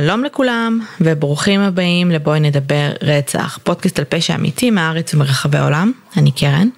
שלום 0.00 0.24
לכולם 0.24 0.80
וברוכים 1.00 1.60
הבאים 1.60 2.10
לבואי 2.10 2.40
נדבר 2.40 2.92
רצח, 3.02 3.58
פודקאסט 3.62 3.98
על 3.98 4.04
פשע 4.04 4.34
אמיתי 4.34 4.70
מהארץ 4.70 5.14
ומרחבי 5.14 5.58
העולם, 5.58 5.92
אני 6.16 6.30
קרן. 6.30 6.68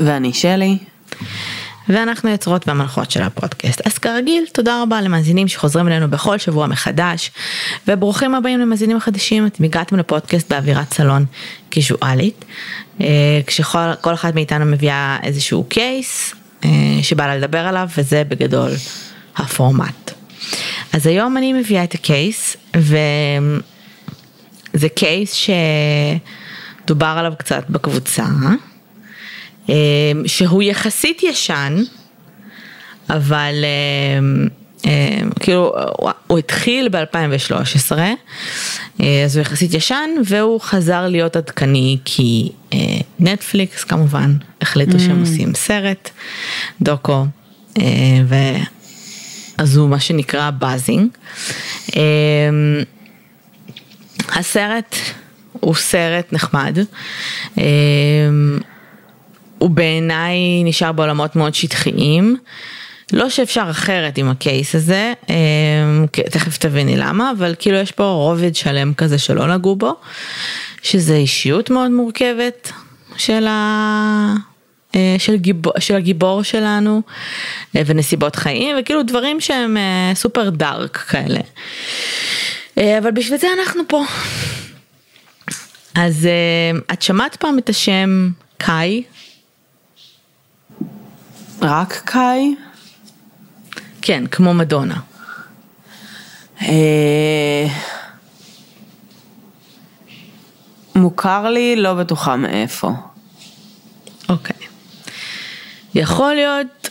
ואני 0.00 0.32
שלי. 0.32 0.78
ואנחנו 1.88 2.30
יוצרות 2.30 2.68
והמנחות 2.68 3.10
של 3.10 3.22
הפודקאסט. 3.22 3.86
אז 3.86 3.98
כרגיל, 3.98 4.44
תודה 4.52 4.82
רבה 4.82 5.00
למאזינים 5.00 5.48
שחוזרים 5.48 5.88
אלינו 5.88 6.10
בכל 6.10 6.38
שבוע 6.38 6.66
מחדש, 6.66 7.30
וברוכים 7.88 8.34
הבאים 8.34 8.60
למאזינים 8.60 8.96
החדשים, 8.96 9.46
אתם 9.46 9.64
הגעתם 9.64 9.96
לפודקאסט 9.96 10.52
באווירת 10.52 10.94
סלון 10.94 11.24
קיזואלית, 11.70 12.44
אה, 13.00 13.06
כשכל 13.46 14.14
אחת 14.14 14.34
מאיתנו 14.34 14.64
מביאה 14.64 15.18
איזשהו 15.22 15.64
קייס 15.64 16.34
אה, 16.64 16.70
שבא 17.02 17.26
לה 17.26 17.36
לדבר 17.36 17.66
עליו, 17.66 17.88
וזה 17.96 18.22
בגדול 18.28 18.70
הפורמט. 19.36 20.25
אז 20.96 21.06
היום 21.06 21.36
אני 21.36 21.52
מביאה 21.52 21.84
את 21.84 21.94
הקייס, 21.94 22.56
וזה 24.74 24.88
קייס 24.94 25.46
שדובר 26.84 27.14
עליו 27.18 27.32
קצת 27.38 27.64
בקבוצה, 27.70 28.24
שהוא 30.26 30.62
יחסית 30.62 31.22
ישן, 31.22 31.76
אבל 33.10 33.54
כאילו 35.40 35.74
הוא 36.26 36.38
התחיל 36.38 36.88
ב-2013, 36.88 37.92
אז 39.24 39.36
הוא 39.36 39.40
יחסית 39.40 39.74
ישן 39.74 40.10
והוא 40.24 40.60
חזר 40.60 41.08
להיות 41.08 41.36
עדכני 41.36 41.98
כי 42.04 42.52
נטפליקס 43.20 43.84
כמובן 43.84 44.36
החליטו 44.60 45.00
שהם 45.00 45.20
עושים 45.20 45.54
סרט, 45.54 46.10
דוקו, 46.82 47.26
ו... 48.24 48.34
אז 49.58 49.76
הוא 49.76 49.88
מה 49.88 50.00
שנקרא 50.00 50.50
באזינג. 50.50 51.08
הסרט 54.28 54.96
הוא 55.52 55.74
סרט 55.74 56.32
נחמד. 56.32 56.78
הוא 59.58 59.70
בעיניי 59.70 60.64
נשאר 60.64 60.92
בעולמות 60.92 61.36
מאוד 61.36 61.54
שטחיים. 61.54 62.36
לא 63.12 63.30
שאפשר 63.30 63.66
אחרת 63.70 64.18
עם 64.18 64.28
הקייס 64.28 64.74
הזה, 64.74 65.12
תכף 66.30 66.58
תביני 66.58 66.96
למה, 66.96 67.32
אבל 67.38 67.54
כאילו 67.58 67.76
יש 67.76 67.92
פה 67.92 68.04
רובד 68.04 68.54
שלם 68.54 68.94
כזה 68.94 69.18
שלא 69.18 69.54
נגעו 69.54 69.76
בו, 69.76 69.94
שזה 70.82 71.14
אישיות 71.16 71.70
מאוד 71.70 71.90
מורכבת 71.90 72.72
של 73.16 73.46
ה... 73.46 74.55
של, 75.18 75.36
גיבור, 75.36 75.72
של 75.78 75.94
הגיבור 75.94 76.42
שלנו 76.42 77.02
ונסיבות 77.74 78.36
חיים 78.36 78.76
וכאילו 78.80 79.02
דברים 79.02 79.40
שהם 79.40 79.76
סופר 80.14 80.50
דארק 80.50 80.96
כאלה. 80.96 81.40
אבל 82.76 83.10
בשביל 83.10 83.38
זה 83.38 83.46
אנחנו 83.58 83.82
פה. 83.88 84.04
אז 85.94 86.28
את 86.92 87.02
שמעת 87.02 87.36
פעם 87.36 87.58
את 87.58 87.68
השם 87.68 88.30
קאי? 88.58 89.02
רק 91.62 92.02
קאי? 92.04 92.54
כן, 94.02 94.26
כמו 94.26 94.54
מדונה. 94.54 95.00
מוכר 100.94 101.50
לי, 101.50 101.76
לא 101.76 101.94
בטוחה 101.94 102.36
מאיפה. 102.36 102.90
אוקיי. 104.28 104.65
יכול 105.96 106.34
להיות 106.34 106.88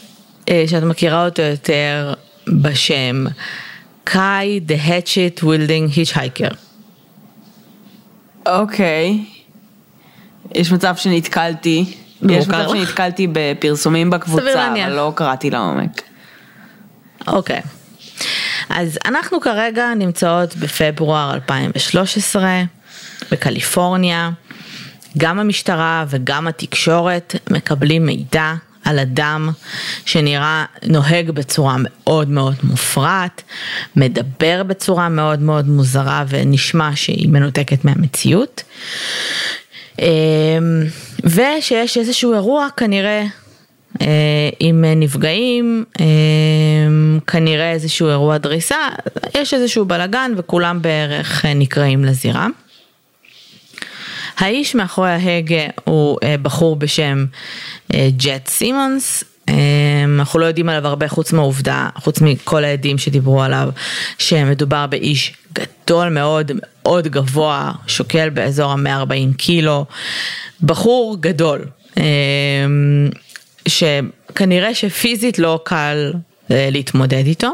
אה, 0.50 0.64
שאת 0.68 0.84
מכירה 0.84 1.26
אותו 1.26 1.42
יותר 1.42 2.14
בשם 2.48 3.26
קאי 4.04 4.60
דה 4.60 4.76
hatchet 4.76 5.44
wielding 5.44 5.98
hitchhiker. 5.98 6.56
אוקיי. 8.46 9.26
יש 10.56 10.72
מצב 10.72 10.96
שנתקלתי, 10.96 11.96
יש 12.30 12.48
מצב 12.48 12.66
שנתקלתי 12.70 13.28
בפרסומים 13.32 14.10
בקבוצה, 14.10 14.68
אבל 14.68 14.90
לא 14.92 15.12
קראתי 15.16 15.50
לעומק. 15.50 16.02
אוקיי. 17.28 17.62
אז 18.70 19.00
אנחנו 19.06 19.42
כרגע 19.42 19.94
נמצאות 19.94 20.56
בפברואר 20.56 21.34
2013 21.34 22.64
בקליפורניה. 23.32 24.30
גם 25.18 25.40
המשטרה 25.40 26.06
וגם 26.08 26.48
התקשורת 26.48 27.36
מקבלים 27.52 28.06
מידע 28.06 28.54
על 28.86 29.00
אדם 29.00 29.50
שנראה 30.06 30.66
נוהג 30.84 31.32
בצורה 31.32 31.76
מאוד 31.80 32.30
מאוד 32.30 32.56
מופרעת, 32.64 33.42
מדבר 33.96 34.64
בצורה 34.64 35.10
מאוד 35.10 35.42
מאוד 35.42 35.68
מוזרה 35.68 36.24
ונשמע 36.28 36.90
שהיא 36.96 37.30
מנותקת 37.30 37.86
מהמציאות. 37.86 38.64
ושיש 41.24 41.98
איזשהו 41.98 42.34
אירוע 42.34 42.68
כנראה 42.78 43.26
עם 44.60 44.86
נפגעים, 44.96 45.84
כנראה 47.28 47.72
איזשהו 47.72 48.10
אירוע 48.10 48.38
דריסה, 48.38 48.78
יש 49.38 49.54
איזשהו 49.54 49.86
בלאגן 49.86 50.32
וכולם 50.38 50.82
בערך 50.82 51.46
נקראים 51.46 52.06
לזירה. 52.06 52.48
האיש 54.38 54.76
מאחורי 54.76 55.10
ההגה 55.10 55.66
הוא 55.84 56.20
בחור 56.42 56.76
בשם 56.76 57.26
ג'ט 57.94 58.48
סימונס, 58.48 59.24
אנחנו 60.20 60.40
לא 60.40 60.46
יודעים 60.46 60.70
עליו 60.70 60.88
הרבה 60.88 61.08
חוץ 61.08 61.34
מהעובדה, 61.34 61.90
חוץ 61.96 62.22
מכל 62.22 62.64
העדים 62.64 62.98
שדיברו 62.98 63.44
עליו, 63.44 63.70
שמדובר 64.18 64.88
באיש 64.88 65.34
גדול 65.54 66.10
מאוד, 66.10 66.52
מאוד 66.62 67.08
גבוה, 67.08 67.72
שוקל 67.88 68.30
באזור 68.30 68.72
ה-140 68.72 69.38
קילו, 69.38 69.86
בחור 70.64 71.18
גדול, 71.20 71.66
שכנראה 73.68 74.76
שפיזית 74.76 75.40
לא 75.40 75.60
קל 75.64 76.14
להתמודד 76.50 77.26
איתו, 77.26 77.52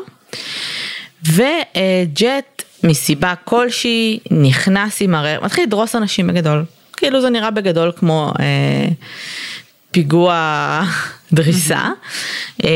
וג'ט 1.25 2.50
מסיבה 2.83 3.33
כלשהי 3.45 4.19
נכנס 4.31 5.01
עם 5.01 5.15
הרכב, 5.15 5.45
מתחיל 5.45 5.63
לדרוס 5.63 5.95
אנשים 5.95 6.27
בגדול, 6.27 6.65
כאילו 6.97 7.21
זה 7.21 7.29
נראה 7.29 7.51
בגדול 7.51 7.91
כמו 7.95 8.33
אה, 8.39 8.87
פיגוע 9.91 10.81
דריסה, 11.33 11.89
אה, 12.63 12.69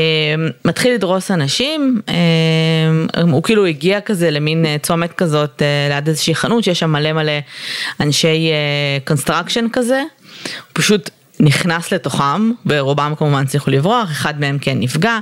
מתחיל 0.64 0.94
לדרוס 0.94 1.30
אנשים, 1.30 2.00
אה, 2.08 3.22
הוא 3.22 3.42
כאילו 3.42 3.66
הגיע 3.66 4.00
כזה 4.00 4.30
למין 4.30 4.66
צומת 4.82 5.12
כזאת 5.12 5.62
אה, 5.62 5.88
ליד 5.94 6.08
איזושהי 6.08 6.34
חנות 6.34 6.64
שיש 6.64 6.78
שם 6.78 6.90
מלא 6.90 7.12
מלא 7.12 7.32
אנשי 8.00 8.50
construction 9.04 9.64
אה, 9.64 9.70
כזה, 9.72 9.98
הוא 9.98 10.70
פשוט 10.72 11.10
נכנס 11.40 11.92
לתוכם, 11.92 12.50
ורובם 12.66 13.14
כמובן 13.18 13.42
הצליחו 13.42 13.70
לברוח, 13.70 14.10
אחד 14.10 14.40
מהם 14.40 14.58
כן 14.58 14.80
נפגע. 14.80 15.18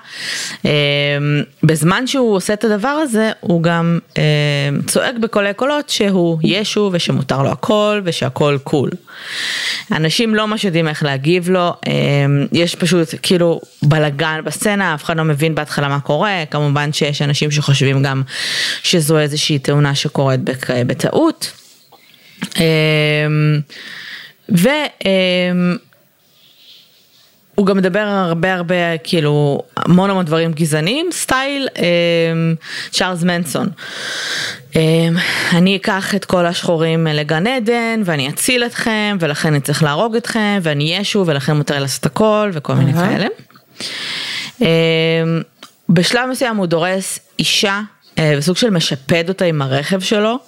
בזמן 1.62 2.06
שהוא 2.06 2.36
עושה 2.36 2.52
את 2.52 2.64
הדבר 2.64 2.88
הזה, 2.88 3.30
הוא 3.41 3.62
גם 3.62 3.98
צועק 4.86 5.14
בקולי 5.20 5.54
קולות 5.54 5.91
שהוא 5.91 6.38
ישו 6.42 6.91
ושמותר 6.92 7.42
לו 7.42 7.50
הכל 7.50 8.00
ושהכל 8.04 8.58
קול. 8.64 8.91
אנשים 9.92 10.34
לא 10.34 10.47
ממש 10.47 10.64
יודעים 10.64 10.88
איך 10.88 11.02
להגיב 11.02 11.50
לו, 11.50 11.75
יש 12.52 12.75
פשוט 12.75 13.08
כאילו 13.22 13.60
בלאגן 13.82 14.41
בסצנה, 14.44 14.94
אף 14.94 15.04
אחד 15.04 15.16
לא 15.16 15.25
מבין 15.25 15.54
בהתחלה 15.54 15.88
מה 15.88 16.00
קורה, 16.00 16.44
כמובן 16.50 16.92
שיש 16.92 17.22
אנשים 17.22 17.50
שחושבים 17.50 18.02
גם 18.02 18.22
שזו 18.82 19.19
איזושהי 19.19 19.58
תאונה 19.58 19.94
שקורית 19.94 20.40
בטעות. 20.87 21.52
ו... 24.56 24.69
הוא 27.55 27.67
גם 27.67 27.77
מדבר 27.77 28.01
הרבה 28.01 28.55
הרבה 28.55 28.99
כאילו 29.05 29.62
המון 29.77 30.11
המון 30.11 30.25
דברים 30.25 30.53
גזעניים, 30.53 31.09
סטייל 31.12 31.69
אה, 31.79 31.85
צ'ארלס 32.91 33.23
מנסון. 33.23 33.69
אה, 34.77 35.09
אני 35.53 35.77
אקח 35.77 36.15
את 36.15 36.25
כל 36.25 36.47
השחורים 36.47 37.06
לגן 37.06 37.47
עדן 37.47 38.03
ואני 38.05 38.29
אציל 38.29 38.65
אתכם 38.65 39.17
ולכן 39.21 39.49
אני 39.49 39.61
צריך 39.61 39.83
להרוג 39.83 40.17
אתכם 40.17 40.59
ואני 40.62 40.97
ישו 40.97 41.25
ולכן 41.27 41.56
מותר 41.56 41.79
לעשות 41.79 42.06
הכל 42.06 42.51
וכל 42.53 42.75
מיני 42.75 42.93
כאלה. 42.93 43.27
אה, 44.62 44.69
בשלב 45.89 46.31
מסוים 46.31 46.56
הוא 46.56 46.67
דורס 46.67 47.19
אישה 47.39 47.81
בסוג 48.20 48.56
של 48.56 48.70
משפד 48.70 49.28
אותה 49.28 49.44
עם 49.44 49.62
הרכב 49.62 50.00
שלו, 50.00 50.38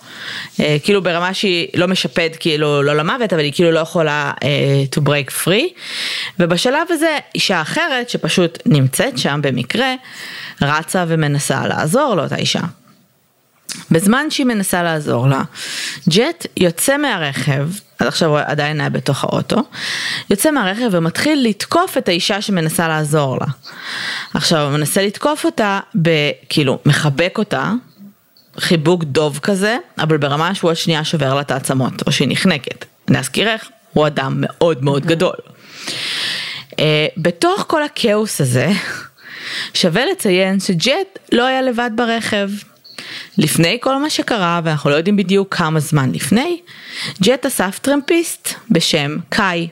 כאילו 0.57 1.03
ברמה 1.03 1.35
שהיא 1.35 1.69
לא 1.75 1.89
משפד 1.89 2.29
כאילו 2.41 2.83
לא 2.83 2.97
למוות, 2.97 3.33
אבל 3.33 3.43
היא 3.43 3.53
כאילו 3.53 3.71
לא 3.71 3.81
יכולה 3.81 4.33
to 4.97 5.01
break 5.01 5.45
free, 5.45 5.81
ובשלב 6.39 6.87
הזה 6.91 7.19
אישה 7.35 7.63
אחרת 7.63 8.11
שפשוט 8.11 8.59
נמצאת 8.67 9.19
שם 9.19 9.41
במקרה, 9.43 9.95
רצה 10.63 11.05
ומנסה 11.09 11.67
לעזור 11.67 12.15
לאותה 12.15 12.37
אישה. 12.37 12.63
בזמן 13.91 14.31
שהיא 14.31 14.47
מנסה 14.47 14.83
לעזור 14.83 15.29
לה, 15.29 15.43
ג'ט 16.09 16.47
יוצא 16.57 16.97
מהרכב, 16.97 17.69
עד 17.99 18.07
עכשיו 18.07 18.29
הוא 18.29 18.39
עדיין 18.47 18.81
היה 18.81 18.91
בתוך 18.91 19.25
האוטו, 19.25 19.63
יוצא 20.31 20.51
מהרכב 20.51 20.89
ומתחיל 20.91 21.47
לתקוף 21.49 21.99
את 21.99 22.09
האישה 22.09 22.43
שמנסה 22.43 22.89
לעזור 22.89 23.39
לה. 23.41 23.47
עכשיו 24.35 24.63
הוא 24.63 24.73
מנסה 24.73 25.07
לתקוף 25.07 25.45
אותה, 25.45 25.81
כאילו 26.49 26.79
מחבק 26.87 27.35
אותה, 27.39 27.73
חיבוק 28.59 29.05
דוב 29.05 29.39
כזה, 29.43 29.77
אבל 29.99 30.17
ברמה 30.17 30.55
שהוא 30.55 30.69
עוד 30.69 30.77
שנייה 30.77 31.05
שובר 31.05 31.35
לה 31.35 31.41
את 31.41 31.51
העצמות, 31.51 32.07
או 32.07 32.13
שהיא 32.13 32.29
נחנקת. 32.31 32.85
להזכירך, 33.09 33.69
הוא 33.93 34.07
אדם 34.07 34.35
מאוד 34.37 34.85
מאוד 34.85 35.07
גדול. 35.07 35.35
Uh, 36.71 36.79
בתוך 37.17 37.65
כל 37.69 37.83
הכאוס 37.83 38.41
הזה, 38.41 38.71
שווה 39.75 40.03
לציין 40.13 40.61
שג'ט 40.61 41.19
לא 41.33 41.47
היה 41.47 41.63
לבד 41.63 41.91
ברכב. 41.97 42.49
לפני 43.39 43.79
כל 43.81 43.97
מה 43.97 44.11
שקרה, 44.11 44.61
ואנחנו 44.65 44.91
לא 44.91 44.95
יודעים 44.95 45.17
בדיוק 45.17 45.55
כמה 45.55 45.81
זמן 45.81 46.13
לפני, 46.13 46.61
ג'ט 47.23 47.47
אסף 47.47 47.79
טרמפיסט 47.83 48.55
בשם 48.71 49.17
קאי. 49.29 49.69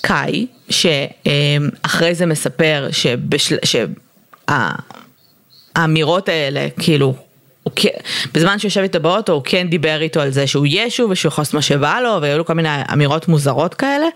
קאי, 0.00 0.46
שאחרי 0.70 2.14
זה 2.14 2.26
מספר 2.26 2.88
שבשל... 2.92 3.56
שהאמירות 5.74 6.28
האלה, 6.28 6.68
כאילו, 6.78 7.14
כן, 7.76 7.88
בזמן 8.34 8.58
שהוא 8.58 8.68
יושב 8.68 8.80
איתו 8.80 9.00
באוטו 9.00 9.32
הוא 9.32 9.42
כן 9.44 9.68
דיבר 9.68 10.00
איתו 10.00 10.20
על 10.20 10.30
זה 10.30 10.46
שהוא 10.46 10.66
ישו 10.68 11.06
ושהוא 11.10 11.28
יכול 11.28 11.42
לעשות 11.42 11.54
מה 11.54 11.62
שבא 11.62 12.00
לו 12.00 12.18
והיו 12.22 12.38
לו 12.38 12.44
כל 12.44 12.52
מיני 12.52 12.68
אמירות 12.92 13.28
מוזרות 13.28 13.74
כאלה 13.74 14.06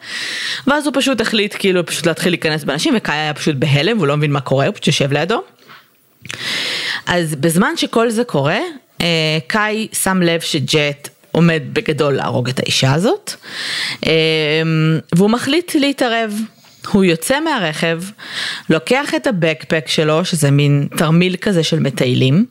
ואז 0.67 0.87
הוא 0.87 0.95
פשוט 0.97 1.21
החליט 1.21 1.57
כאילו 1.59 1.87
פשוט 1.87 2.07
להתחיל 2.07 2.33
להיכנס 2.33 2.65
באנשים 2.65 2.95
וקאי 2.97 3.15
היה 3.15 3.35
פשוט 3.35 3.57
בהלם 3.57 3.97
והוא 3.97 4.07
לא 4.07 4.17
מבין 4.17 4.33
מה 4.33 4.41
קורה 4.41 4.67
הוא 4.67 4.73
פשוט 4.75 4.87
יושב 4.87 5.13
לידו. 5.13 5.43
אז 7.07 7.35
בזמן 7.35 7.77
שכל 7.77 8.11
זה 8.11 8.25
קורה 8.25 8.59
אה, 9.01 9.39
קאי 9.47 9.89
שם 9.93 10.23
לב 10.23 10.41
שג'ט 10.41 11.09
עומד 11.33 11.63
בגדול 11.73 12.15
להרוג 12.15 12.49
את 12.49 12.59
האישה 12.59 12.95
הזאת 12.95 13.33
אה, 14.07 14.13
והוא 15.15 15.31
מחליט 15.31 15.75
להתערב 15.75 16.41
הוא 16.93 17.05
יוצא 17.05 17.41
מהרכב, 17.41 18.03
לוקח 18.71 19.15
את 19.15 19.27
הבקפק 19.27 19.85
שלו, 19.89 20.25
שזה 20.25 20.51
מין 20.51 20.89
תרמיל 20.97 21.37
כזה 21.37 21.63
של 21.63 21.81
מטיילים, 21.81 22.47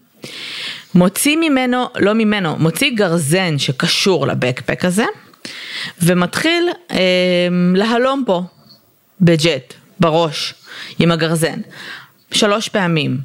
מוציא 0.96 1.38
ממנו, 1.38 1.86
לא 1.96 2.14
ממנו, 2.14 2.56
מוציא 2.60 2.92
גרזן 2.96 3.60
שקשור 3.60 4.28
לבקפק 4.28 4.86
הזה, 4.86 5.06
ומתחיל 6.02 6.70
אה, 6.92 6.98
להלום 7.76 8.24
בו 8.26 8.44
בג'ט, 9.22 9.74
בראש, 10.00 10.54
עם 11.00 11.12
הגרזן. 11.12 11.60
שלוש 12.32 12.70
פעמים. 12.70 13.18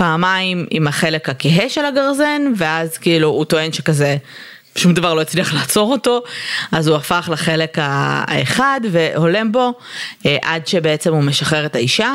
פעמיים 0.00 0.66
עם 0.70 0.86
החלק 0.86 1.28
הכהה 1.28 1.68
של 1.68 1.84
הגרזן, 1.84 2.42
ואז 2.56 2.98
כאילו 2.98 3.28
הוא 3.28 3.44
טוען 3.44 3.72
שכזה 3.72 4.16
שום 4.76 4.94
דבר 4.94 5.14
לא 5.14 5.20
הצליח 5.20 5.54
לעצור 5.54 5.92
אותו, 5.92 6.22
אז 6.72 6.88
הוא 6.88 6.96
הפך 6.96 7.28
לחלק 7.32 7.78
האחד 7.80 8.80
והולם 8.90 9.52
בו 9.52 9.72
אה, 10.26 10.36
עד 10.42 10.66
שבעצם 10.66 11.14
הוא 11.14 11.22
משחרר 11.22 11.66
את 11.66 11.74
האישה. 11.74 12.14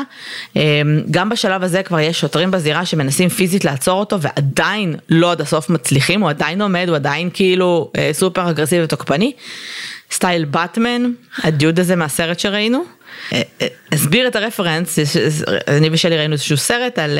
אה, 0.56 0.62
גם 1.10 1.28
בשלב 1.28 1.62
הזה 1.62 1.82
כבר 1.82 2.00
יש 2.00 2.20
שוטרים 2.20 2.50
בזירה 2.50 2.86
שמנסים 2.86 3.28
פיזית 3.28 3.64
לעצור 3.64 4.00
אותו 4.00 4.20
ועדיין 4.20 4.96
לא 5.08 5.32
עד 5.32 5.40
הסוף 5.40 5.70
מצליחים, 5.70 6.20
הוא 6.20 6.30
עדיין 6.30 6.62
עומד, 6.62 6.84
הוא 6.88 6.96
עדיין 6.96 7.30
כאילו 7.34 7.90
אה, 7.96 8.10
סופר 8.12 8.50
אגרסיבי 8.50 8.84
ותוקפני. 8.84 9.32
סטייל 10.10 10.44
באטמן, 10.44 11.02
הדיוד 11.42 11.80
הזה 11.80 11.96
מהסרט 11.96 12.38
שראינו. 12.38 12.95
אסביר 13.94 14.28
את 14.28 14.36
הרפרנס, 14.36 14.98
אני 15.68 15.88
ושלי 15.92 16.16
ראינו 16.18 16.32
איזשהו 16.32 16.56
סרט 16.56 16.98
על 16.98 17.18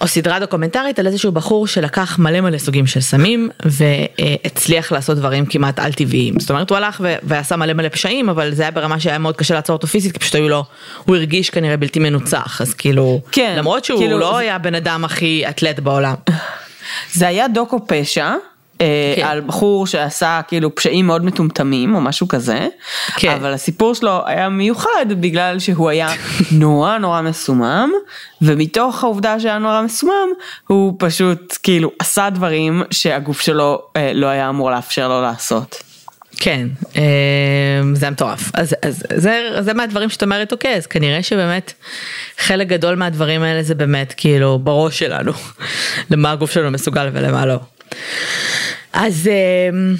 או 0.00 0.06
סדרה 0.06 0.38
דוקומנטרית 0.38 0.98
על 0.98 1.06
איזשהו 1.06 1.32
בחור 1.32 1.66
שלקח 1.66 2.18
מלא 2.18 2.40
מלא 2.40 2.58
סוגים 2.58 2.86
של 2.86 3.00
סמים 3.00 3.48
והצליח 3.64 4.92
לעשות 4.92 5.16
דברים 5.16 5.46
כמעט 5.46 5.78
על 5.78 5.92
טבעיים. 5.92 6.40
זאת 6.40 6.50
אומרת 6.50 6.70
הוא 6.70 6.76
הלך 6.76 7.00
ועשה 7.22 7.56
מלא 7.56 7.72
מלא 7.72 7.88
פשעים 7.88 8.28
אבל 8.28 8.54
זה 8.54 8.62
היה 8.62 8.70
ברמה 8.70 9.00
שהיה 9.00 9.18
מאוד 9.18 9.36
קשה 9.36 9.54
לעצור 9.54 9.76
אותו 9.76 9.86
פיזית 9.86 10.12
כי 10.12 10.18
פשוט 10.18 10.34
היו 10.34 10.48
לו, 10.48 10.64
הוא 11.04 11.16
הרגיש 11.16 11.50
כנראה 11.50 11.76
בלתי 11.76 11.98
מנוצח 11.98 12.60
אז 12.60 12.74
כאילו, 12.74 13.20
כן, 13.32 13.54
למרות 13.58 13.84
שהוא 13.84 14.00
כאילו, 14.00 14.18
לא. 14.18 14.36
היה 14.36 14.58
בן 14.58 14.74
אדם 14.74 15.04
הכי 15.04 15.44
אתלט 15.48 15.78
בעולם. 15.80 16.14
זה 17.12 17.28
היה 17.28 17.48
דוקו 17.48 17.86
פשע. 17.86 18.34
אה, 18.80 19.12
כן. 19.16 19.26
על 19.26 19.40
בחור 19.40 19.86
שעשה 19.86 20.40
כאילו 20.48 20.74
פשעים 20.74 21.06
מאוד 21.06 21.24
מטומטמים 21.24 21.94
או 21.94 22.00
משהו 22.00 22.28
כזה, 22.28 22.68
כן. 23.16 23.32
אבל 23.32 23.52
הסיפור 23.52 23.94
שלו 23.94 24.22
היה 24.26 24.48
מיוחד 24.48 25.06
בגלל 25.08 25.58
שהוא 25.58 25.90
היה 25.90 26.08
נורא 26.50 26.98
נורא 26.98 27.22
מסומם, 27.22 27.90
ומתוך 28.42 29.04
העובדה 29.04 29.40
שהיה 29.40 29.58
נורא 29.58 29.82
מסומם, 29.82 30.28
הוא 30.66 30.94
פשוט 30.98 31.58
כאילו 31.62 31.90
עשה 31.98 32.30
דברים 32.30 32.82
שהגוף 32.90 33.40
שלו 33.40 33.82
אה, 33.96 34.12
לא 34.14 34.26
היה 34.26 34.48
אמור 34.48 34.70
לאפשר 34.70 35.08
לו 35.08 35.22
לעשות. 35.22 35.82
כן, 36.40 36.68
אה, 36.96 37.02
זה 37.94 38.10
מטורף. 38.10 38.50
אז, 38.54 38.74
אז 38.82 39.02
זה, 39.14 39.48
זה 39.60 39.74
מהדברים 39.74 40.08
שאת 40.08 40.22
אומרת, 40.22 40.52
אוקיי, 40.52 40.74
אז 40.74 40.86
כנראה 40.86 41.22
שבאמת 41.22 41.72
חלק 42.38 42.66
גדול 42.68 42.94
מהדברים 42.94 43.42
האלה 43.42 43.62
זה 43.62 43.74
באמת 43.74 44.14
כאילו 44.16 44.58
בראש 44.58 44.98
שלנו, 44.98 45.32
למה 46.10 46.30
הגוף 46.30 46.50
שלנו 46.50 46.70
מסוגל 46.70 47.08
ולמה 47.12 47.46
לא. 47.46 47.58
אז, 48.96 49.28
אמ, 49.28 49.94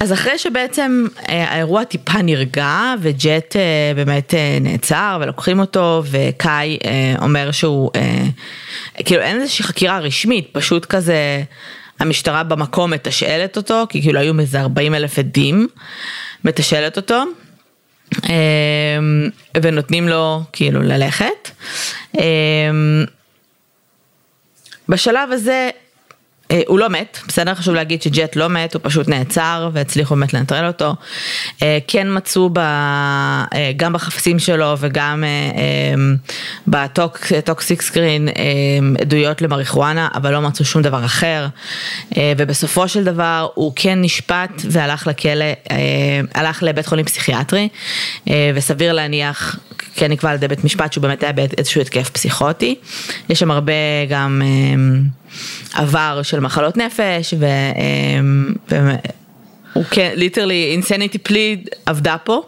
אז 0.00 0.12
אחרי 0.12 0.38
שבעצם 0.38 1.06
אה, 1.28 1.44
האירוע 1.52 1.84
טיפה 1.84 2.22
נרגע 2.22 2.94
וג'ט 3.00 3.56
אה, 3.56 3.92
באמת 3.96 4.34
אה, 4.34 4.58
נעצר 4.60 5.18
ולוקחים 5.20 5.60
אותו 5.60 6.02
וקאי 6.10 6.78
אומר 7.22 7.50
שהוא, 7.50 7.90
כאילו 9.04 9.22
אין 9.22 9.40
איזושהי 9.40 9.64
חקירה 9.64 9.98
רשמית, 9.98 10.48
פשוט 10.52 10.84
כזה 10.84 11.42
המשטרה 12.00 12.42
במקום 12.42 12.90
מתשאלת 12.90 13.56
אותו, 13.56 13.86
כי 13.88 14.02
כאילו 14.02 14.20
היו 14.20 14.40
איזה 14.40 14.60
40 14.60 14.94
אלף 14.94 15.18
עדים, 15.18 15.68
מתשאלת 16.44 16.96
אותו. 16.96 17.22
ונותנים 19.62 20.08
לו 20.08 20.42
כאילו 20.52 20.82
ללכת. 20.82 21.50
בשלב 24.88 25.32
הזה 25.32 25.70
הוא 26.66 26.78
לא 26.78 26.88
מת, 26.88 27.18
בסדר? 27.28 27.54
חשוב 27.54 27.74
להגיד 27.74 28.02
שג'ט 28.02 28.36
לא 28.36 28.48
מת, 28.48 28.74
הוא 28.74 28.80
פשוט 28.84 29.08
נעצר 29.08 29.70
והצליחו 29.72 30.14
באמת 30.14 30.34
לנטרל 30.34 30.66
אותו. 30.66 30.94
אה, 31.62 31.78
כן 31.88 32.06
מצאו 32.10 32.50
ב, 32.50 32.58
אה, 32.58 33.46
גם 33.76 33.92
בחפשים 33.92 34.38
שלו 34.38 34.74
וגם 34.78 35.24
בטוקסיק 36.66 37.82
סקרין 37.82 38.28
עדויות 39.00 39.42
למריחואנה, 39.42 40.08
אבל 40.14 40.32
לא 40.32 40.40
מצאו 40.40 40.64
שום 40.64 40.82
דבר 40.82 41.04
אחר. 41.04 41.46
ובסופו 42.36 42.88
של 42.88 43.04
דבר 43.04 43.48
הוא 43.54 43.72
כן 43.76 44.02
נשפט 44.02 44.50
והלך 44.70 45.06
לכלא, 45.06 45.44
הלך 46.34 46.62
לבית 46.62 46.86
חולים 46.86 47.04
פסיכיאטרי, 47.04 47.68
וסביר 48.54 48.92
להניח, 48.92 49.56
כן 49.94 50.10
נקבע 50.10 50.30
על 50.30 50.34
ידי 50.36 50.48
בית 50.48 50.64
משפט 50.64 50.92
שהוא 50.92 51.02
באמת 51.02 51.22
היה 51.22 51.32
באיזשהו 51.32 51.80
התקף 51.80 52.10
פסיכוטי. 52.10 52.74
יש 53.28 53.40
שם 53.40 53.50
הרבה 53.50 53.72
גם... 54.08 54.42
עבר 55.74 56.20
של 56.22 56.40
מחלות 56.40 56.76
נפש, 56.76 57.34
ו... 57.38 57.46
הוא 59.72 59.84
כן, 59.90 60.12
ליטרלי 60.14 60.72
אינסניטי 60.72 61.18
פליד 61.18 61.68
עבדה 61.86 62.16
פה, 62.24 62.42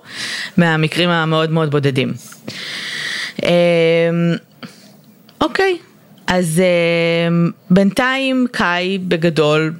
מהמקרים 0.57 1.09
המאוד 1.09 1.51
מאוד 1.51 1.71
בודדים. 1.71 2.13
אמ, 3.43 3.49
אוקיי, 5.41 5.79
אז 6.27 6.63
אמ, 7.29 7.51
בינתיים 7.71 8.47
קאי 8.53 8.99
בגדול 8.99 9.73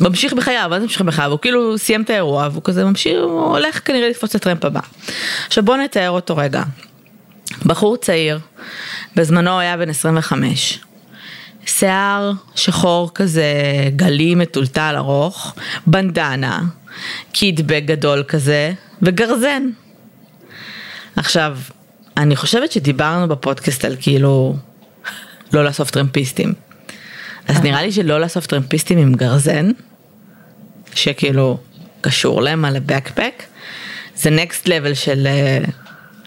ממשיך 0.00 0.32
בחייו, 0.32 0.66
מה 0.70 0.80
זה 0.80 0.86
ממשיך 0.86 1.02
בחייו? 1.02 1.30
הוא 1.30 1.38
כאילו 1.38 1.78
סיים 1.78 2.02
את 2.02 2.10
האירוע 2.10 2.48
והוא 2.52 2.62
כזה 2.64 2.84
ממשיך, 2.84 3.18
הוא 3.22 3.42
הולך 3.42 3.80
כנראה 3.84 4.08
לתפוס 4.08 4.30
את 4.30 4.34
הטרמפ 4.34 4.64
הבא. 4.64 4.80
עכשיו 5.46 5.64
בוא 5.64 5.76
נתאר 5.76 6.10
אותו 6.10 6.36
רגע. 6.36 6.62
בחור 7.66 7.96
צעיר, 7.96 8.38
בזמנו 9.16 9.58
היה 9.60 9.76
בן 9.76 9.88
25. 9.88 10.80
שיער 11.66 12.32
שחור 12.54 13.10
כזה, 13.14 13.52
גלי 13.96 14.34
מטולטל 14.34 14.94
ארוך, 14.96 15.54
בנדנה, 15.86 16.62
קידבק 17.32 17.82
גדול 17.84 18.24
כזה, 18.28 18.72
וגרזן. 19.02 19.62
עכשיו, 21.16 21.58
אני 22.16 22.36
חושבת 22.36 22.72
שדיברנו 22.72 23.28
בפודקאסט 23.28 23.84
על 23.84 23.96
כאילו 24.00 24.56
לא 25.52 25.64
לאסוף 25.64 25.90
טרמפיסטים. 25.90 26.54
אז 27.48 27.60
נראה 27.60 27.82
לי 27.82 27.92
שלא 27.92 28.20
לאסוף 28.20 28.46
טרמפיסטים 28.46 28.98
עם 28.98 29.14
גרזן, 29.14 29.70
שכאילו 30.94 31.58
קשור 32.00 32.42
להם 32.42 32.64
על 32.64 32.76
הבקפק, 32.76 33.42
זה 34.16 34.30
נקסט 34.30 34.68
לבל 34.68 34.94
של 34.94 35.26
אה, 35.26 35.58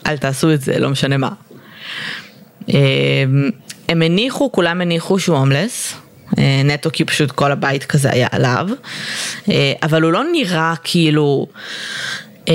אל 0.08 0.18
תעשו 0.18 0.54
את 0.54 0.62
זה, 0.62 0.80
לא 0.80 0.90
משנה 0.90 1.18
מה. 1.18 1.30
הם 3.90 4.02
הניחו, 4.02 4.52
כולם 4.52 4.82
הניחו 4.82 5.20
שהוא 5.20 5.38
הומלס. 5.38 5.96
אה, 6.38 6.62
נטו 6.66 6.90
כי 6.94 7.06
פשוט 7.06 7.32
כל 7.32 7.52
הבית 7.52 7.84
כזה 7.84 8.12
היה 8.12 8.28
עליו, 8.32 8.70
אה, 9.50 9.74
אבל 9.84 10.02
הוא 10.02 10.12
לא 10.12 10.24
נראה 10.32 10.74
כאילו 10.84 11.48
אה, 12.50 12.54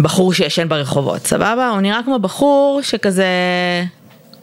בחור 0.00 0.32
שישן 0.34 0.68
ברחובות, 0.68 1.26
סבבה? 1.26 1.70
הוא 1.70 1.80
נראה 1.80 2.00
כמו 2.04 2.18
בחור 2.18 2.80
שכזה 2.82 3.26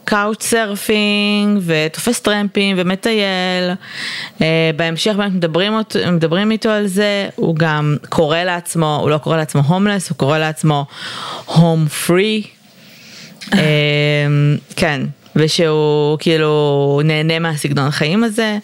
couch 0.06 0.44
surfing 0.44 1.62
ותופס 1.66 2.20
טרמפים 2.20 2.76
ומטייל, 2.80 3.72
בהמשך 4.76 5.14
באמת 5.18 5.32
מדברים, 5.32 5.74
מדברים 6.12 6.52
איתו 6.52 6.70
על 6.70 6.88
זה, 6.88 7.30
הוא 7.36 7.56
גם 7.56 7.98
קורא 8.10 8.38
לעצמו, 8.38 9.00
הוא 9.02 9.10
לא 9.10 9.18
קורא 9.18 9.38
לעצמו 9.38 9.62
הומלס, 9.62 10.10
הוא 10.10 10.18
קורא 10.18 10.38
לעצמו 10.38 10.86
home 11.46 11.88
free. 11.88 12.44
כן, 14.76 15.02
ושהוא 15.36 16.18
כאילו 16.20 17.02
נהנה 17.04 17.40
מהסגנון 17.40 17.88
החיים 17.88 18.24
הזה. 18.24 18.58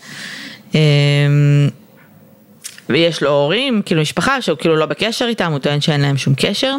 ויש 2.89 3.23
לו 3.23 3.29
הורים, 3.29 3.81
כאילו 3.85 4.01
משפחה 4.01 4.41
שהוא 4.41 4.57
כאילו 4.57 4.75
לא 4.75 4.85
בקשר 4.85 5.25
איתם, 5.25 5.51
הוא 5.51 5.59
טוען 5.59 5.81
שאין 5.81 6.01
להם 6.01 6.17
שום 6.17 6.33
קשר. 6.37 6.75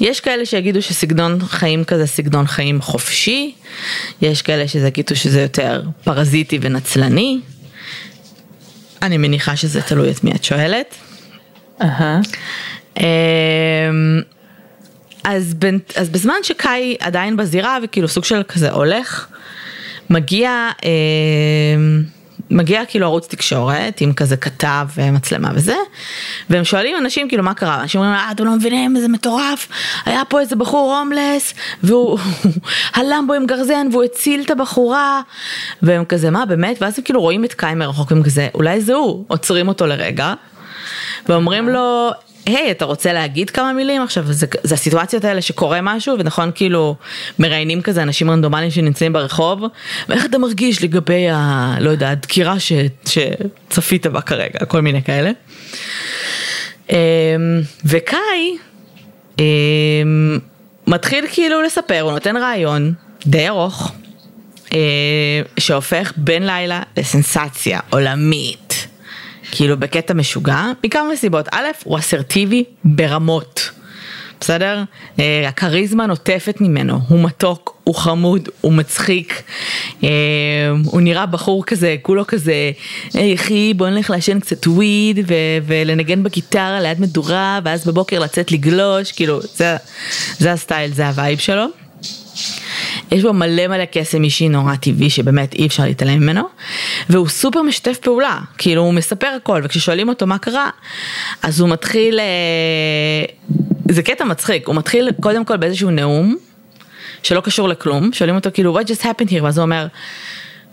יש 0.00 0.20
כאלה 0.20 0.46
שיגידו 0.46 0.82
שסגנון 0.82 1.38
חיים 1.46 1.84
כזה 1.84 2.06
סגנון 2.06 2.46
חיים 2.46 2.80
חופשי, 2.80 3.54
יש 4.22 4.42
כאלה 4.42 4.68
שיגידו 4.68 5.16
שזה 5.16 5.40
יותר 5.40 5.82
פרזיטי 6.04 6.58
ונצלני. 6.62 7.40
אני 9.02 9.16
מניחה 9.16 9.56
שזה 9.56 9.82
תלוי 9.82 10.10
את 10.10 10.24
מי 10.24 10.30
את 10.30 10.44
שואלת. 10.44 10.94
Uh-huh. 11.80 13.04
אז, 15.28 15.54
בין, 15.54 15.78
אז 15.96 16.08
בזמן 16.08 16.34
שקאי 16.42 16.96
עדיין 17.00 17.36
בזירה 17.36 17.78
וכאילו 17.82 18.08
סוג 18.08 18.24
של 18.24 18.42
כזה 18.42 18.70
הולך, 18.70 19.26
מגיע... 20.10 20.70
אמ, 20.84 22.02
מגיע 22.50 22.84
כאילו 22.88 23.06
ערוץ 23.06 23.26
תקשורת 23.26 24.00
עם 24.00 24.12
כזה 24.12 24.36
כתב 24.36 24.86
ומצלמה 24.96 25.50
וזה, 25.54 25.76
והם 26.50 26.64
שואלים 26.64 26.96
אנשים 26.96 27.28
כאילו 27.28 27.42
מה 27.42 27.54
קרה, 27.54 27.82
אנשים 27.82 28.00
אומרים 28.00 28.16
אה, 28.16 28.30
אתם 28.30 28.44
לא 28.44 28.52
מבינים 28.52 28.96
איזה 28.96 29.08
מטורף, 29.08 29.68
היה 30.04 30.22
פה 30.28 30.40
איזה 30.40 30.56
בחור 30.56 30.96
הומלס 30.96 31.54
והוא 31.82 32.18
הלם 32.96 33.24
בו 33.26 33.34
עם 33.34 33.46
גרזן 33.46 33.86
והוא 33.92 34.04
הציל 34.04 34.42
את 34.42 34.50
הבחורה, 34.50 35.22
והם 35.82 36.04
כזה 36.04 36.30
מה 36.30 36.46
באמת, 36.46 36.82
ואז 36.82 36.98
הם 36.98 37.04
כאילו 37.04 37.20
רואים 37.20 37.44
את 37.44 37.54
קאי 37.54 37.74
מרחוק 37.74 38.12
והם 38.12 38.22
כזה 38.22 38.48
אולי 38.54 38.80
זה 38.80 38.94
הוא, 38.94 39.24
עוצרים 39.28 39.68
אותו 39.68 39.86
לרגע. 39.86 40.34
ואומרים 41.28 41.68
לו 41.68 42.10
היי, 42.56 42.70
אתה 42.70 42.84
רוצה 42.84 43.12
להגיד 43.12 43.50
כמה 43.50 43.72
מילים 43.72 44.02
עכשיו? 44.02 44.32
זה, 44.32 44.46
זה 44.62 44.74
הסיטואציות 44.74 45.24
האלה 45.24 45.42
שקורה 45.42 45.78
משהו, 45.82 46.16
ונכון, 46.18 46.50
כאילו, 46.54 46.96
מראיינים 47.38 47.82
כזה 47.82 48.02
אנשים 48.02 48.30
רנדומליים 48.30 48.70
שנמצאים 48.70 49.12
ברחוב, 49.12 49.60
ואיך 50.08 50.26
אתה 50.26 50.38
מרגיש 50.38 50.84
לגבי 50.84 51.28
ה... 51.30 51.74
לא 51.80 51.90
יודע, 51.90 52.10
הדקירה 52.10 52.60
ש, 52.60 52.72
שצפית 53.06 54.06
בה 54.06 54.20
כרגע, 54.20 54.64
כל 54.68 54.80
מיני 54.80 55.02
כאלה. 55.02 55.30
אמ, 56.90 56.96
וקאי 57.84 58.56
אמ, 59.38 60.38
מתחיל 60.86 61.24
כאילו 61.32 61.62
לספר, 61.62 62.00
הוא 62.00 62.12
נותן 62.12 62.36
רעיון 62.36 62.92
די 63.26 63.48
ארוך, 63.48 63.92
אה, 64.74 64.78
שהופך 65.58 66.12
בן 66.16 66.42
לילה 66.42 66.82
לסנסציה 66.96 67.80
עולמית. 67.90 68.67
כאילו 69.50 69.76
בקטע 69.76 70.14
משוגע, 70.14 70.62
מכמה 70.84 71.16
סיבות. 71.16 71.48
א', 71.52 71.66
הוא 71.84 71.98
אסרטיבי 71.98 72.64
ברמות. 72.84 73.70
בסדר? 74.40 74.82
אה, 75.18 75.48
הכריזמה 75.48 76.06
נוטפת 76.06 76.60
ממנו, 76.60 77.00
הוא 77.08 77.20
מתוק, 77.24 77.76
הוא 77.84 77.94
חמוד, 77.94 78.48
הוא 78.60 78.72
מצחיק, 78.72 79.42
אה, 80.04 80.08
הוא 80.84 81.00
נראה 81.00 81.26
בחור 81.26 81.64
כזה, 81.64 81.96
כולו 82.02 82.26
כזה, 82.26 82.70
היי 83.14 83.34
אחי 83.34 83.74
בוא 83.76 83.88
נלך 83.88 84.10
לעשן 84.10 84.40
קצת 84.40 84.66
weed 84.66 85.18
ולנגן 85.66 86.22
בגיטרה 86.22 86.80
ליד 86.80 87.00
מדורה 87.00 87.60
ואז 87.64 87.86
בבוקר 87.86 88.18
לצאת 88.18 88.52
לגלוש, 88.52 89.12
כאילו 89.12 89.40
זה, 89.42 89.76
זה 90.38 90.52
הסטייל, 90.52 90.92
זה 90.92 91.08
ה 91.08 91.14
vibe 91.14 91.38
שלו. 91.38 91.64
יש 93.10 93.22
בו 93.22 93.32
מלא 93.32 93.66
מלא 93.66 93.84
קסם 93.92 94.24
אישי 94.24 94.48
נורא 94.48 94.76
טבעי 94.76 95.10
שבאמת 95.10 95.54
אי 95.54 95.66
אפשר 95.66 95.84
להתעלם 95.84 96.20
ממנו, 96.20 96.42
והוא 97.10 97.28
סופר 97.28 97.62
משתף 97.62 97.98
פעולה, 97.98 98.38
כאילו 98.58 98.82
הוא 98.82 98.94
מספר 98.94 99.26
הכל, 99.26 99.60
וכששואלים 99.64 100.08
אותו 100.08 100.26
מה 100.26 100.38
קרה, 100.38 100.70
אז 101.42 101.60
הוא 101.60 101.68
מתחיל, 101.68 102.20
אה, 102.20 103.24
זה 103.90 104.02
קטע 104.02 104.24
מצחיק, 104.24 104.68
הוא 104.68 104.74
מתחיל 104.74 105.10
קודם 105.20 105.44
כל 105.44 105.56
באיזשהו 105.56 105.90
נאום, 105.90 106.36
שלא 107.22 107.40
קשור 107.40 107.68
לכלום, 107.68 108.12
שואלים 108.12 108.36
אותו 108.36 108.50
כאילו 108.54 108.78
what 108.78 108.82
just 108.84 109.02
happened 109.02 109.30
here, 109.30 109.42
ואז 109.42 109.58
הוא 109.58 109.64
אומר, 109.64 109.86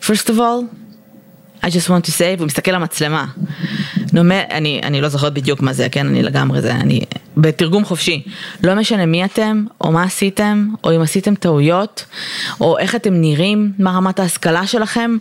first 0.01 0.27
of 0.27 0.37
all, 0.37 0.84
I 1.63 1.67
just 1.67 1.89
want 1.89 2.05
to 2.05 2.12
say, 2.12 2.38
והוא 2.38 2.45
מסתכל 2.45 2.71
למצלמה. 2.71 3.25
נומר, 4.13 4.41
אני, 4.51 4.81
אני 4.83 5.01
לא 5.01 5.09
זוכרת 5.09 5.33
בדיוק 5.33 5.62
מה 5.62 5.74
זה, 5.74 5.89
כן, 5.89 6.07
אני 6.07 6.24
לגמרי 6.24 6.62
זה, 6.62 6.71
אני 6.71 7.01
בתרגום 7.38 7.85
חופשי. 7.85 8.24
לא 8.63 8.75
משנה 8.75 9.05
מי 9.05 9.25
אתם, 9.25 9.65
או 9.81 9.91
מה 9.91 10.03
עשיתם, 10.03 10.67
או 10.83 10.95
אם 10.95 11.01
עשיתם 11.01 11.35
טעויות, 11.35 12.05
או 12.62 12.77
איך 12.77 12.95
אתם 12.95 13.13
נראים, 13.13 13.71
מה 13.79 13.91
רמת 13.91 14.19
ההשכלה 14.19 14.67
שלכם, 14.67 15.17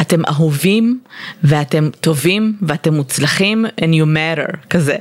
אתם 0.00 0.24
אהובים, 0.24 1.00
ואתם 1.44 1.90
טובים, 2.00 2.56
ואתם 2.62 2.94
מוצלחים, 2.94 3.66
and 3.80 3.80
you 3.80 4.06
matter, 4.16 4.56
כזה. 4.70 4.96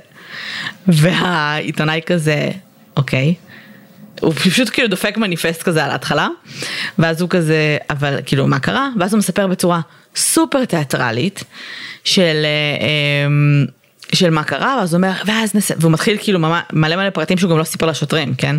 והעיתונאי 0.88 2.02
כזה, 2.06 2.52
אוקיי. 2.98 3.34
Okay. 3.40 3.46
הוא 4.22 4.34
פשוט 4.34 4.70
כאילו 4.70 4.88
דופק 4.88 5.18
מניפסט 5.18 5.64
כזה 5.64 5.86
על 5.86 5.92
ההתחלה, 5.92 6.28
ואז 7.00 7.22
הוא 7.22 7.30
כזה, 7.30 7.78
אבל 7.90 8.20
כאילו 8.26 8.48
מה 8.48 8.60
קרה? 8.60 8.90
ואז 9.00 9.14
הוא 9.14 9.20
מספר 9.20 9.48
בצורה 9.48 9.82
סופר 10.16 10.66
תיאטרלית 10.66 11.44
של, 12.04 12.46
אה, 12.46 12.86
אמ, 13.28 13.66
של 14.14 14.30
מה 14.30 14.44
קרה, 14.44 14.78
ואז 14.80 14.94
הוא 14.94 14.98
אומר, 14.98 15.12
ואז 15.26 15.56
נס... 15.56 15.72
והוא 15.80 15.92
מתחיל 15.92 16.18
כאילו 16.22 16.40
מלא 16.40 16.96
מלא 16.96 17.10
פרטים 17.10 17.38
שהוא 17.38 17.52
גם 17.52 17.58
לא 17.58 17.64
סיפר 17.64 17.86
לשוטרים, 17.86 18.36
כן? 18.36 18.56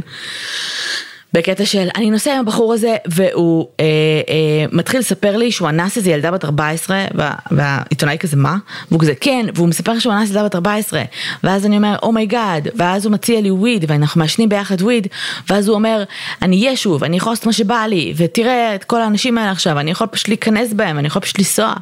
בקטע 1.33 1.67
של 1.67 1.89
אני 1.97 2.11
נוסע 2.11 2.33
עם 2.33 2.41
הבחור 2.41 2.73
הזה 2.73 2.97
והוא 3.07 3.69
אה, 3.81 3.85
אה, 4.29 4.65
מתחיל 4.73 5.01
לספר 5.01 5.37
לי 5.37 5.53
שהוא 5.53 5.69
אנס 5.69 5.97
איזה 5.97 6.11
ילדה 6.11 6.31
בת 6.31 6.45
14 6.45 7.05
וה, 7.15 7.35
והעיתונאי 7.51 8.17
כזה 8.21 8.37
מה? 8.37 8.57
והוא 8.91 9.01
כזה 9.01 9.15
כן 9.21 9.47
והוא 9.55 9.69
מספר 9.69 9.99
שהוא 9.99 10.13
אנס 10.13 10.29
ילדה 10.29 10.45
בת 10.45 10.55
14 10.55 11.03
ואז 11.45 11.67
אני 11.67 11.77
אומר 11.77 11.97
oh 12.03 12.19
my 12.19 12.35
god, 12.35 12.67
oh 12.67 12.71
ואז 12.75 13.05
הוא 13.05 13.13
מציע 13.13 13.41
לי 13.41 13.51
weed 13.51 13.85
ואנחנו 13.89 14.21
מעשנים 14.21 14.49
ביחד 14.49 14.83
weed 14.83 15.07
ואז 15.49 15.69
הוא 15.69 15.75
אומר 15.75 16.05
אני 16.43 16.65
אהיה 16.65 16.77
שוב 16.77 17.05
אני 17.05 17.17
יכול 17.17 17.33
לעשות 17.33 17.47
מה 17.47 17.53
שבא 17.53 17.87
לי 17.89 18.15
ותראה 18.17 18.75
את 18.75 18.85
כל 18.85 19.01
האנשים 19.01 19.39
האלה 19.39 19.51
עכשיו 19.51 19.81
אני 19.81 19.91
יכול 19.91 20.07
פשוט 20.07 20.29
להיכנס 20.29 20.73
בהם 20.73 20.99
אני 20.99 21.07
יכול 21.07 21.23
פשוט 21.23 21.39
לנסוע 21.39 21.75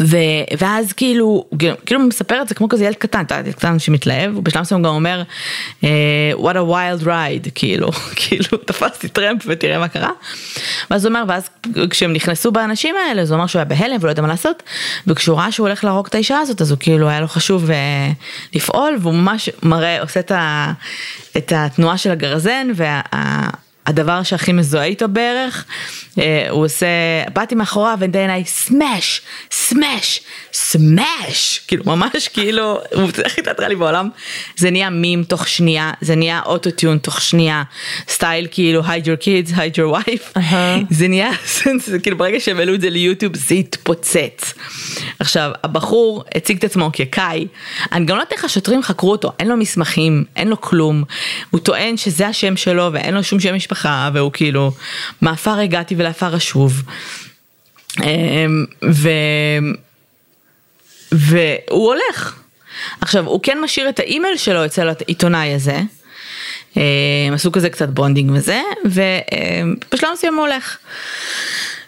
ו, 0.00 0.16
ואז 0.58 0.92
כאילו, 0.92 1.44
כאילו 1.86 2.00
הוא 2.00 2.08
מספר 2.08 2.42
את 2.42 2.48
זה 2.48 2.54
כמו 2.54 2.68
כזה 2.68 2.84
ילד 2.84 2.94
קטן, 2.94 3.24
אתה 3.24 3.34
ילד 3.34 3.54
קטן 3.54 3.78
שמתלהב, 3.78 4.36
ובשלב 4.36 4.62
מסוים 4.62 4.82
גם 4.82 4.94
אומר, 4.94 5.22
uh, 5.80 5.84
what 6.36 6.54
a 6.54 6.70
wild 6.70 7.04
ride, 7.04 7.50
כאילו, 7.54 7.90
כאילו 8.20 8.58
תפסתי 8.64 9.08
טרמפ 9.08 9.42
ותראה 9.46 9.78
מה 9.78 9.88
קרה. 9.88 10.10
ואז 10.90 11.04
הוא 11.04 11.10
אומר, 11.10 11.24
ואז 11.28 11.48
כשהם 11.90 12.12
נכנסו 12.12 12.52
באנשים 12.52 12.94
האלה, 12.96 13.22
אז 13.22 13.30
הוא 13.30 13.36
אמר 13.38 13.46
שהוא 13.46 13.60
היה 13.60 13.64
בהלם 13.64 13.96
ולא 14.00 14.10
יודע 14.10 14.22
מה 14.22 14.28
לעשות, 14.28 14.62
וכשהוא 15.06 15.36
ראה 15.38 15.52
שהוא 15.52 15.66
הולך 15.66 15.84
להרוג 15.84 16.06
את 16.06 16.14
האישה 16.14 16.38
הזאת, 16.38 16.60
אז 16.60 16.70
הוא 16.70 16.78
כאילו 16.78 17.08
היה 17.08 17.20
לו 17.20 17.28
חשוב 17.28 17.70
uh, 17.70 17.72
לפעול, 18.54 18.96
והוא 19.00 19.14
ממש 19.14 19.50
מראה, 19.62 20.00
עושה 20.00 20.20
את, 20.20 20.30
ה, 20.30 20.72
את 21.36 21.52
התנועה 21.56 21.98
של 21.98 22.10
הגרזן, 22.10 22.68
וה... 22.74 23.00
הדבר 23.86 24.22
שהכי 24.22 24.52
מזוהה 24.52 24.84
איתו 24.84 25.08
בערך, 25.08 25.64
אה, 26.18 26.46
הוא 26.50 26.64
עושה, 26.64 26.86
באתי 27.32 27.54
מאחוריו 27.54 27.96
ונתן 28.00 28.18
עיניי 28.18 28.44
סמאש, 28.44 29.20
סמאש, 29.50 30.20
סמאש, 30.52 31.60
כאילו 31.68 31.84
ממש 31.86 32.28
כאילו, 32.28 32.80
הוא 32.94 33.08
הכי 33.26 33.42
תיאטרלי 33.42 33.76
בעולם, 33.76 34.08
זה 34.56 34.70
נהיה 34.70 34.90
מים 34.90 35.24
תוך 35.24 35.48
שנייה, 35.48 35.92
זה 36.00 36.14
נהיה 36.14 36.40
אוטוטיון 36.46 36.98
תוך 36.98 37.20
שנייה, 37.20 37.62
סטייל 38.08 38.46
כאילו 38.50 38.82
hide 38.82 39.04
your 39.04 39.22
kids, 39.22 39.50
hide 39.50 39.76
your 39.76 39.96
wife, 39.96 40.36
uh-huh. 40.38 40.84
זה 40.90 41.08
נהיה, 41.08 41.30
זה, 41.84 41.98
כאילו 41.98 42.18
ברגע 42.18 42.40
שהם 42.40 42.58
העלו 42.58 42.74
את 42.74 42.80
זה 42.80 42.90
ליוטיוב 42.90 43.36
זה 43.36 43.54
התפוצץ. 43.54 44.54
עכשיו, 45.18 45.50
הבחור 45.64 46.24
הציג 46.34 46.56
את 46.56 46.64
עצמו 46.64 46.90
כקאי, 46.92 47.46
אני 47.92 48.04
גם 48.04 48.16
לא 48.16 48.20
יודעת 48.20 48.32
איך 48.32 48.44
השוטרים 48.44 48.82
חקרו 48.82 49.10
אותו, 49.10 49.32
אין 49.38 49.48
לו 49.48 49.56
מסמכים, 49.56 50.24
אין 50.36 50.48
לו 50.48 50.60
כלום, 50.60 51.04
הוא 51.50 51.60
טוען 51.60 51.96
שזה 51.96 52.26
השם 52.26 52.56
שלו 52.56 52.90
ואין 52.92 53.14
לו 53.14 53.24
שום 53.24 53.40
שם 53.40 53.54
משפחה. 53.54 53.73
המשפחה 53.74 54.10
והוא 54.14 54.32
כאילו 54.32 54.72
מעפר 55.20 55.58
הגעתי 55.58 55.94
ולעפר 55.98 56.36
אשוב. 56.36 56.82
אמ, 58.02 58.64
ו... 58.90 59.08
והוא 61.12 61.94
הולך. 61.94 62.38
עכשיו 63.00 63.26
הוא 63.26 63.40
כן 63.42 63.58
משאיר 63.60 63.88
את 63.88 63.98
האימייל 63.98 64.36
שלו 64.36 64.64
אצל 64.64 64.88
העיתונאי 64.88 65.54
הזה. 65.54 65.76
הם 65.76 66.82
אמ, 67.28 67.34
עשו 67.34 67.52
כזה 67.52 67.70
קצת 67.70 67.88
bonding 67.88 68.30
וזה 68.34 68.60
ובשלב 68.84 70.10
מסוים 70.12 70.34
הוא 70.34 70.46
הולך. 70.46 70.76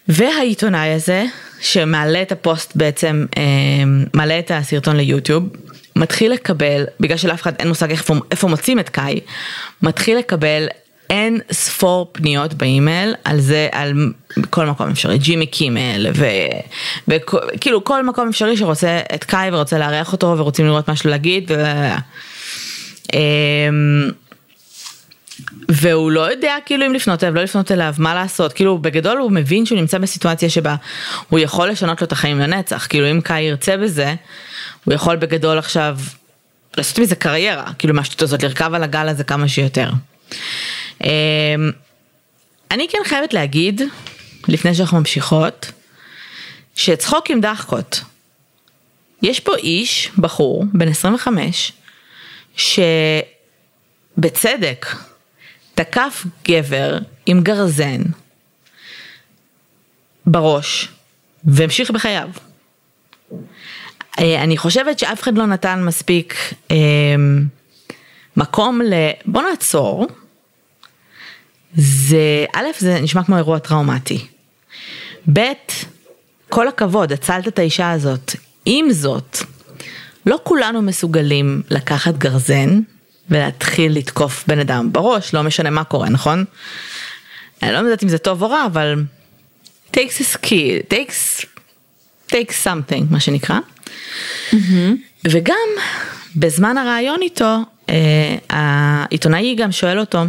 והעיתונאי 0.09 0.93
הזה 0.93 1.25
שמעלה 1.61 2.23
את 2.23 2.33
הפוסט 2.33 2.73
בעצם 2.77 3.27
אמ, 3.37 4.05
מעלה 4.15 4.39
את 4.39 4.51
הסרטון 4.55 4.97
ליוטיוב 4.97 5.49
מתחיל 5.97 6.33
לקבל 6.33 6.85
בגלל 7.01 7.17
שלאף 7.17 7.43
אחד 7.43 7.53
אין 7.59 7.69
מושג 7.69 7.91
איפה, 7.91 8.15
איפה 8.31 8.49
מוצאים 8.49 8.79
את 8.79 8.89
קאי 8.89 9.21
מתחיל 9.83 10.19
לקבל 10.19 10.67
אין 11.11 11.41
ספור 11.53 12.11
פניות 12.13 12.55
באימייל 12.55 13.15
על 13.25 13.41
זה, 13.41 13.69
על 13.73 13.93
כל 14.51 14.67
מקום 14.67 14.91
אפשרי, 14.91 15.19
ג'ימי 15.19 15.47
קימל, 15.47 16.07
וכאילו 17.09 17.85
כל 17.85 18.05
מקום 18.05 18.29
אפשרי 18.29 18.57
שרוצה 18.57 19.01
את 19.15 19.25
קאי 19.25 19.51
ורוצה 19.53 19.79
לארח 19.79 20.13
אותו 20.13 20.27
ורוצים 20.39 20.67
לראות 20.67 20.89
מה 20.89 20.97
שלו 20.97 21.11
להגיד. 21.11 21.51
ו... 21.51 21.65
אמ, 23.15 24.11
והוא 25.69 26.11
לא 26.11 26.31
יודע 26.31 26.57
כאילו 26.67 26.87
אם 26.87 26.93
לפנות 26.93 27.25
אליו, 27.25 27.35
לא 27.35 27.43
לפנות 27.43 27.73
אליו, 27.73 27.95
מה 27.99 28.15
לעשות, 28.15 28.53
כאילו 28.53 28.79
בגדול 28.79 29.19
הוא 29.19 29.33
מבין 29.33 29.67
שהוא 29.67 29.79
נמצא 29.79 29.99
בסיטואציה 29.99 30.51
שבה 30.51 30.77
הוא 31.29 31.39
יכול 31.39 31.69
לשנות 31.69 32.01
לו 32.01 32.07
את 32.07 32.13
החיים 32.13 32.39
לנצח, 32.39 32.87
כאילו 32.91 33.11
אם 33.11 33.21
קאי 33.21 33.41
ירצה 33.41 33.77
בזה, 33.77 34.15
הוא 34.85 34.95
יכול 34.95 35.17
בגדול 35.17 35.59
עכשיו 35.59 35.99
לעשות 36.77 36.99
מזה 36.99 37.15
קריירה, 37.15 37.65
כאילו 37.79 37.95
מהשטות 37.95 38.23
הזאת, 38.23 38.43
לרכב 38.43 38.75
על 38.75 38.83
הגל 38.83 39.09
הזה 39.09 39.25
כמה 39.25 39.49
שיותר. 39.49 39.91
אני 42.71 42.89
כן 42.89 42.99
חייבת 43.05 43.33
להגיד, 43.33 43.83
לפני 44.49 44.75
שאנחנו 44.75 44.99
ממשיכות, 44.99 45.73
שצחוק 46.77 47.31
עם 47.31 47.41
דחקות. 47.41 48.01
יש 49.23 49.41
פה 49.41 49.57
איש, 49.57 50.11
בחור, 50.19 50.65
בן 50.73 50.89
25, 50.89 51.73
שבצדק 54.17 54.87
תקף 55.75 56.25
גבר 56.49 56.99
עם 57.27 57.41
גרזן 57.41 58.03
בראש 60.27 60.89
והמשיך 61.45 61.91
בחייו. 61.91 62.29
אה, 64.19 64.43
אני 64.43 64.57
חושבת 64.57 64.99
שאף 64.99 65.23
אחד 65.23 65.39
לא 65.39 65.47
נתן 65.47 65.83
מספיק 65.85 66.35
אה, 66.71 66.77
מקום 68.37 68.83
ל... 68.83 68.95
בוא 69.27 69.43
נעצור. 69.43 70.07
זה, 71.75 72.45
א', 72.53 72.67
זה 72.79 73.01
נשמע 73.01 73.25
כמו 73.25 73.37
אירוע 73.37 73.59
טראומטי. 73.59 74.27
ב', 75.33 75.41
כל 76.49 76.69
הכבוד, 76.69 77.13
הצלת 77.13 77.49
את 77.49 77.59
האישה 77.59 77.91
הזאת. 77.91 78.33
עם 78.65 78.93
זאת, 78.93 79.39
לא 80.27 80.39
כולנו 80.43 80.83
מסוגלים 80.83 81.63
לקחת 81.71 82.15
גרזן 82.15 82.81
ולהתחיל 83.31 83.93
לתקוף 83.93 84.45
בן 84.47 84.59
אדם 84.59 84.93
בראש, 84.93 85.35
לא 85.35 85.43
משנה 85.43 85.71
מה 85.71 85.85
קורה, 85.85 86.09
נכון? 86.09 86.45
אני 87.63 87.73
לא 87.73 87.79
יודעת 87.79 88.03
אם 88.03 88.09
זה 88.09 88.19
טוב 88.19 88.43
או 88.43 88.51
רע, 88.51 88.67
אבל 88.67 89.05
takes 89.93 90.21
a 90.21 90.37
skill, 90.37 90.93
takes, 90.93 91.45
takes 92.31 92.65
something, 92.65 93.05
מה 93.11 93.21
שנקרא. 93.21 93.59
Mm-hmm. 94.51 94.57
וגם 95.25 95.69
בזמן 96.37 96.79
הראיון 96.79 97.23
איתו, 97.23 97.59
אה, 97.89 98.37
העיתונאי 98.51 99.55
גם 99.55 99.73
שואל 99.73 100.01
אותו, 100.01 100.23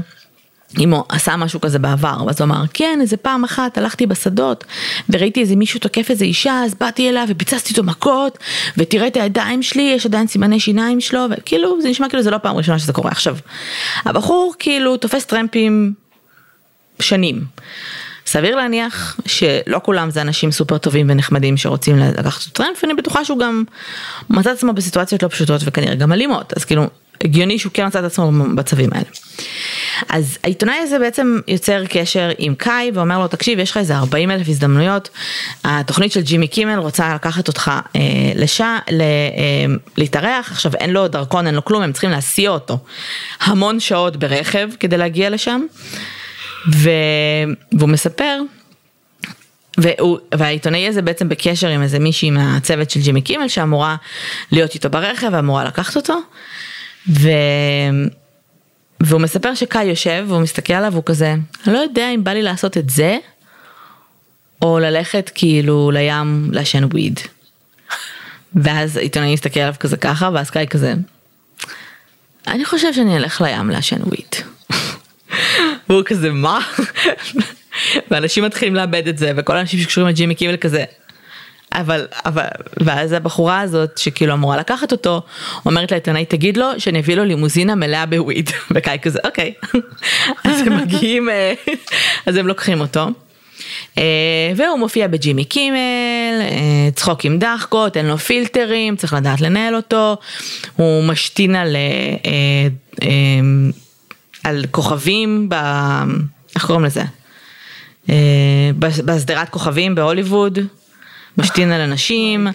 אם 0.80 0.94
הוא 0.94 1.04
עשה 1.10 1.36
משהו 1.36 1.62
כזה 1.62 1.80
בעבר, 1.80 2.24
ואז 2.28 2.42
הוא 2.42 2.46
אמר, 2.46 2.64
כן, 2.74 3.00
איזה 3.02 3.18
פעם 3.18 3.44
אחת 3.44 3.78
הלכתי 3.78 4.06
בשדות 4.06 4.64
וראיתי 5.10 5.40
איזה 5.42 5.56
מישהו 5.56 5.80
תוקף 5.80 6.10
איזה 6.10 6.26
אישה, 6.26 6.62
אז 6.66 6.74
באתי 6.74 7.10
אליו 7.10 7.26
ופיצצתי 7.30 7.72
אותו 7.72 7.84
מכות, 7.84 8.38
ותראה 8.78 9.08
את 9.08 9.18
הידיים 9.18 9.64
שלי, 9.64 9.94
יש 9.96 10.06
עדיין 10.06 10.28
סימני 10.28 10.60
שיניים 10.60 11.02
שלו, 11.02 11.26
וכאילו, 11.32 11.82
זה 11.82 11.90
נשמע 11.90 12.10
כאילו 12.10 12.24
זה 12.24 12.32
לא 12.32 12.38
פעם 12.38 12.56
ראשונה 12.56 12.80
שזה 12.80 12.94
קורה 12.94 13.12
עכשיו. 13.12 13.38
הבחור 14.06 14.54
כאילו 14.60 14.98
תופס 14.98 15.26
טרמפים 15.26 15.94
שנים. 17.00 17.46
סביר 18.26 18.56
להניח 18.56 19.20
שלא 19.26 19.80
כולם 19.84 20.10
זה 20.10 20.22
אנשים 20.22 20.52
סופר 20.52 20.78
טובים 20.78 21.08
ונחמדים 21.10 21.58
שרוצים 21.58 21.98
לקחת 21.98 22.48
את 22.48 22.54
טרמפ, 22.54 22.84
ואני 22.84 22.94
בטוחה 22.94 23.26
שהוא 23.26 23.40
גם 23.40 23.64
מצא 24.30 24.52
עצמו 24.52 24.74
בסיטואציות 24.74 25.24
לא 25.24 25.28
פשוטות 25.28 25.62
וכנראה 25.66 25.96
גם 25.96 26.14
אלימות, 26.14 26.54
אז 26.58 26.66
כאילו 26.66 26.84
הגיוני 27.24 27.60
שהוא 27.60 27.72
כן 27.74 27.88
מצא 27.88 28.00
את 28.00 28.04
עצמו 28.04 28.32
במצבים 28.32 28.90
האלה. 28.94 29.06
אז 30.10 30.38
העיתונאי 30.44 30.76
הזה 30.76 31.00
בעצם 31.00 31.40
יוצר 31.48 31.86
קשר 31.90 32.30
עם 32.38 32.56
קאי 32.56 32.92
ואומר 32.94 33.20
לו 33.20 33.28
תקשיב 33.28 33.60
יש 33.60 33.72
לך 33.72 33.78
איזה 33.78 33.96
40 33.96 34.32
אלף 34.32 34.50
הזדמנויות, 34.50 35.10
התוכנית 35.64 36.12
של 36.12 36.22
ג'ימי 36.22 36.48
קימל 36.48 36.78
רוצה 36.80 37.16
לקחת 37.16 37.48
אותך 37.48 37.72
אה, 37.96 38.02
לשעה, 38.36 38.80
ל, 38.92 39.02
אה, 39.02 39.76
להתארח, 39.98 40.52
עכשיו 40.52 40.72
אין 40.76 40.90
לו 40.90 41.08
דרכון 41.08 41.48
אין 41.48 41.56
לו 41.56 41.66
כלום, 41.66 41.84
הם 41.84 41.92
צריכים 41.92 42.10
להסיע 42.10 42.50
אותו 42.50 42.78
המון 43.42 43.80
שעות 43.80 44.18
ברכב 44.18 44.70
כדי 44.80 44.98
להגיע 44.98 45.30
לשם, 45.30 45.62
ו, 46.74 46.90
והוא 47.72 47.90
מספר 47.90 48.40
והוא, 49.78 50.18
והעיתונאי 50.36 50.88
הזה 50.88 51.02
בעצם 51.02 51.30
בקשר 51.30 51.68
עם 51.68 51.82
איזה 51.82 52.00
מישהי 52.00 52.32
מהצוות 52.32 52.90
של 52.90 53.00
ג'ימי 53.00 53.22
קימל 53.22 53.48
שאמורה 53.48 53.96
להיות 54.52 54.76
איתו 54.76 54.90
ברכב 54.90 55.30
ואמורה 55.32 55.64
לקחת 55.64 55.96
אותו. 55.96 56.20
ו... 57.10 57.30
והוא 59.00 59.22
מספר 59.22 59.56
שקאי 59.56 59.84
יושב 59.84 60.26
והוא 60.28 60.42
מסתכל 60.42 60.74
עליו 60.74 60.92
והוא 60.92 61.04
כזה, 61.06 61.36
לא 61.68 61.78
יודע 61.78 62.10
אם 62.10 62.24
בא 62.24 62.32
לי 62.32 62.42
לעשות 62.42 62.78
את 62.78 62.90
זה, 62.90 63.18
או 64.62 64.80
ללכת 64.80 65.32
כאילו 65.36 65.92
לים 65.92 66.50
לעשן 66.52 66.84
וויד. 66.84 67.20
ואז 68.56 68.98
עיתונאי 68.98 69.34
מסתכל 69.34 69.60
עליו 69.60 69.76
כזה 69.80 69.98
ככה, 69.98 70.30
ואז 70.34 70.50
קאי 70.50 70.68
כזה, 70.70 70.94
אני 72.48 72.66
חושב 72.66 72.94
שאני 72.94 73.18
אלך 73.18 73.42
לים 73.42 73.70
לעשן 73.70 74.02
וויד. 74.04 74.36
והוא 75.90 76.04
כזה, 76.06 76.32
מה? 76.32 76.60
ואנשים 78.12 78.44
מתחילים 78.44 78.76
לאבד 78.76 79.08
את 79.08 79.18
זה, 79.18 79.32
וכל 79.38 79.58
האנשים 79.58 79.80
שקשורים 79.80 80.10
לג'ימי 80.10 80.36
קיבל 80.36 80.58
כזה, 80.58 80.84
אבל, 81.74 82.08
אבל, 82.26 82.46
ואז 82.78 83.12
הבחורה 83.12 83.62
הזאת 83.62 83.98
שכאילו 83.98 84.34
אמורה 84.34 84.58
לקחת 84.58 84.92
אותו, 84.92 85.22
אומרת 85.66 85.92
לעיתונאי 85.92 86.26
תגיד 86.26 86.58
לו 86.58 86.68
שאני 86.78 87.00
אביא 87.00 87.16
לו 87.16 87.26
לימוזינה 87.26 87.76
מלאה 87.76 88.06
בוויד, 88.06 88.50
וקאי 88.74 88.98
כזה 89.02 89.20
אוקיי, 89.24 89.54
אז 90.44 90.62
הם 90.68 90.78
מגיעים, 90.78 91.30
אה, 91.30 91.54
אז 92.26 92.36
הם 92.36 92.48
לוקחים 92.48 92.82
אותו. 92.82 93.08
אה, 93.98 94.04
והוא 94.56 94.80
מופיע 94.80 95.08
בג'ימי 95.08 95.46
קימל, 95.46 95.78
אה, 96.42 96.90
צחוק 96.96 97.26
עם 97.26 97.40
דחקות, 97.40 97.98
אין 97.98 98.06
לו 98.06 98.18
פילטרים, 98.18 98.96
צריך 98.96 99.14
לדעת 99.14 99.42
לנהל 99.42 99.76
אותו, 99.76 100.18
הוא 100.76 101.04
משתין 101.04 101.56
על, 101.56 101.76
על 104.44 104.66
כוכבים, 104.72 105.50
ב... 105.50 105.56
איך 106.56 106.66
קוראים 106.66 106.86
לזה? 106.86 107.04
בשדרת 109.06 109.50
כוכבים 109.50 109.96
בהוליווד. 109.96 110.60
משתין 111.38 111.72
על 111.72 111.82
אנשים, 111.82 112.48
oh 112.48 112.52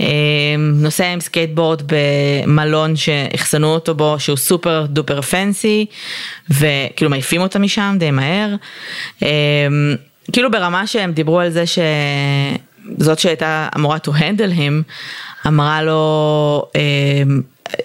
אמ, 0.00 0.74
נוסע 0.76 1.06
עם 1.06 1.20
סקייטבורד 1.20 1.82
במלון 1.86 2.96
שאחסנו 2.96 3.74
אותו 3.74 3.94
בו 3.94 4.16
שהוא 4.18 4.36
super 4.36 4.86
duper 4.88 5.22
fancy 5.22 5.86
וכאילו 6.50 7.10
מעיפים 7.10 7.40
אותה 7.40 7.58
משם 7.58 7.96
די 7.98 8.10
מהר. 8.10 8.54
אמ, 9.22 9.28
כאילו 10.32 10.50
ברמה 10.50 10.86
שהם 10.86 11.12
דיברו 11.12 11.40
על 11.40 11.50
זה 11.50 11.64
שזאת 11.66 13.18
שהייתה 13.18 13.68
אמורה 13.76 13.96
to 13.96 14.10
handle 14.10 14.58
him 14.58 14.92
אמרה 15.46 15.82
לו 15.82 16.70
אמ, 16.74 17.40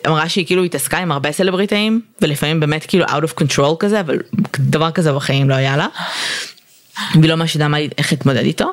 אמרה 0.07 0.29
שהיא 0.29 0.45
כאילו 0.45 0.63
התעסקה 0.63 0.97
עם 0.97 1.11
הרבה 1.11 1.31
סלבריטאים 1.31 2.01
ולפעמים 2.21 2.59
באמת 2.59 2.85
כאילו 2.85 3.05
out 3.05 3.23
of 3.23 3.43
control 3.43 3.75
כזה 3.79 3.99
אבל 3.99 4.17
דבר 4.59 4.91
כזה 4.91 5.13
בחיים 5.13 5.49
לא 5.49 5.55
היה 5.55 5.77
לה. 5.77 5.87
והיא 7.15 7.29
לא 7.29 7.35
ממש 7.35 7.55
ידעה 7.55 7.69
איך 7.97 8.11
להתמודד 8.11 8.43
איתו. 8.43 8.71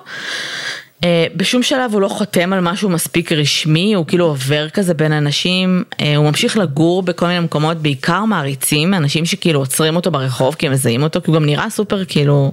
אה, 1.05 1.27
בשום 1.37 1.63
שלב 1.63 1.93
הוא 1.93 2.01
לא 2.01 2.09
חותם 2.09 2.53
על 2.53 2.61
משהו 2.61 2.89
מספיק 2.89 3.33
רשמי, 3.33 3.95
הוא 3.95 4.07
כאילו 4.07 4.27
עובר 4.27 4.69
כזה 4.69 4.95
בין 4.95 5.13
אנשים, 5.13 5.85
אה, 6.01 6.17
הוא 6.17 6.27
ממשיך 6.27 6.57
לגור 6.57 7.03
בכל 7.03 7.27
מיני 7.27 7.41
מקומות, 7.41 7.77
בעיקר 7.77 8.25
מעריצים, 8.25 8.95
אנשים 8.95 9.27
שכאילו 9.27 9.61
עוצרים 9.61 9.97
אותו 9.97 10.11
ברחוב 10.11 10.55
כי 10.55 10.67
הם 10.67 10.73
מזהים 10.73 11.03
אותו, 11.03 11.23
כי 11.23 11.31
הוא 11.31 11.37
גם 11.37 11.47
נראה 11.47 11.71
סופר 11.71 12.05
כאילו, 12.05 12.53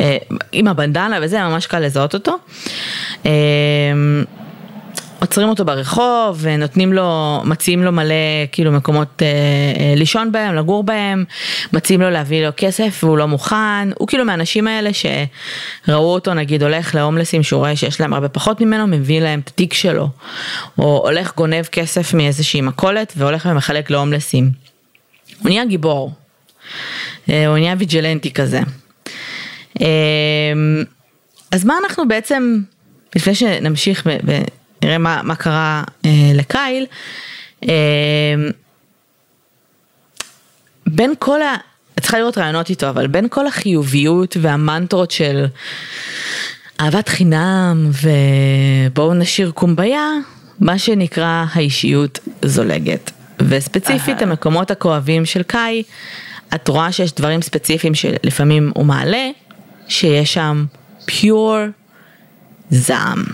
אה, 0.00 0.16
עם 0.52 0.68
הבנדנה 0.68 1.18
וזה, 1.22 1.42
ממש 1.42 1.66
קל 1.66 1.78
לזהות 1.78 2.14
אותו. 2.14 2.36
עוצרים 5.20 5.48
אותו 5.48 5.64
ברחוב, 5.64 6.38
ונותנים 6.40 6.92
לו, 6.92 7.40
מציעים 7.44 7.82
לו 7.82 7.92
מלא 7.92 8.14
כאילו 8.52 8.72
מקומות 8.72 9.22
אה, 9.22 9.26
אה, 9.26 9.94
לישון 9.96 10.32
בהם, 10.32 10.54
לגור 10.54 10.84
בהם, 10.84 11.24
מציעים 11.72 12.00
לו 12.00 12.10
להביא 12.10 12.46
לו 12.46 12.52
כסף 12.56 13.00
והוא 13.04 13.18
לא 13.18 13.28
מוכן, 13.28 13.88
הוא 13.98 14.08
כאילו 14.08 14.24
מהאנשים 14.24 14.66
האלה 14.66 14.90
שראו 14.92 16.14
אותו 16.14 16.34
נגיד 16.34 16.62
הולך 16.62 16.94
להומלסים 16.94 17.42
שהוא 17.42 17.58
רואה 17.58 17.76
שיש 17.76 18.00
להם 18.00 18.12
הרבה 18.12 18.28
פחות 18.28 18.60
ממנו, 18.60 18.86
מביא 18.86 19.20
להם 19.20 19.40
את 19.40 19.48
התיק 19.48 19.74
שלו, 19.74 20.08
או 20.78 21.02
הולך 21.04 21.36
גונב 21.36 21.64
כסף 21.64 22.14
מאיזושהי 22.14 22.60
מכולת 22.60 23.12
והולך 23.16 23.48
ומחלק 23.50 23.90
להומלסים. 23.90 24.50
הוא 25.38 25.48
נהיה 25.48 25.64
גיבור, 25.64 26.12
אה, 27.30 27.46
הוא 27.46 27.58
נהיה 27.58 27.74
ויג'לנטי 27.78 28.32
כזה. 28.32 28.60
אה, 29.80 29.86
אז 31.50 31.64
מה 31.64 31.74
אנחנו 31.84 32.08
בעצם, 32.08 32.60
לפני 33.16 33.34
שנמשיך 33.34 34.06
נראה 34.82 34.98
מה, 34.98 35.20
מה 35.22 35.34
קרה 35.34 35.82
אה, 36.04 36.10
לקייל. 36.34 36.86
אה, 37.68 38.34
בין 40.86 41.14
כל 41.18 41.42
ה... 41.42 41.56
צריכה 42.00 42.18
לראות 42.18 42.38
רעיונות 42.38 42.70
איתו, 42.70 42.90
אבל 42.90 43.06
בין 43.06 43.26
כל 43.30 43.46
החיוביות 43.46 44.36
והמנטרות 44.40 45.10
של 45.10 45.46
אהבת 46.80 47.08
חינם 47.08 47.90
ובואו 48.02 49.14
נשאיר 49.14 49.50
קומביה, 49.50 50.10
מה 50.60 50.78
שנקרא 50.78 51.44
האישיות 51.52 52.18
זולגת. 52.42 53.10
וספציפית 53.48 54.22
המקומות 54.22 54.70
הכואבים 54.70 55.26
של 55.26 55.42
קאי, 55.42 55.82
את 56.54 56.68
רואה 56.68 56.92
שיש 56.92 57.12
דברים 57.12 57.42
ספציפיים 57.42 57.94
שלפעמים 57.94 58.72
הוא 58.74 58.86
מעלה, 58.86 59.28
שיש 59.88 60.34
שם 60.34 60.64
פיור 61.04 61.56
זעם. 62.70 63.24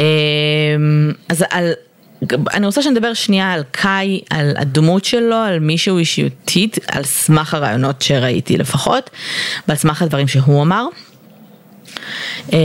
אמ, 0.00 1.12
אז 1.28 1.44
על, 1.50 1.72
אני 2.54 2.66
רוצה 2.66 2.82
שנדבר 2.82 3.14
שנייה 3.14 3.52
על 3.52 3.62
קאי, 3.70 4.20
על 4.30 4.54
הדמות 4.56 5.04
שלו, 5.04 5.36
על 5.36 5.58
מישהו 5.58 5.98
אישיותית, 5.98 6.78
על 6.88 7.04
סמך 7.04 7.54
הרעיונות 7.54 8.02
שראיתי 8.02 8.56
לפחות, 8.56 9.10
ועל 9.68 9.76
סמך 9.76 10.02
הדברים 10.02 10.28
שהוא 10.28 10.62
אמר. 10.62 10.86
אמ, 12.52 12.58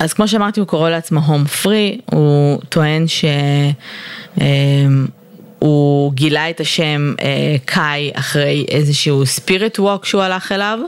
אז 0.00 0.12
כמו 0.12 0.28
שאמרתי 0.28 0.60
הוא 0.60 0.66
קורא 0.66 0.90
לעצמו 0.90 1.20
הום 1.20 1.44
פרי, 1.44 1.98
הוא 2.04 2.60
טוען 2.68 3.04
שהוא 3.08 3.72
אמ, 4.40 6.14
גילה 6.14 6.50
את 6.50 6.60
השם 6.60 7.14
אה, 7.22 7.56
קאי 7.64 8.10
אחרי 8.14 8.64
איזשהו 8.68 9.26
ספיריט 9.26 9.78
ווק 9.78 10.04
שהוא 10.04 10.22
הלך 10.22 10.52
אליו. 10.52 10.78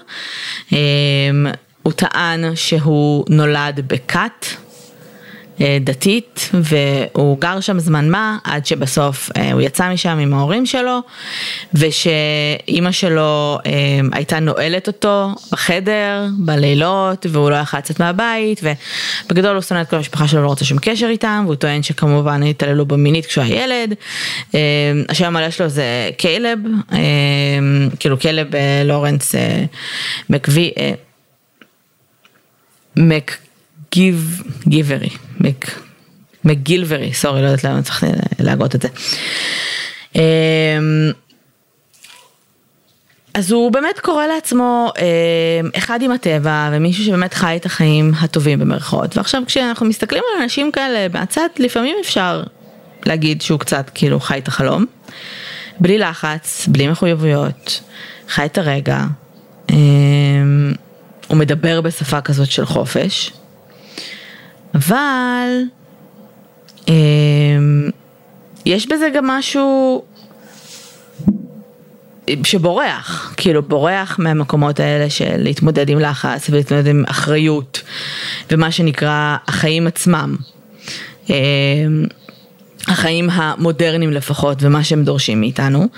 הוא 1.83 1.93
טען 1.93 2.57
שהוא 2.57 3.25
נולד 3.29 3.81
בכת. 3.87 4.47
אה, 5.61 5.79
דתית 5.81 6.51
והוא 6.55 7.39
גר 7.41 7.61
שם 7.61 7.79
זמן 7.79 8.11
מה 8.11 8.39
עד 8.45 8.67
שבסוף 8.67 9.31
אה, 9.37 9.53
הוא 9.53 9.61
יצא 9.61 9.93
משם 9.93 10.19
עם 10.19 10.35
ההורים 10.35 10.67
שלו 10.67 10.99
ושאימא 11.75 12.93
שלו 12.93 13.59
אה, 13.67 13.71
הייתה 14.13 14.41
נועלת 14.41 14.87
אותו 14.87 15.35
בחדר 15.53 16.27
בלילות 16.39 17.27
והוא 17.31 17.51
לא 17.51 17.57
יכל 17.57 17.79
לצאת 17.79 18.01
מהבית 18.01 18.61
ובגדול 19.27 19.55
הוא 19.55 19.63
שונא 19.63 19.81
את 19.81 19.91
כל 19.91 19.97
המשפחה 19.97 20.29
שלו 20.29 20.43
לא 20.43 20.49
רוצה 20.49 20.65
שום 20.65 20.79
קשר 20.81 21.07
איתם 21.07 21.43
והוא 21.47 21.55
טוען 21.55 21.83
שכמובן 21.83 22.43
התעללו 22.43 22.87
בו 22.87 22.97
מינית 22.97 23.27
כשהוא 23.27 23.45
היה 23.45 23.65
ילד. 23.65 23.95
השם 25.09 25.25
המלא 25.25 25.51
שלו 25.51 25.69
זה 25.69 26.11
קיילב 26.17 26.59
כאילו 27.99 28.19
קיילב 28.19 28.49
לורנס 28.85 29.35
מקווי. 30.31 30.71
מק 32.97 33.42
גיב, 33.93 34.43
גיברי, 34.69 35.09
מק, 35.41 35.81
מגילברי, 36.45 37.15
סורי, 37.15 37.43
לא 37.43 37.47
יודעת 37.47 37.65
למה 37.65 37.83
צריך 37.83 38.05
להגות 38.39 38.75
את 38.75 38.83
זה. 38.83 38.89
אמ, 40.15 40.23
אז 43.35 43.53
הוא 43.53 43.73
באמת 43.73 43.99
קורא 43.99 44.27
לעצמו 44.27 44.93
אה, 44.99 45.69
אחד 45.79 46.03
עם 46.03 46.13
הטבע 46.13 46.71
ומישהו 46.73 47.05
שבאמת 47.05 47.35
חי 47.35 47.57
את 47.57 47.67
החיים 47.67 48.13
הטובים 48.21 48.59
במרכאות. 48.59 49.17
ועכשיו 49.17 49.43
כשאנחנו 49.47 49.87
מסתכלים 49.87 50.23
על 50.35 50.43
אנשים 50.43 50.73
כאלה 50.73 51.07
מהצד 51.13 51.49
לפעמים 51.59 51.97
אפשר 52.01 52.43
להגיד 53.07 53.43
שהוא 53.43 53.59
קצת 53.59 53.91
כאילו 53.95 54.21
חי 54.21 54.39
את 54.39 54.49
החלום. 54.49 54.87
בלי 55.81 55.99
לחץ, 55.99 56.69
בלי 56.69 56.89
מחויבויות, 56.89 57.81
חי 58.29 58.45
את 58.45 58.59
הרגע, 58.59 59.05
אה, 59.71 59.77
הוא 61.29 61.37
מדבר 61.37 61.81
בשפה 61.81 62.21
כזאת 62.21 62.51
של 62.51 62.67
חופש 62.67 63.33
אבל 64.75 65.63
אה, 66.89 66.95
יש 68.67 68.89
בזה 68.89 69.09
גם 69.15 69.27
משהו 69.27 70.03
שבורח, 72.45 73.35
כאילו 73.37 73.63
בורח 73.63 74.19
מהמקומות 74.19 74.81
האלה 74.81 75.11
של 75.11 75.37
להתמודד 75.37 75.89
עם 75.89 75.99
לחץ 75.99 76.51
ולהתמודד 76.51 76.87
עם 76.87 77.05
אחריות 77.07 77.83
ומה 78.51 78.73
שנקרא 78.73 79.37
החיים 79.49 79.87
עצמם. 79.87 80.37
אה, 81.31 81.37
החיים 82.89 83.31
המודרניים 83.31 84.11
לפחות 84.13 84.59
ומה 84.63 84.85
שהם 84.85 85.05
דורשים 85.05 85.41
מאיתנו 85.41 85.89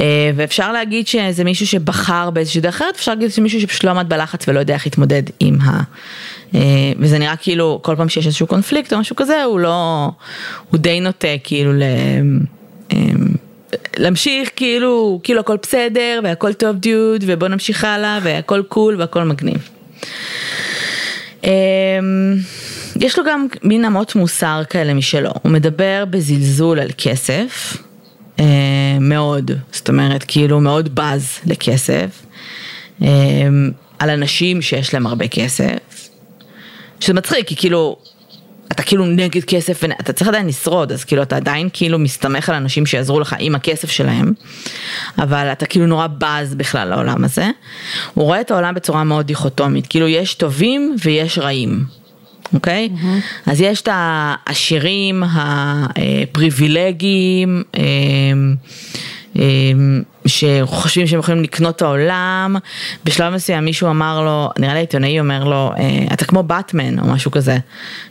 אה, 0.00 0.30
ואפשר 0.36 0.72
להגיד 0.72 1.06
שזה 1.06 1.44
מישהו 1.44 1.66
שבחר 1.66 2.30
באיזושהי 2.30 2.60
דרך 2.60 2.74
אחרת, 2.74 2.94
אפשר 2.94 3.12
להגיד 3.12 3.30
שזה 3.30 3.42
מישהו 3.42 3.60
שפשוט 3.60 3.84
לא 3.84 3.90
עמד 3.90 4.08
בלחץ 4.08 4.48
ולא 4.48 4.60
יודע 4.60 4.74
איך 4.74 4.86
להתמודד 4.86 5.22
עם 5.40 5.60
ה... 5.60 5.82
וזה 6.98 7.18
נראה 7.18 7.36
כאילו 7.36 7.80
כל 7.82 7.96
פעם 7.96 8.08
שיש 8.08 8.26
איזשהו 8.26 8.46
קונפליקט 8.46 8.92
או 8.92 8.98
משהו 8.98 9.16
כזה 9.16 9.44
הוא 9.44 9.60
לא, 9.60 10.10
הוא 10.70 10.78
די 10.80 11.00
נוטה 11.00 11.28
כאילו 11.44 11.72
ל... 11.72 11.82
אה, 12.92 12.96
להמשיך 13.96 14.50
כאילו, 14.56 15.20
כאילו 15.22 15.40
הכל 15.40 15.56
בסדר 15.62 16.20
והכל 16.24 16.52
טוב 16.52 16.76
דיוד 16.76 17.24
ובוא 17.26 17.48
נמשיך 17.48 17.84
הלאה 17.84 18.18
והכל 18.22 18.62
קול 18.68 18.96
והכל 19.00 19.24
מגניב. 19.24 19.68
יש 23.00 23.18
לו 23.18 23.24
גם 23.24 23.46
מין 23.62 23.84
אמות 23.84 24.14
מוסר 24.14 24.62
כאלה 24.70 24.94
משלו, 24.94 25.30
הוא 25.42 25.52
מדבר 25.52 26.04
בזלזול 26.10 26.80
על 26.80 26.88
כסף, 26.98 27.76
אה, 28.40 28.44
מאוד, 29.00 29.50
זאת 29.72 29.88
אומרת 29.88 30.24
כאילו 30.28 30.60
מאוד 30.60 30.94
בז 30.94 31.38
לכסף, 31.46 32.26
אה, 33.02 33.08
על 33.98 34.10
אנשים 34.10 34.62
שיש 34.62 34.94
להם 34.94 35.06
הרבה 35.06 35.28
כסף, 35.28 35.78
שזה 37.04 37.14
מצחיק 37.14 37.48
כי 37.48 37.56
כאילו 37.56 37.96
אתה 38.72 38.82
כאילו 38.82 39.06
נגד 39.06 39.44
כסף 39.44 39.80
ואתה 39.82 40.12
צריך 40.12 40.28
עדיין 40.28 40.46
לשרוד 40.46 40.92
אז 40.92 41.04
כאילו 41.04 41.22
אתה 41.22 41.36
עדיין 41.36 41.68
כאילו 41.72 41.98
מסתמך 41.98 42.48
על 42.48 42.54
אנשים 42.54 42.86
שיעזרו 42.86 43.20
לך 43.20 43.36
עם 43.38 43.54
הכסף 43.54 43.90
שלהם 43.90 44.32
אבל 45.18 45.46
אתה 45.52 45.66
כאילו 45.66 45.86
נורא 45.86 46.06
בז 46.06 46.54
בכלל 46.54 46.88
לעולם 46.88 47.24
הזה. 47.24 47.50
הוא 48.14 48.24
רואה 48.24 48.40
את 48.40 48.50
העולם 48.50 48.74
בצורה 48.74 49.04
מאוד 49.04 49.26
דיכוטומית 49.26 49.86
כאילו 49.86 50.08
יש 50.08 50.34
טובים 50.34 50.96
ויש 51.04 51.38
רעים. 51.38 51.84
אוקיי? 52.54 52.88
Okay? 52.92 52.96
Mm-hmm. 53.00 53.50
אז 53.50 53.60
יש 53.60 53.80
את 53.80 53.88
העשירים, 53.92 55.22
הפריבילגיים, 55.96 57.62
אמ, 57.76 57.82
אמ, 57.82 58.54
שחושבים 60.26 61.06
שהם 61.06 61.18
יכולים 61.18 61.42
לקנות 61.42 61.76
את 61.76 61.82
העולם, 61.82 62.56
בשלב 63.04 63.34
מסוים 63.34 63.64
מישהו 63.64 63.90
אמר 63.90 64.24
לו, 64.24 64.50
נראה 64.58 64.74
לי 64.74 64.80
עיתונאי 64.80 65.20
אומר 65.20 65.44
לו, 65.44 65.72
אה, 65.78 66.14
אתה 66.14 66.24
כמו 66.24 66.42
באטמן 66.42 66.98
או 66.98 67.06
משהו 67.06 67.30
כזה, 67.30 67.58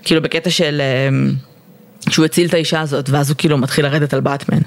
כאילו 0.03 0.21
בקטע 0.21 0.49
של 0.49 0.81
אמ, 0.81 1.31
שהוא 2.09 2.25
הציל 2.25 2.47
את 2.47 2.53
האישה 2.53 2.81
הזאת 2.81 3.09
ואז 3.09 3.29
הוא 3.29 3.37
כאילו 3.37 3.57
מתחיל 3.57 3.85
לרדת 3.85 4.13
על 4.13 4.19
באטמן. 4.19 4.59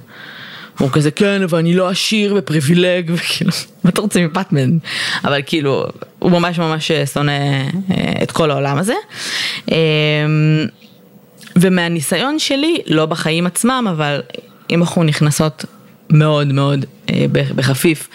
הוא 0.79 0.91
כזה 0.91 1.11
כן 1.11 1.43
אבל 1.43 1.59
אני 1.59 1.75
לא 1.75 1.89
עשיר 1.89 2.35
ופריבילג 2.39 3.11
וכאילו 3.15 3.51
מה 3.85 3.91
אתה 3.91 4.01
רוצה 4.01 4.21
מפטמן 4.21 4.79
אבל 5.25 5.41
כאילו 5.47 5.87
הוא 6.19 6.31
ממש 6.31 6.59
ממש 6.59 6.91
אה, 6.91 7.07
שונא 7.07 7.31
אה, 7.91 8.13
את 8.23 8.31
כל 8.31 8.51
העולם 8.51 8.79
הזה. 8.79 8.95
אמ, 9.71 9.77
ומהניסיון 11.57 12.39
שלי 12.39 12.79
לא 12.87 13.07
בחיים 13.07 13.47
עצמם 13.47 13.87
אבל 13.91 14.23
אם 14.71 14.81
אנחנו 14.81 15.05
נכנסות 15.05 15.65
מאוד 16.11 16.53
מאוד 16.53 16.85
אה, 17.11 17.27
בחפיף 17.31 18.09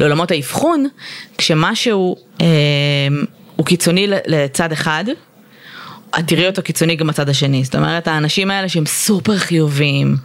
לעולמות 0.00 0.30
האבחון 0.30 0.86
כשמשהו 1.38 2.16
הוא 3.56 3.66
קיצוני 3.66 4.06
לצד 4.26 4.72
אחד 4.72 5.04
את 6.18 6.28
תראי 6.28 6.46
אותו 6.46 6.62
קיצוני 6.62 6.96
גם 6.96 7.06
בצד 7.06 7.28
השני, 7.28 7.64
זאת 7.64 7.74
אומרת 7.74 8.08
האנשים 8.08 8.50
האלה 8.50 8.68
שהם 8.68 8.86
סופר 8.86 9.38
חיוביים 9.38 10.16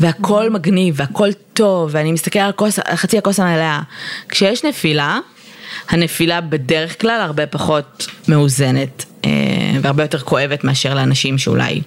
והכל 0.00 0.50
מגניב 0.50 0.94
והכל 0.98 1.28
טוב 1.52 1.90
ואני 1.92 2.12
מסתכל 2.12 2.38
על 2.38 2.52
כוס, 2.52 2.78
חצי 2.94 3.18
הכוס 3.18 3.40
המלאה, 3.40 3.80
כשיש 4.28 4.64
נפילה, 4.64 5.18
הנפילה 5.88 6.40
בדרך 6.40 7.00
כלל 7.00 7.20
הרבה 7.20 7.46
פחות 7.46 8.06
מאוזנת 8.28 9.04
אה, 9.24 9.30
והרבה 9.82 10.04
יותר 10.04 10.18
כואבת 10.18 10.64
מאשר 10.64 10.94
לאנשים 10.94 11.38
שאולי 11.38 11.82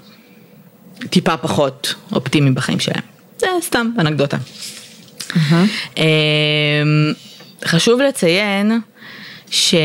טיפה 1.09 1.37
פחות 1.37 1.95
אופטימיים 2.11 2.55
בחיים 2.55 2.79
שלהם. 2.79 3.16
זה 3.39 3.47
סתם 3.61 3.91
אנקדוטה. 3.99 4.37
Mm-hmm. 5.29 5.95
חשוב 7.65 8.01
לציין 8.01 8.79
ש... 9.51 9.75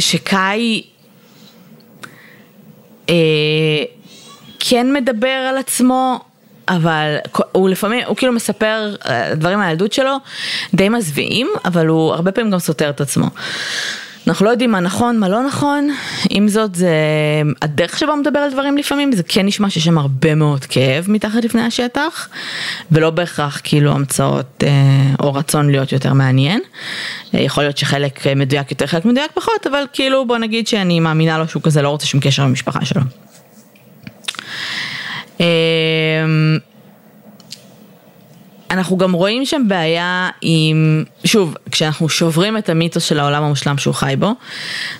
שקאי 0.00 0.82
אה, 3.08 3.14
כן 4.60 4.92
מדבר 4.92 5.28
על 5.28 5.58
עצמו, 5.58 6.20
אבל 6.68 7.16
הוא 7.52 7.68
לפעמים, 7.68 8.02
הוא 8.06 8.16
כאילו 8.16 8.32
מספר 8.32 8.94
אה, 9.06 9.34
דברים 9.34 9.58
מהילדות 9.58 9.92
שלו 9.92 10.16
די 10.74 10.88
מזוויעים, 10.88 11.48
אבל 11.64 11.86
הוא 11.86 12.12
הרבה 12.12 12.32
פעמים 12.32 12.50
גם 12.50 12.58
סותר 12.58 12.90
את 12.90 13.00
עצמו. 13.00 13.26
אנחנו 14.26 14.46
לא 14.46 14.50
יודעים 14.50 14.70
מה 14.70 14.80
נכון, 14.80 15.18
מה 15.18 15.28
לא 15.28 15.46
נכון, 15.46 15.90
עם 16.30 16.48
זאת 16.48 16.74
זה 16.74 16.94
הדרך 17.62 17.98
שבה 17.98 18.12
הוא 18.12 18.20
מדבר 18.20 18.38
על 18.38 18.52
דברים 18.52 18.76
לפעמים, 18.76 19.12
זה 19.12 19.22
כן 19.22 19.46
נשמע 19.46 19.70
שיש 19.70 19.84
שם 19.84 19.98
הרבה 19.98 20.34
מאוד 20.34 20.64
כאב 20.64 21.04
מתחת 21.08 21.44
לפני 21.44 21.62
השטח, 21.62 22.28
ולא 22.92 23.10
בהכרח 23.10 23.60
כאילו 23.64 23.92
המצאות 23.92 24.64
אה, 24.66 24.70
או 25.20 25.34
רצון 25.34 25.70
להיות 25.70 25.92
יותר 25.92 26.12
מעניין. 26.12 26.60
אה, 27.34 27.40
יכול 27.40 27.64
להיות 27.64 27.78
שחלק 27.78 28.26
מדויק 28.26 28.70
יותר, 28.70 28.86
חלק 28.86 29.04
מדויק 29.04 29.30
פחות, 29.34 29.66
אבל 29.66 29.82
כאילו 29.92 30.26
בוא 30.26 30.38
נגיד 30.38 30.66
שאני 30.66 31.00
מאמינה 31.00 31.38
לו 31.38 31.48
שהוא 31.48 31.62
כזה 31.62 31.82
לא 31.82 31.88
רוצה 31.88 32.06
שום 32.06 32.20
קשר 32.20 32.42
עם 32.42 32.48
המשפחה 32.48 32.84
שלו. 32.84 33.02
אה, 35.40 35.46
אנחנו 38.70 38.96
גם 38.96 39.12
רואים 39.12 39.46
שם 39.46 39.62
בעיה 39.68 40.28
עם, 40.40 41.04
שוב, 41.24 41.56
כשאנחנו 41.70 42.08
שוברים 42.08 42.58
את 42.58 42.68
המיתוס 42.68 43.04
של 43.04 43.20
העולם 43.20 43.42
המושלם 43.42 43.78
שהוא 43.78 43.94
חי 43.94 44.14
בו, 44.18 44.32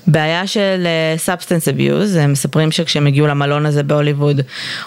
בעיה 0.07 0.47
של 0.47 0.87
substance 1.17 1.69
uh, 1.69 1.71
abuse, 1.71 2.17
הם 2.17 2.33
מספרים 2.33 2.73
שכשהם 2.73 3.07
הגיעו 3.07 3.27
למלון 3.27 3.67
הזה 3.67 3.83
בהוליווד, 3.83 4.41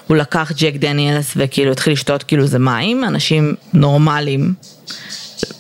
הוא 0.08 0.18
לקח 0.18 0.52
ג'ק 0.58 0.74
דניאלס 0.76 1.34
וכאילו 1.36 1.72
התחיל 1.72 1.94
לשתות 1.94 2.24
כאילו 2.24 2.48
זה 2.48 2.60
מים, 2.60 3.04
אנשים 3.04 3.56
נורמליים 3.74 4.54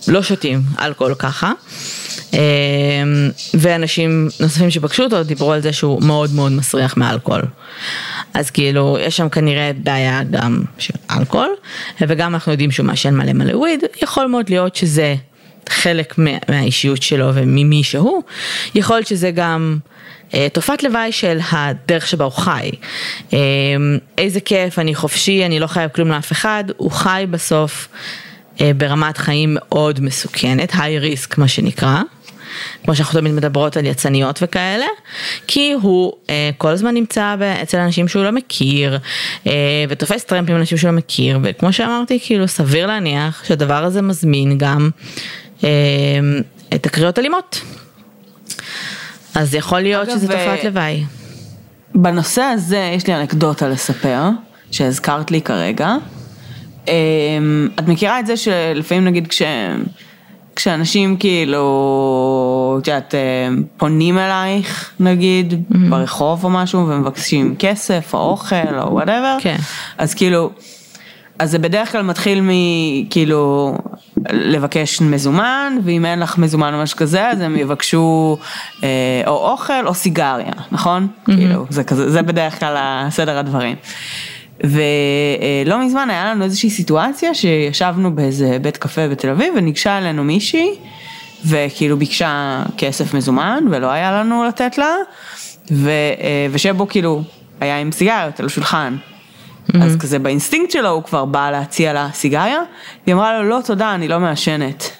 לא 0.07 0.23
שותים 0.23 0.61
אלכוהול 0.79 1.15
ככה. 1.15 1.51
Uh, 2.33 2.35
ואנשים 3.53 4.27
נוספים 4.39 4.69
שפגשו 4.69 5.03
אותו 5.03 5.23
דיברו 5.23 5.51
על 5.51 5.61
זה 5.61 5.73
שהוא 5.73 6.03
מאוד 6.03 6.33
מאוד 6.33 6.51
מסריח 6.51 6.97
מאלכוהול. 6.97 7.41
אז 8.33 8.49
כאילו 8.49 8.97
יש 8.99 9.17
שם 9.17 9.29
כנראה 9.29 9.71
בעיה 9.83 10.23
גם 10.31 10.63
של 10.77 10.93
אלכוהול 11.11 11.55
וגם 12.01 12.33
אנחנו 12.33 12.51
יודעים 12.51 12.71
שהוא 12.71 12.85
מעשן 12.85 13.15
מלא 13.15 13.33
מלא 13.33 13.57
וויד, 13.57 13.83
יכול 14.01 14.25
מאוד 14.25 14.49
להיות 14.49 14.75
שזה 14.75 15.15
חלק 15.69 16.15
מהאישיות 16.49 17.01
שלו 17.01 17.29
וממי 17.33 17.83
שהוא, 17.83 18.21
יכול 18.75 18.95
להיות 18.95 19.07
שזה 19.07 19.31
גם 19.31 19.77
אה, 20.33 20.47
תופעת 20.53 20.83
לוואי 20.83 21.11
של 21.11 21.39
הדרך 21.51 22.07
שבה 22.07 22.25
הוא 22.25 22.33
חי. 22.33 22.69
אה, 23.33 23.39
איזה 24.17 24.39
כיף, 24.39 24.79
אני 24.79 24.95
חופשי, 24.95 25.45
אני 25.45 25.59
לא 25.59 25.67
חייב 25.67 25.89
כלום 25.95 26.09
לאף 26.09 26.31
אחד, 26.31 26.63
הוא 26.77 26.91
חי 26.91 27.25
בסוף 27.29 27.87
אה, 28.61 28.71
ברמת 28.77 29.17
חיים 29.17 29.53
מאוד 29.59 29.99
מסוכנת, 29.99 30.71
היי 30.73 30.99
ריסק 30.99 31.37
מה 31.37 31.47
שנקרא. 31.47 32.01
כמו 32.83 32.95
שאנחנו 32.95 33.19
תמיד 33.19 33.33
מדברות 33.33 33.77
על 33.77 33.85
יצניות 33.85 34.39
וכאלה, 34.41 34.85
כי 35.47 35.73
הוא 35.81 36.13
אה, 36.29 36.49
כל 36.57 36.69
הזמן 36.69 36.93
נמצא 36.93 37.35
אצל 37.63 37.77
אנשים 37.77 38.07
שהוא 38.07 38.23
לא 38.23 38.31
מכיר, 38.31 38.99
אה, 39.47 39.51
ותופס 39.89 40.23
טרמפ 40.23 40.49
עם 40.49 40.55
אנשים 40.55 40.77
שהוא 40.77 40.91
לא 40.91 40.97
מכיר, 40.97 41.39
וכמו 41.43 41.73
שאמרתי, 41.73 42.19
כאילו 42.23 42.47
סביר 42.47 42.87
להניח 42.87 43.43
שהדבר 43.45 43.83
הזה 43.83 44.01
מזמין 44.01 44.57
גם 44.57 44.89
אה, 45.63 45.69
את 46.75 46.85
הקריאות 46.85 47.19
אלימות. 47.19 47.61
אז 49.35 49.55
יכול 49.55 49.79
להיות 49.79 50.07
אגב, 50.07 50.17
שזה 50.17 50.27
תופעת 50.27 50.59
אה, 50.59 50.63
לוואי. 50.63 51.03
בנושא 51.95 52.41
הזה 52.41 52.91
יש 52.95 53.07
לי 53.07 53.15
אנקדוטה 53.15 53.67
לספר, 53.67 54.29
שהזכרת 54.71 55.31
לי 55.31 55.41
כרגע. 55.41 55.95
אה, 56.87 56.93
את 57.79 57.87
מכירה 57.87 58.19
את 58.19 58.25
זה 58.25 58.37
שלפעמים 58.37 59.05
נגיד 59.05 59.27
כש... 59.27 59.41
כשאנשים 60.55 61.17
כאילו, 61.17 61.63
את 62.79 62.87
יודעת, 62.87 63.15
אה, 63.15 63.19
פונים 63.77 64.17
אלייך 64.17 64.91
נגיד 64.99 65.53
mm-hmm. 65.53 65.77
ברחוב 65.89 66.43
או 66.43 66.49
משהו 66.49 66.87
ומבקשים 66.87 67.55
כסף 67.59 68.13
או 68.13 68.19
אוכל 68.19 68.79
או 68.81 68.93
וואטאבר, 68.93 69.37
כן. 69.41 69.57
אז 69.97 70.13
כאילו, 70.13 70.49
אז 71.39 71.51
זה 71.51 71.59
בדרך 71.59 71.91
כלל 71.91 72.01
מתחיל 72.01 72.39
מכאילו 72.41 73.75
לבקש 74.31 75.01
מזומן 75.01 75.77
ואם 75.83 76.05
אין 76.05 76.19
לך 76.19 76.37
מזומן 76.37 76.73
או 76.73 76.81
משהו 76.81 76.97
כזה 76.97 77.29
אז 77.29 77.41
הם 77.41 77.57
יבקשו 77.57 78.37
אה, 78.83 79.21
או 79.27 79.51
אוכל 79.51 79.87
או 79.87 79.93
סיגריה, 79.93 80.51
נכון? 80.71 81.07
Mm-hmm. 81.07 81.35
כאילו, 81.35 81.65
זה 81.69 81.83
כזה, 81.83 82.11
זה 82.11 82.21
בדרך 82.21 82.59
כלל 82.59 83.07
סדר 83.09 83.37
הדברים. 83.37 83.75
ולא 84.63 85.85
מזמן 85.85 86.09
היה 86.09 86.25
לנו 86.25 86.43
איזושהי 86.43 86.69
סיטואציה 86.69 87.33
שישבנו 87.33 88.15
באיזה 88.15 88.57
בית 88.61 88.77
קפה 88.77 89.07
בתל 89.07 89.29
אביב 89.29 89.53
וניגשה 89.57 89.97
אלינו 89.97 90.23
מישהי 90.23 90.69
וכאילו 91.45 91.97
ביקשה 91.97 92.63
כסף 92.77 93.13
מזומן 93.13 93.63
ולא 93.71 93.87
היה 93.87 94.11
לנו 94.11 94.43
לתת 94.43 94.77
לה 94.77 94.95
ו, 95.71 95.89
אה, 95.89 96.47
ושבו 96.51 96.87
כאילו 96.87 97.23
היה 97.59 97.77
עם 97.77 97.91
סיגריות 97.91 98.39
על 98.39 98.45
השולחן. 98.45 98.97
Mm-hmm. 98.97 99.83
אז 99.83 99.97
כזה 99.99 100.19
באינסטינקט 100.19 100.71
שלו 100.71 100.89
הוא 100.89 101.03
כבר 101.03 101.25
בא 101.25 101.51
להציע 101.51 101.93
לה 101.93 102.09
סיגריה, 102.13 102.59
היא 103.05 103.13
אמרה 103.13 103.39
לו 103.39 103.49
לא 103.49 103.59
תודה 103.65 103.95
אני 103.95 104.07
לא 104.07 104.19
מעשנת. 104.19 104.91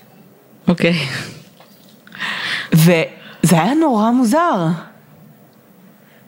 אוקיי. 0.67 0.93
Okay. 0.93 1.34
וזה 2.73 3.62
היה 3.62 3.73
נורא 3.73 4.12
מוזר. 4.12 4.67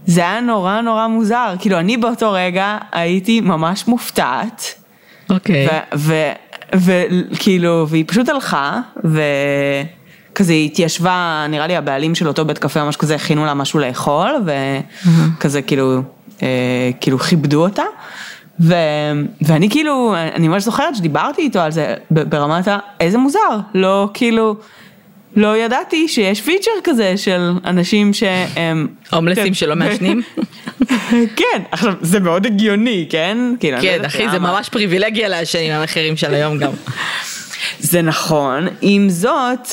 זה 0.06 0.22
היה 0.22 0.40
נורא 0.40 0.82
נורא 0.82 1.08
מוזר, 1.08 1.54
כאילו 1.60 1.80
אני 1.80 1.98
באותו 1.98 2.32
רגע 2.32 2.78
הייתי 2.92 3.42
ממש 3.42 3.88
מופתעת. 3.88 4.82
אוקיי. 5.30 5.68
וכאילו, 6.74 7.86
והיא 7.90 8.06
פשוט 8.08 8.30
הלכה, 8.30 8.80
וכזה 8.98 9.86
היא 10.50 10.66
התיישבה, 10.66 11.46
נראה 11.50 11.68
לי 11.68 11.76
הבעלים 11.76 12.16
של 12.16 12.28
אותו 12.28 12.46
בית 12.46 12.58
קפה 12.58 12.84
ממש 12.84 12.96
כזה 12.96 13.16
הכינו 13.16 13.46
לה 13.46 13.54
משהו 13.54 13.80
לאכול, 13.80 14.32
וכזה 14.46 15.62
כאילו, 15.62 16.02
אה, 16.44 16.48
כאילו 17.02 17.20
כיבדו 17.20 17.64
אותה. 17.64 17.84
ו, 18.60 18.74
ואני 19.42 19.70
כאילו, 19.70 20.16
אני 20.36 20.48
ממש 20.48 20.64
זוכרת 20.64 20.96
שדיברתי 20.96 21.42
איתו 21.42 21.60
על 21.60 21.72
זה 21.72 21.94
ברמת 22.10 22.68
ה... 22.68 22.78
איזה 23.00 23.18
מוזר, 23.18 23.60
לא 23.74 24.10
כאילו... 24.14 24.56
לא 25.36 25.58
ידעתי 25.58 26.08
שיש 26.08 26.42
פיצ'ר 26.42 26.72
כזה 26.84 27.18
של 27.18 27.52
אנשים 27.66 28.14
שהם... 28.14 28.88
הומלסים 29.12 29.54
שלא 29.54 29.76
מעשנים? 29.76 30.22
כן, 31.40 31.62
עכשיו 31.72 31.94
זה 32.02 32.20
מאוד 32.20 32.46
הגיוני, 32.46 33.08
כן? 33.10 33.38
כאילו, 33.60 33.78
כן, 33.82 34.06
אחי, 34.06 34.30
זה 34.30 34.40
ממש 34.40 34.70
פריבילגיה 34.70 35.28
לעשן 35.28 35.60
עם 35.60 35.72
המחירים 35.72 36.18
של 36.18 36.34
היום 36.34 36.58
גם. 36.58 36.72
זה 37.80 38.02
נכון, 38.02 38.68
עם 38.82 39.10
זאת, 39.10 39.68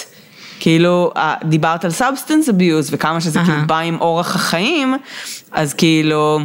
כאילו, 0.62 1.12
דיברת 1.44 1.85
על 1.85 1.90
substance 1.90 2.48
abuse 2.48 2.88
וכמה 2.92 3.20
שזה 3.20 3.38
כאילו 3.44 3.59
בא 3.66 3.79
עם 3.79 4.01
אורח 4.01 4.35
החיים, 4.35 4.94
אז 5.53 5.75
כאילו... 5.75 6.40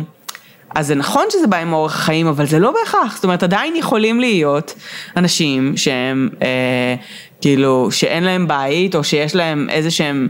אז 0.75 0.87
זה 0.87 0.95
נכון 0.95 1.25
שזה 1.29 1.47
בא 1.47 1.57
עם 1.57 1.73
אורח 1.73 1.95
החיים, 1.95 2.27
אבל 2.27 2.45
זה 2.45 2.59
לא 2.59 2.71
בהכרח, 2.71 3.15
זאת 3.15 3.23
אומרת 3.23 3.43
עדיין 3.43 3.75
יכולים 3.75 4.19
להיות 4.19 4.73
אנשים 5.17 5.77
שהם 5.77 6.29
אה, 6.41 6.95
כאילו, 7.41 7.91
שאין 7.91 8.23
להם 8.23 8.47
בית, 8.47 8.95
או 8.95 9.03
שיש 9.03 9.35
להם 9.35 9.67
איזה 9.69 9.91
שהם, 9.91 10.27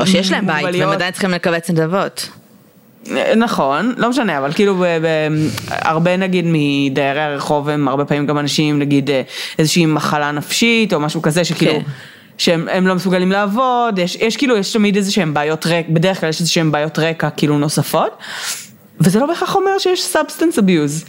או 0.00 0.06
שיש 0.06 0.32
להם 0.32 0.46
בית, 0.46 0.66
והם 0.80 0.88
עדיין 0.88 1.12
צריכים 1.12 1.30
לקבץ 1.30 1.70
נדבות. 1.70 2.28
נכון, 3.36 3.94
לא 3.96 4.10
משנה, 4.10 4.38
אבל 4.38 4.52
כאילו 4.52 4.84
הרבה 5.68 6.16
נגיד 6.16 6.44
מדיירי 6.48 7.20
הרחוב 7.20 7.68
הם 7.68 7.88
הרבה 7.88 8.04
פעמים 8.04 8.26
גם 8.26 8.38
אנשים 8.38 8.78
נגיד 8.78 9.10
אה, 9.10 9.22
איזושהי 9.58 9.86
מחלה 9.86 10.32
נפשית 10.32 10.92
או 10.94 11.00
משהו 11.00 11.22
כזה 11.22 11.44
שכאילו 11.44 11.72
כן. 11.72 11.90
שהם 12.40 12.86
לא 12.86 12.94
מסוגלים 12.94 13.32
לעבוד, 13.32 13.98
יש, 13.98 14.16
יש 14.16 14.36
כאילו, 14.36 14.56
יש 14.56 14.72
תמיד 14.72 14.96
איזה 14.96 15.12
שהם 15.12 15.34
בעיות 15.34 15.66
רקע, 15.66 15.88
בדרך 15.92 16.20
כלל 16.20 16.28
יש 16.28 16.40
איזה 16.40 16.50
שהם 16.50 16.72
בעיות 16.72 16.98
רקע 16.98 17.30
כאילו 17.30 17.58
נוספות. 17.58 18.18
וזה 19.00 19.20
לא 19.20 19.26
בהכרח 19.26 19.56
אומר 19.56 19.78
שיש 19.78 20.02
substance 20.02 20.58
abuse. 20.58 21.04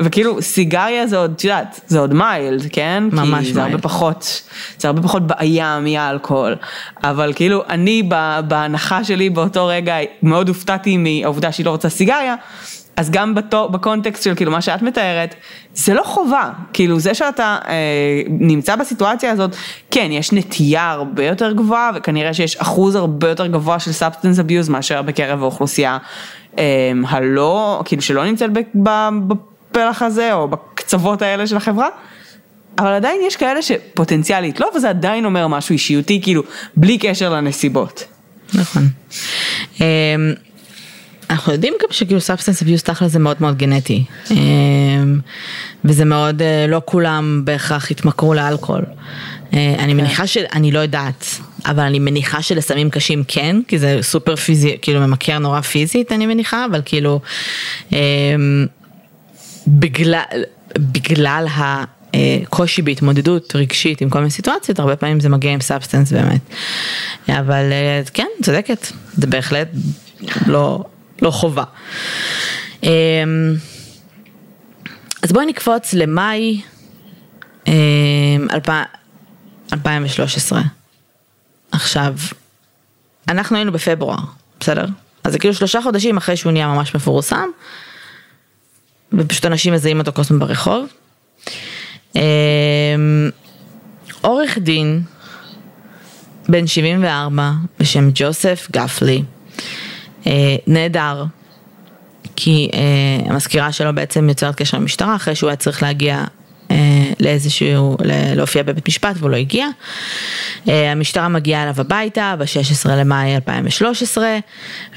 וכאילו 0.00 0.42
סיגריה 0.42 1.06
זה 1.06 1.18
עוד, 1.18 1.32
את 1.36 1.44
יודעת, 1.44 1.80
זה 1.86 1.98
עוד 1.98 2.14
mild, 2.14 2.66
כן? 2.72 3.04
ממש 3.12 3.28
mild. 3.28 3.46
כי 3.46 3.52
זה 3.52 3.62
הרבה 3.62 3.78
פחות, 3.78 4.42
זה 4.78 4.88
הרבה 4.88 5.02
פחות 5.02 5.26
בעיה 5.26 5.80
מאלכוהול. 5.80 6.56
אבל 7.02 7.32
כאילו 7.36 7.62
אני 7.68 8.02
בהנחה 8.48 9.04
שלי 9.04 9.30
באותו 9.30 9.66
רגע 9.66 9.96
מאוד 10.22 10.48
הופתעתי 10.48 10.96
מהעובדה 10.96 11.52
שהיא 11.52 11.66
לא 11.66 11.70
רוצה 11.70 11.88
סיגריה. 11.88 12.34
אז 12.96 13.10
גם 13.10 13.34
בתו, 13.34 13.68
בקונטקסט 13.68 14.22
של 14.22 14.34
כאילו 14.34 14.50
מה 14.50 14.62
שאת 14.62 14.82
מתארת, 14.82 15.34
זה 15.74 15.94
לא 15.94 16.02
חובה, 16.02 16.50
כאילו 16.72 17.00
זה 17.00 17.14
שאתה 17.14 17.58
אה, 17.68 18.22
נמצא 18.28 18.76
בסיטואציה 18.76 19.30
הזאת, 19.30 19.56
כן, 19.90 20.08
יש 20.10 20.32
נטייה 20.32 20.90
הרבה 20.90 21.24
יותר 21.24 21.52
גבוהה 21.52 21.90
וכנראה 21.94 22.34
שיש 22.34 22.56
אחוז 22.56 22.94
הרבה 22.94 23.28
יותר 23.28 23.46
גבוה 23.46 23.78
של 23.78 23.92
substance 23.92 24.38
abuse 24.38 24.68
מאשר 24.68 25.02
בקרב 25.02 25.42
האוכלוסייה 25.42 25.98
אמ, 26.58 26.62
הלא, 27.08 27.82
כאילו 27.84 28.02
שלא 28.02 28.24
נמצאת 28.24 28.50
בפלח 28.74 30.02
הזה 30.02 30.32
או 30.32 30.48
בקצוות 30.48 31.22
האלה 31.22 31.46
של 31.46 31.56
החברה. 31.56 31.88
אבל 32.78 32.92
עדיין 32.92 33.20
יש 33.26 33.36
כאלה 33.36 33.62
שפוטנציאלית 33.62 34.60
לא, 34.60 34.70
וזה 34.76 34.88
עדיין 34.88 35.24
אומר 35.24 35.48
משהו 35.48 35.72
אישיותי, 35.72 36.20
כאילו, 36.22 36.42
בלי 36.76 36.98
קשר 36.98 37.32
לנסיבות. 37.32 38.04
נכון. 38.54 38.88
אנחנו 41.30 41.52
יודעים 41.52 41.74
גם 41.82 41.88
שכאילו 41.90 42.20
substance 42.20 42.62
abuse 42.62 42.82
תכל'ס 42.82 43.12
זה 43.12 43.18
מאוד 43.18 43.36
מאוד 43.40 43.58
גנטי. 43.58 44.04
אמ, 44.30 45.20
וזה 45.84 46.04
מאוד, 46.04 46.42
אה, 46.42 46.66
לא 46.68 46.82
כולם 46.84 47.42
בהכרח 47.44 47.90
התמכרו 47.90 48.34
לאלכוהול. 48.34 48.84
אה, 49.54 49.74
אני 49.78 49.92
כן. 49.92 49.96
מניחה 49.96 50.26
שאני 50.26 50.72
לא 50.72 50.78
יודעת, 50.78 51.26
אבל 51.66 51.82
אני 51.82 51.98
מניחה 51.98 52.42
שלסמים 52.42 52.90
קשים 52.90 53.24
כן, 53.28 53.56
כי 53.68 53.78
זה 53.78 53.98
סופר 54.02 54.36
פיזי, 54.36 54.76
כאילו 54.82 55.00
ממכר 55.00 55.38
נורא 55.38 55.60
פיזית 55.60 56.12
אני 56.12 56.26
מניחה, 56.26 56.66
אבל 56.70 56.82
כאילו 56.84 57.20
אמ, 57.92 58.66
בגלל, 59.66 60.22
בגלל 60.78 61.46
הקושי 62.14 62.82
בהתמודדות 62.82 63.56
רגשית 63.56 64.00
עם 64.00 64.10
כל 64.10 64.18
מיני 64.18 64.30
סיטואציות, 64.30 64.78
הרבה 64.78 64.96
פעמים 64.96 65.20
זה 65.20 65.28
מגיע 65.28 65.52
עם 65.52 65.60
substance 65.60 66.12
באמת. 66.12 66.40
אבל 67.28 67.72
אה, 67.72 68.02
כן, 68.14 68.26
צודקת, 68.42 68.86
זה 69.16 69.26
בהחלט 69.26 69.68
לא, 70.46 70.84
לא 71.22 71.30
חובה. 71.30 71.64
אמ, 72.82 72.88
אז 75.22 75.32
בואי 75.32 75.46
נקפוץ 75.46 75.92
למאי 75.92 76.62
2013. 79.72 80.60
אמ, 80.60 80.64
עכשיו, 81.72 82.14
אנחנו 83.28 83.56
היינו 83.56 83.72
בפברואר, 83.72 84.18
בסדר? 84.60 84.86
אז 85.24 85.32
זה 85.32 85.38
כאילו 85.38 85.54
שלושה 85.54 85.82
חודשים 85.82 86.16
אחרי 86.16 86.36
שהוא 86.36 86.52
נהיה 86.52 86.66
ממש 86.66 86.94
מפורסם, 86.94 87.48
ופשוט 89.12 89.46
אנשים 89.46 89.72
מזהים 89.72 89.98
אותו 89.98 90.12
הזמן 90.20 90.38
ברחוב. 90.38 90.86
אמ, 92.16 93.30
עורך 94.20 94.58
דין, 94.58 95.02
בן 96.48 96.66
74, 96.66 97.52
בשם 97.78 98.10
ג'וסף 98.14 98.68
גפלי, 98.72 99.22
נהדר, 100.66 101.24
כי 102.36 102.70
אה, 102.74 103.30
המזכירה 103.30 103.72
שלו 103.72 103.94
בעצם 103.94 104.28
יוצרת 104.28 104.54
קשר 104.54 104.76
עם 104.76 104.82
המשטרה 104.82 105.16
אחרי 105.16 105.34
שהוא 105.34 105.48
היה 105.48 105.56
צריך 105.56 105.82
להגיע 105.82 106.24
אה, 106.70 106.76
לאיזשהו, 107.20 107.96
להופיע 108.36 108.62
בבית 108.62 108.88
משפט 108.88 109.16
והוא 109.18 109.30
לא 109.30 109.36
הגיע. 109.36 109.66
אה, 110.68 110.92
המשטרה 110.92 111.28
מגיעה 111.28 111.62
אליו 111.62 111.74
הביתה 111.78 112.34
ב-16 112.38 112.88
למאי 112.88 113.34
2013 113.34 114.38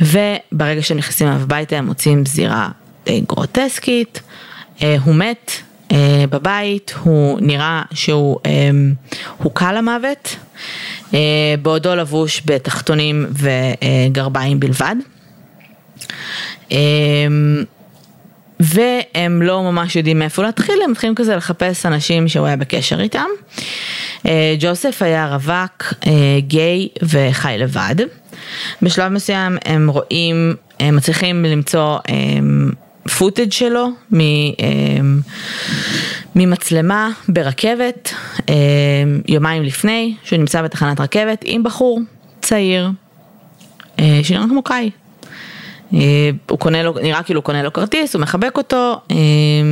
וברגע 0.01 0.81
שהם 0.81 0.97
נכנסים 0.97 1.27
אליו 1.27 1.41
הביתה 1.41 1.77
הם 1.77 1.85
מוצאים 1.85 2.25
זירה 2.25 2.69
די 3.05 3.21
גרוטסקית, 3.21 4.21
אה, 4.81 4.95
הוא 5.03 5.15
מת 5.15 5.51
אה, 5.91 6.25
בבית, 6.29 6.93
הוא 7.03 7.39
נראה 7.41 7.83
שהוא 7.93 8.39
אה, 8.45 8.69
הוכה 9.37 9.73
למוות, 9.73 10.35
אה, 11.13 11.19
בעודו 11.61 11.95
לבוש 11.95 12.41
בתחתונים 12.45 13.25
וגרביים 13.31 14.59
בלבד. 14.59 14.95
אה, 16.71 16.77
והם 18.59 19.41
לא 19.41 19.63
ממש 19.63 19.95
יודעים 19.95 20.19
מאיפה 20.19 20.43
להתחיל, 20.43 20.75
הם 20.83 20.91
מתחילים 20.91 21.15
כזה 21.15 21.35
לחפש 21.35 21.85
אנשים 21.85 22.27
שהוא 22.27 22.47
היה 22.47 22.55
בקשר 22.55 23.01
איתם. 23.01 23.27
אה, 24.25 24.55
ג'וסף 24.59 25.01
היה 25.01 25.27
רווק, 25.35 25.93
אה, 26.07 26.11
גיי 26.39 26.87
וחי 27.01 27.55
לבד. 27.59 27.95
בשלב 28.81 29.11
מסוים 29.11 29.57
הם 29.65 29.89
רואים, 29.89 30.55
הם 30.79 30.95
מצליחים 30.95 31.45
למצוא 31.45 31.97
פוטאג' 33.17 33.51
שלו 33.51 33.87
ממצלמה 36.35 37.09
ברכבת 37.27 38.13
יומיים 39.27 39.63
לפני, 39.63 40.15
שהוא 40.23 40.39
נמצא 40.39 40.61
בתחנת 40.61 40.99
רכבת 40.99 41.41
עם 41.45 41.63
בחור 41.63 41.99
צעיר 42.41 42.89
שנראה 44.23 44.45
כמו 44.49 44.63
קאי. 44.63 44.89
אה, 45.93 45.99
הוא 46.49 46.59
קונה 46.59 46.83
לו, 46.83 46.93
נראה 47.01 47.23
כאילו 47.23 47.39
הוא 47.39 47.45
קונה 47.45 47.63
לו 47.63 47.73
כרטיס, 47.73 48.15
הוא 48.15 48.21
מחבק 48.21 48.57
אותו, 48.57 49.01
אה, 49.11 49.15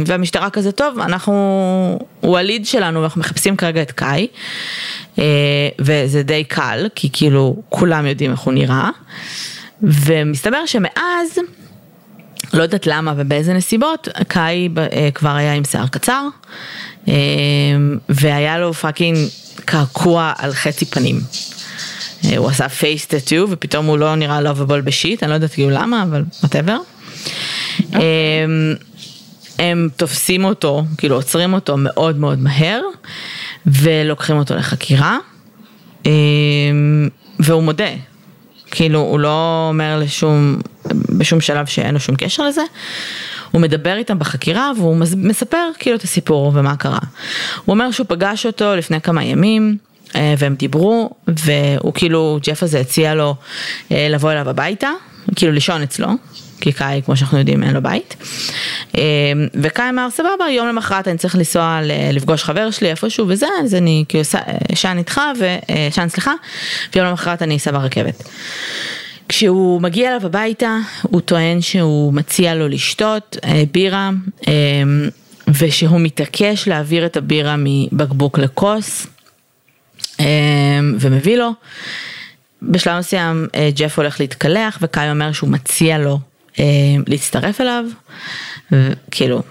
והמשטרה 0.06 0.50
כזה 0.50 0.72
טוב, 0.72 1.00
אנחנו, 1.00 2.00
הוא 2.22 2.38
ה 2.38 2.43
lead 2.43 2.66
שלנו 2.66 3.02
ואנחנו 3.02 3.22
מחפשים 3.22 3.58
כרגע 3.58 3.82
את 3.82 3.92
קאי, 3.92 4.28
אה, 5.20 5.24
וזה 5.80 6.24
די 6.24 6.44
קל, 6.44 6.88
כי 6.96 7.10
כאילו 7.14 7.56
כולם 7.70 8.06
יודעים 8.06 8.32
איך 8.32 8.40
הוא 8.40 8.54
נראה, 8.54 8.90
ומסתבר 9.84 10.66
שמאז, 10.66 11.40
לא 12.54 12.64
יודעת 12.64 12.88
למה 12.88 13.14
ובאיזה 13.18 13.54
נסיבות, 13.54 14.08
קאי 14.28 14.70
כבר 15.14 15.30
היה 15.30 15.54
עם 15.54 15.64
שיער 15.64 15.88
קצר, 15.88 16.28
והיה 18.10 18.58
לו 18.58 18.74
fucking 18.74 19.18
קעקוע 19.66 20.34
על 20.38 20.54
חצי 20.54 20.86
פנים. 20.86 21.20
אה, 22.32 22.38
הוא 22.38 22.50
עשה 22.50 22.70
face 22.70 23.06
tattoo 23.06 23.48
ופתאום 23.50 23.86
הוא 23.86 23.98
לא 23.98 24.16
נראה 24.16 24.42
lovable 24.42 24.82
as 24.82 24.94
shit, 24.94 25.24
אני 25.24 25.30
לא 25.30 25.36
יודעת 25.36 25.52
כאילו 25.54 25.70
למה, 25.70 26.04
אבל 26.04 26.24
whatever. 26.42 26.78
אוקיי. 27.86 28.02
הם, 28.44 28.76
הם 29.60 29.90
תופסים 29.98 30.46
אותו, 30.46 30.84
כאילו 30.98 31.16
עוצרים 31.16 31.54
אותו 31.54 31.76
מאוד 31.78 32.18
מאוד 32.18 32.40
מהר 32.40 32.82
ולוקחים 33.66 34.38
אותו 34.38 34.56
לחקירה 34.56 35.18
והוא 37.40 37.64
מודה, 37.64 37.90
כאילו 38.72 39.00
הוא 39.00 39.20
לא 39.20 39.66
אומר 39.70 40.00
לשום, 40.00 40.58
בשום 41.18 41.42
שלב 41.42 41.66
שאין 41.66 41.94
לו 41.94 42.00
שום 42.00 42.16
קשר 42.16 42.44
לזה. 42.44 42.62
הוא 43.52 43.62
מדבר 43.62 43.96
איתם 43.98 44.20
בחקירה 44.20 44.72
והוא 44.78 44.98
מספר 45.18 45.70
כאילו 45.80 45.96
את 45.96 46.04
הסיפור 46.04 46.52
ומה 46.56 46.76
קרה. 46.76 47.00
הוא 47.66 47.74
אומר 47.74 47.92
שהוא 47.92 48.08
פגש 48.10 48.46
אותו 48.46 48.76
לפני 48.76 49.02
כמה 49.02 49.24
ימים, 49.24 49.78
והם 50.38 50.56
דיברו, 50.56 51.10
והוא 51.28 51.94
כאילו, 51.94 52.40
ג'ף 52.44 52.64
הזה 52.64 52.80
הציע 52.80 53.16
לו 53.16 53.36
אה, 53.92 54.08
לבוא 54.10 54.32
אליו 54.32 54.50
הביתה, 54.50 54.90
כאילו 55.36 55.52
לישון 55.52 55.82
אצלו, 55.82 56.08
כי 56.62 56.72
קאי, 56.72 57.02
כמו 57.06 57.16
שאנחנו 57.18 57.38
יודעים, 57.38 57.64
אין 57.64 57.74
לו 57.74 57.82
בית. 57.84 58.16
אה, 58.98 59.02
וקאי 59.54 59.90
אמר, 59.90 60.08
סבבה, 60.12 60.50
יום 60.52 60.68
למחרת 60.68 61.08
אני 61.08 61.18
צריך 61.18 61.36
לנסוע 61.36 61.80
לפגוש 62.14 62.44
חבר 62.44 62.72
שלי 62.72 62.90
איפשהו 62.90 63.26
וזה, 63.28 63.48
אז 63.64 63.76
אני 63.76 64.06
כאילו 64.10 64.24
אשן 64.74 64.96
איתך, 64.98 65.22
ושן 65.40 66.10
סליחה, 66.10 66.34
ויום 66.96 67.08
למחרת 67.08 67.42
אני 67.42 67.58
אסע 67.58 67.72
ברכבת. 67.72 68.24
כשהוא 69.30 69.82
מגיע 69.82 70.10
אליו 70.10 70.26
הביתה, 70.26 70.78
הוא 71.02 71.22
טוען 71.22 71.62
שהוא 71.62 72.14
מציע 72.14 72.56
לו 72.56 72.68
לשתות 72.68 73.38
בירה, 73.72 74.10
ושהוא 75.48 76.00
מתעקש 76.00 76.68
להעביר 76.68 77.06
את 77.06 77.18
הבירה 77.18 77.56
מבקבוק 77.58 78.40
לכוס. 78.40 79.08
אמ, 80.20 80.96
ומביא 81.00 81.38
לו. 81.38 81.52
בשלב 82.62 83.00
מסוים 83.00 83.48
אה, 83.56 83.70
ג'ף 83.76 84.00
הולך 84.00 84.20
להתקלח 84.20 84.78
וקאי 84.82 85.12
אומר 85.12 85.32
שהוא 85.32 85.50
מציע 85.50 85.98
לו 85.98 86.20
אמ, 86.60 87.04
להצטרף 87.08 87.62
אליו, 87.62 87.86
כאילו, 89.12 89.44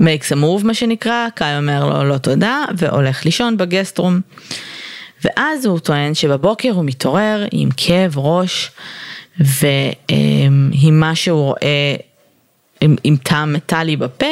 makes 0.00 0.32
a 0.32 0.34
move 0.34 0.64
מה 0.64 0.74
שנקרא, 0.74 1.28
קאי 1.34 1.56
אומר 1.58 1.84
לו 1.84 2.04
לא 2.04 2.18
תודה 2.18 2.64
והולך 2.76 3.24
לישון 3.24 3.56
בגסטרום. 3.56 4.20
ואז 5.24 5.66
הוא 5.66 5.78
טוען 5.78 6.14
שבבוקר 6.14 6.70
הוא 6.70 6.84
מתעורר 6.84 7.44
עם 7.52 7.68
כאב 7.76 8.18
ראש 8.18 8.70
ועם 9.38 11.00
מה 11.00 11.14
שהוא 11.14 11.44
רואה 11.44 11.96
עם, 12.80 12.96
עם 13.04 13.16
טעם 13.16 13.52
מטאלי 13.52 13.96
בפה 13.96 14.26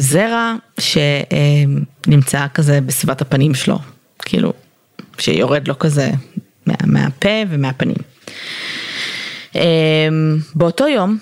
זרע 0.00 0.54
שנמצא 0.78 2.46
כזה 2.54 2.80
בסביבת 2.80 3.20
הפנים 3.20 3.54
שלו, 3.54 3.78
כאילו, 4.18 4.52
שיורד 5.18 5.68
לו 5.68 5.78
כזה 5.78 6.10
מה, 6.66 6.74
מהפה 6.86 7.42
ומהפנים. 7.48 7.96
אמ, 9.54 9.60
באותו 10.54 10.88
יום, 10.88 11.18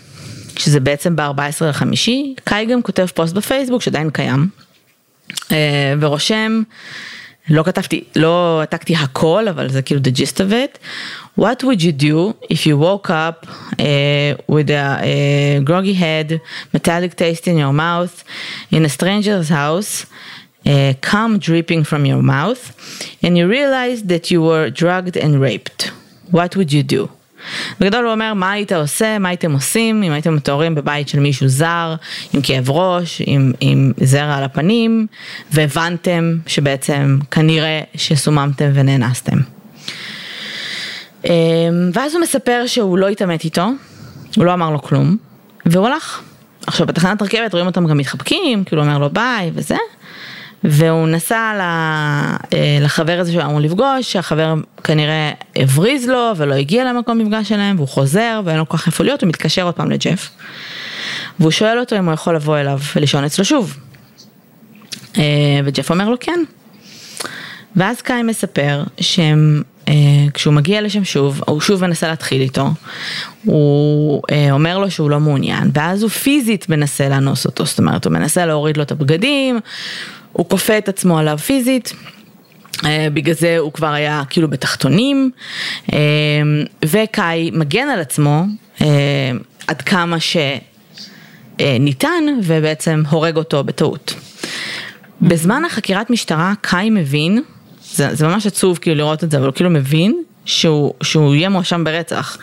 שזה 0.56 0.80
בעצם 0.80 1.16
ב-14 1.16 1.64
לחמישי, 1.64 2.34
קאי 2.44 2.66
גם 2.66 2.82
כותב 2.82 3.06
פוסט 3.14 3.34
בפייסבוק 3.34 3.82
שעדיין 3.82 4.10
קיים, 4.10 4.48
אה, 5.52 5.94
ורושם, 6.00 6.62
לא 7.49 7.63
כתבתי, 7.63 8.03
לא 8.15 8.59
העתקתי 8.59 8.95
הכל, 8.95 9.47
אבל 9.49 9.69
זה 9.69 9.81
כאילו 9.81 10.01
the 10.01 10.17
gist 10.17 10.37
of 10.37 10.51
it. 10.51 10.77
What 11.39 11.63
would 11.63 11.81
you 11.81 11.91
do 11.91 12.35
if 12.53 12.65
you 12.65 12.77
woke 12.77 13.09
up 13.09 13.47
uh, 13.47 14.41
with 14.47 14.69
a, 14.69 14.99
a 15.01 15.61
groggy 15.63 15.93
head, 15.93 16.39
metallic 16.73 17.15
taste 17.15 17.47
in 17.47 17.57
your 17.57 17.73
mouth, 17.73 18.23
in 18.71 18.85
a 18.85 18.89
stranger's 18.89 19.49
house, 19.49 20.05
uh, 20.65 20.93
cum 21.01 21.39
dripping 21.39 21.83
from 21.83 22.05
your 22.05 22.21
mouth, 22.21 22.61
and 23.23 23.37
you 23.37 23.47
realized 23.47 24.07
that 24.09 24.31
you 24.31 24.41
were 24.41 24.69
drugged 24.69 25.17
and 25.17 25.41
raped? 25.41 25.91
What 26.31 26.55
would 26.55 26.71
you 26.71 26.83
do? 26.83 27.09
בגדול 27.80 28.04
הוא 28.04 28.12
אומר 28.12 28.34
מה 28.34 28.50
היית 28.50 28.72
עושה, 28.72 29.18
מה 29.18 29.28
הייתם 29.28 29.52
עושים 29.52 30.02
אם 30.02 30.12
הייתם 30.12 30.34
מתוארים 30.34 30.74
בבית 30.74 31.08
של 31.08 31.20
מישהו 31.20 31.48
זר, 31.48 31.94
עם 32.34 32.42
כאב 32.42 32.70
ראש, 32.70 33.22
עם, 33.26 33.52
עם 33.60 33.92
זרע 34.00 34.34
על 34.34 34.44
הפנים, 34.44 35.06
והבנתם 35.52 36.36
שבעצם 36.46 37.18
כנראה 37.30 37.80
שסוממתם 37.94 38.70
ונאנסתם. 38.74 39.38
אמ, 41.24 41.30
ואז 41.94 42.14
הוא 42.14 42.22
מספר 42.22 42.62
שהוא 42.66 42.98
לא 42.98 43.08
התעמת 43.08 43.44
איתו, 43.44 43.66
הוא 44.36 44.44
לא 44.44 44.54
אמר 44.54 44.70
לו 44.70 44.82
כלום, 44.82 45.16
והוא 45.66 45.86
הלך. 45.86 46.22
עכשיו 46.66 46.86
בתחנת 46.86 47.22
רכבת 47.22 47.52
רואים 47.52 47.66
אותם 47.66 47.86
גם 47.86 47.98
מתחבקים, 47.98 48.64
כאילו 48.64 48.82
אומר 48.82 48.98
לו 48.98 49.10
ביי 49.10 49.50
וזה, 49.54 49.76
והוא 50.64 51.08
נסע 51.08 51.52
אה, 51.60 52.78
לחבר 52.80 53.20
הזה 53.20 53.32
שהוא 53.32 53.42
אמור 53.42 53.60
לפגוש, 53.60 54.12
שהחבר 54.12 54.54
כנראה 54.84 55.30
הבריז 55.56 56.08
לו 56.08 56.32
ולא 56.36 56.54
הגיע 56.54 56.84
למקום 56.84 57.18
מפגש 57.18 57.48
שלהם, 57.48 57.76
והוא 57.76 57.88
חוזר 57.88 58.40
ואין 58.44 58.58
לו 58.58 58.68
כל 58.68 58.76
כך 58.76 58.86
איפה 58.86 59.04
להיות, 59.04 59.22
הוא 59.22 59.28
מתקשר 59.28 59.62
עוד 59.62 59.74
פעם 59.74 59.90
לג'ף, 59.90 60.30
והוא 61.40 61.50
שואל 61.50 61.78
אותו 61.78 61.98
אם 61.98 62.04
הוא 62.04 62.14
יכול 62.14 62.34
לבוא 62.34 62.58
אליו 62.58 62.80
ולישון 62.96 63.24
אצלו 63.24 63.44
שוב. 63.44 63.76
אה, 65.18 65.22
וג'ף 65.64 65.90
אומר 65.90 66.08
לו 66.08 66.16
כן. 66.20 66.40
ואז 67.76 68.00
קאי 68.00 68.22
מספר 68.22 68.84
שהם 69.00 69.62
אה, 69.88 69.94
כשהוא 70.34 70.54
מגיע 70.54 70.82
לשם 70.82 71.04
שוב, 71.04 71.42
הוא 71.46 71.60
שוב 71.60 71.82
מנסה 71.82 72.08
להתחיל 72.08 72.42
איתו, 72.42 72.68
הוא 73.44 74.22
אומר 74.50 74.78
לו 74.78 74.90
שהוא 74.90 75.10
לא 75.10 75.20
מעוניין, 75.20 75.70
ואז 75.74 76.02
הוא 76.02 76.10
פיזית 76.10 76.68
מנסה 76.68 77.08
לאנוס 77.08 77.46
אותו, 77.46 77.64
זאת 77.64 77.78
אומרת 77.78 78.04
הוא 78.04 78.12
מנסה 78.12 78.46
להוריד 78.46 78.76
לו 78.76 78.82
את 78.82 78.92
הבגדים, 78.92 79.60
הוא 80.32 80.48
כופה 80.48 80.78
את 80.78 80.88
עצמו 80.88 81.18
עליו 81.18 81.38
פיזית. 81.38 81.92
אה, 82.84 83.06
בגלל 83.12 83.34
זה 83.34 83.58
הוא 83.58 83.72
כבר 83.72 83.92
היה 83.92 84.22
כאילו 84.30 84.48
בתחתונים, 84.48 85.30
וקאי 86.84 87.50
מגן 87.52 87.88
על 87.88 88.00
עצמו 88.00 88.44
עד 89.66 89.82
כמה 89.82 90.16
שניתן 91.58 92.24
ובעצם 92.42 93.02
הורג 93.10 93.36
אותו 93.36 93.64
בטעות. 93.64 94.14
בזמן 95.22 95.64
החקירת 95.64 96.10
משטרה 96.10 96.52
קאי 96.60 96.90
מבין 96.90 97.42
זה, 97.94 98.14
זה 98.14 98.26
ממש 98.26 98.46
עצוב 98.46 98.78
כאילו 98.78 98.96
לראות 98.96 99.24
את 99.24 99.30
זה, 99.30 99.36
אבל 99.36 99.46
הוא 99.46 99.54
כאילו 99.54 99.70
מבין 99.70 100.22
שהוא, 100.44 100.94
שהוא 101.02 101.34
יהיה 101.34 101.48
מואשם 101.48 101.84
ברצח. 101.84 102.38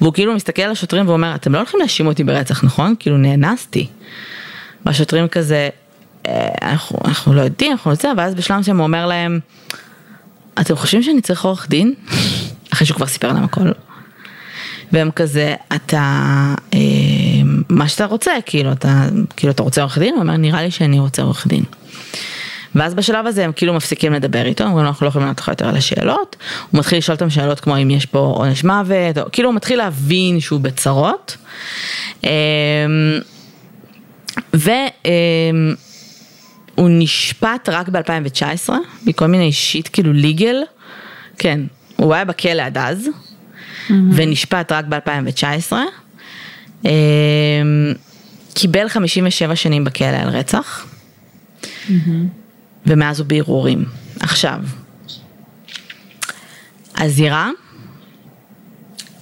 והוא 0.00 0.12
כאילו 0.12 0.34
מסתכל 0.34 0.62
על 0.62 0.70
השוטרים 0.70 1.08
ואומר, 1.08 1.34
אתם 1.34 1.52
לא 1.52 1.58
הולכים 1.58 1.80
להאשים 1.80 2.06
אותי 2.06 2.24
ברצח, 2.24 2.64
נכון? 2.64 2.94
כאילו 2.98 3.16
נאנסתי. 3.16 3.86
והשוטרים 4.86 5.28
כזה, 5.28 5.56
אה, 5.56 5.68
אנחנו, 6.62 6.98
אנחנו 7.04 7.34
לא 7.34 7.40
יודעים, 7.40 7.72
אנחנו 7.72 7.90
יודעים, 7.90 8.18
ואז 8.18 8.34
בשלב 8.34 8.58
מסוים 8.58 8.76
הוא 8.76 8.86
אומר 8.86 9.06
להם, 9.06 9.40
אתם 10.60 10.76
חושבים 10.76 11.02
שאני 11.02 11.20
צריך 11.20 11.44
עורך 11.44 11.68
דין? 11.68 11.94
אחרי 12.72 12.86
שהוא 12.86 12.96
כבר 12.96 13.06
סיפר 13.06 13.32
להם 13.32 13.44
הכל. 13.44 13.70
והם 14.92 15.10
כזה, 15.10 15.54
אתה, 15.74 16.54
אה, 16.74 16.78
מה 17.68 17.88
שאתה 17.88 18.04
רוצה, 18.04 18.32
כאילו, 18.46 18.72
אתה, 18.72 19.08
כאילו, 19.36 19.52
אתה 19.52 19.62
רוצה 19.62 19.82
עורך 19.82 19.98
דין? 19.98 20.14
הוא 20.14 20.22
אומר, 20.22 20.36
נראה 20.36 20.62
לי 20.62 20.70
שאני 20.70 20.98
רוצה 20.98 21.22
עורך 21.22 21.46
דין. 21.46 21.64
ואז 22.74 22.94
בשלב 22.94 23.26
הזה 23.26 23.44
הם 23.44 23.52
כאילו 23.52 23.74
מפסיקים 23.74 24.12
לדבר 24.12 24.46
איתו, 24.46 24.64
אומרים 24.64 24.86
אנחנו 24.86 25.04
לא 25.04 25.08
יכולים 25.08 25.26
לענות 25.26 25.40
לך 25.40 25.48
יותר 25.48 25.68
על 25.68 25.76
השאלות, 25.76 26.36
הוא 26.70 26.78
מתחיל 26.78 26.98
לשאול 26.98 27.14
אותם 27.14 27.30
שאלות 27.30 27.60
כמו 27.60 27.76
אם 27.76 27.90
יש 27.90 28.06
פה 28.06 28.18
עונש 28.18 28.64
מוות, 28.64 29.18
או 29.18 29.22
כאילו 29.32 29.48
הוא 29.48 29.56
מתחיל 29.56 29.78
להבין 29.78 30.40
שהוא 30.40 30.60
בצרות. 30.60 31.36
אמ, 32.24 32.30
והוא 36.80 36.90
נשפט 36.92 37.68
רק 37.68 37.88
ב-2019, 37.88 38.70
מכל 39.06 39.26
מיני 39.26 39.52
שיט 39.52 39.88
כאילו 39.92 40.12
ליגל, 40.12 40.56
כן, 41.38 41.60
הוא 41.96 42.14
היה 42.14 42.24
בכלא 42.24 42.62
עד 42.62 42.78
אז, 42.78 43.06
mm-hmm. 43.06 43.92
ונשפט 44.14 44.72
רק 44.72 44.84
ב-2019. 44.84 45.72
קיבל 48.54 48.88
57 48.88 49.56
שנים 49.56 49.84
בכלא 49.84 50.06
על 50.06 50.28
רצח, 50.28 50.86
mm-hmm. 51.62 51.90
ומאז 52.86 53.20
הוא 53.20 53.26
בערעורים. 53.26 53.84
עכשיו, 54.20 54.60
הזירה 56.96 57.50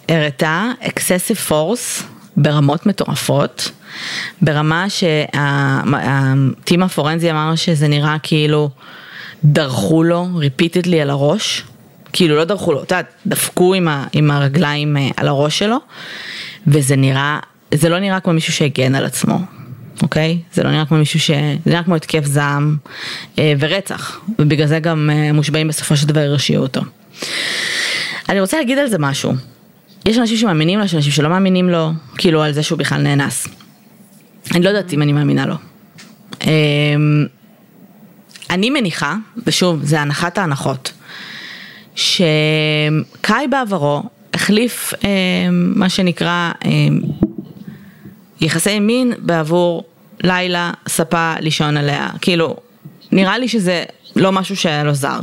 הראתה 0.09 0.71
excessive 0.83 1.51
force 1.51 2.03
ברמות 2.37 2.87
מטורפות, 2.87 3.71
ברמה 4.43 4.87
שהטים 4.91 6.83
הפורנזי 6.83 7.31
אמר 7.31 7.55
שזה 7.57 7.89
נראה 7.89 8.17
כאילו 8.23 8.71
דרכו 9.45 10.03
לו 10.03 10.27
repeatedly 10.35 10.97
על 10.97 11.11
הראש, 11.11 11.65
כאילו 12.13 12.37
לא 12.37 12.45
דרכו 12.45 12.73
לו, 12.73 12.83
את 12.83 12.91
יודעת, 12.91 13.13
דפקו 13.27 13.75
עם, 13.75 13.89
ה, 13.89 14.05
עם 14.13 14.31
הרגליים 14.31 14.97
אה, 14.97 15.09
על 15.17 15.29
הראש 15.29 15.59
שלו, 15.59 15.77
וזה 16.67 16.97
נראה, 16.97 17.39
זה 17.75 17.89
לא 17.89 17.99
נראה 17.99 18.21
כמו 18.21 18.33
מישהו 18.33 18.53
שהגן 18.53 18.95
על 18.95 19.05
עצמו, 19.05 19.39
אוקיי? 20.03 20.39
זה 20.53 20.63
לא 20.63 20.71
נראה 20.71 20.85
כמו 20.87 20.99
מישהו 20.99 21.21
ש... 21.21 21.31
זה 21.65 21.71
נראה 21.71 21.83
כמו 21.83 21.97
התקף 21.97 22.25
זעם 22.25 22.77
אה, 23.39 23.53
ורצח, 23.59 24.21
ובגלל 24.39 24.67
זה 24.67 24.79
גם 24.79 25.11
אה, 25.13 25.29
המושבעים 25.29 25.69
בסופו 25.69 25.97
של 25.97 26.07
דבר 26.07 26.21
הרשיעו 26.21 26.63
אותו. 26.63 26.81
אני 28.29 28.41
רוצה 28.41 28.59
להגיד 28.59 28.79
על 28.79 28.89
זה 28.89 28.99
משהו. 28.99 29.33
יש 30.07 30.19
אנשים 30.19 30.37
שמאמינים 30.37 30.79
לו, 30.79 30.85
יש 30.85 30.95
אנשים 30.95 31.13
שלא 31.13 31.29
מאמינים 31.29 31.69
לו, 31.71 31.91
כאילו 32.19 32.43
על 32.43 32.53
זה 32.53 32.63
שהוא 32.63 32.79
בכלל 32.79 33.03
נאנס. 33.03 33.49
אני 34.55 34.65
לא 34.65 34.69
יודעת 34.69 34.93
אם 34.93 35.03
אני 35.03 35.13
מאמינה 35.13 35.47
לו. 35.47 35.55
אמ, 36.45 37.27
אני 38.51 38.71
מניחה, 38.71 39.17
ושוב, 39.47 39.85
זה 39.85 40.01
הנחת 40.01 40.39
ההנחות, 40.39 40.93
שקאי 41.95 43.49
בעברו 43.51 44.03
החליף 44.35 44.95
אמ, 45.05 45.73
מה 45.77 45.89
שנקרא 45.89 46.51
אמ, 46.65 47.01
יחסי 48.41 48.81
מין 48.81 49.13
בעבור 49.19 49.85
לילה, 50.23 50.73
ספה, 50.89 51.35
לישון 51.41 51.77
עליה. 51.77 52.09
כאילו, 52.21 52.57
נראה 53.13 53.39
לי 53.39 53.49
שזה 53.49 53.85
לא 54.17 54.33
משהו 54.33 54.57
שהיה 54.57 54.85
לו 54.85 54.95
זר. 54.95 55.21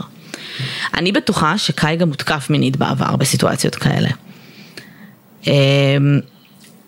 אני 0.93 1.11
בטוחה 1.11 1.57
שקאי 1.57 1.95
גם 1.95 2.09
הותקף 2.09 2.47
מינית 2.49 2.77
בעבר 2.77 3.15
בסיטואציות 3.15 3.75
כאלה. 3.75 4.09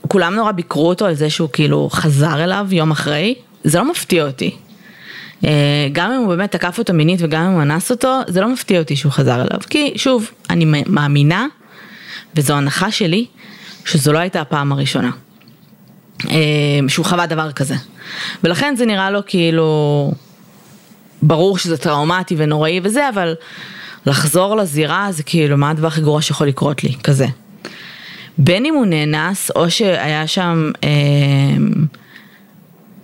כולם 0.08 0.36
נורא 0.36 0.52
ביקרו 0.52 0.90
אותו 0.90 1.06
על 1.06 1.14
זה 1.14 1.30
שהוא 1.30 1.50
כאילו 1.54 1.90
חזר 1.92 2.44
אליו 2.44 2.68
יום 2.72 2.92
אחרי, 2.92 3.36
זה 3.64 3.78
לא 3.78 3.92
מפתיע 3.92 4.26
אותי. 4.26 4.56
אה, 5.46 5.88
גם 5.92 6.12
אם 6.12 6.20
הוא 6.20 6.28
באמת 6.28 6.52
תקף 6.52 6.78
אותו 6.78 6.94
מינית 6.94 7.20
וגם 7.24 7.46
אם 7.46 7.52
הוא 7.52 7.62
אנס 7.62 7.92
אותו, 7.92 8.20
זה 8.28 8.42
לא 8.42 8.54
מפתיע 8.54 8.80
אותי 8.80 8.96
שהוא 8.96 9.12
חזר 9.12 9.36
אליו. 9.36 9.60
כי 9.70 9.94
שוב, 9.96 10.32
אני 10.50 10.66
מאמינה, 10.88 11.48
וזו 12.36 12.54
הנחה 12.54 12.92
שלי, 12.92 13.26
שזו 13.86 14.14
לא 14.14 14.20
הייתה 14.20 14.42
הפעם 14.42 14.72
הראשונה. 14.72 15.12
אמ, 16.26 16.90
שהוא 16.90 17.06
חווה 17.06 17.26
דבר 17.26 17.52
כזה. 17.52 17.76
ולכן 18.44 18.76
זה 18.78 18.86
נראה 18.86 19.12
לו 19.12 19.20
כאילו, 19.28 20.12
ברור 21.22 21.58
שזה 21.58 21.78
טראומטי 21.78 22.36
ונוראי 22.38 22.80
וזה, 22.84 23.10
אבל 23.10 23.36
לחזור 24.06 24.56
לזירה 24.56 25.08
זה 25.12 25.24
כאילו, 25.24 25.58
מה 25.58 25.70
הדבר 25.70 25.88
הכי 25.88 26.02
גרוע 26.02 26.22
שיכול 26.22 26.48
לקרות 26.48 26.84
לי, 26.84 26.96
כזה. 27.04 27.26
בין 28.38 28.66
אם 28.66 28.74
הוא 28.74 28.86
נאנס 28.86 29.52
או 29.56 29.72
שהיה 29.72 30.28
שם 30.28 30.72
אה, 30.84 30.90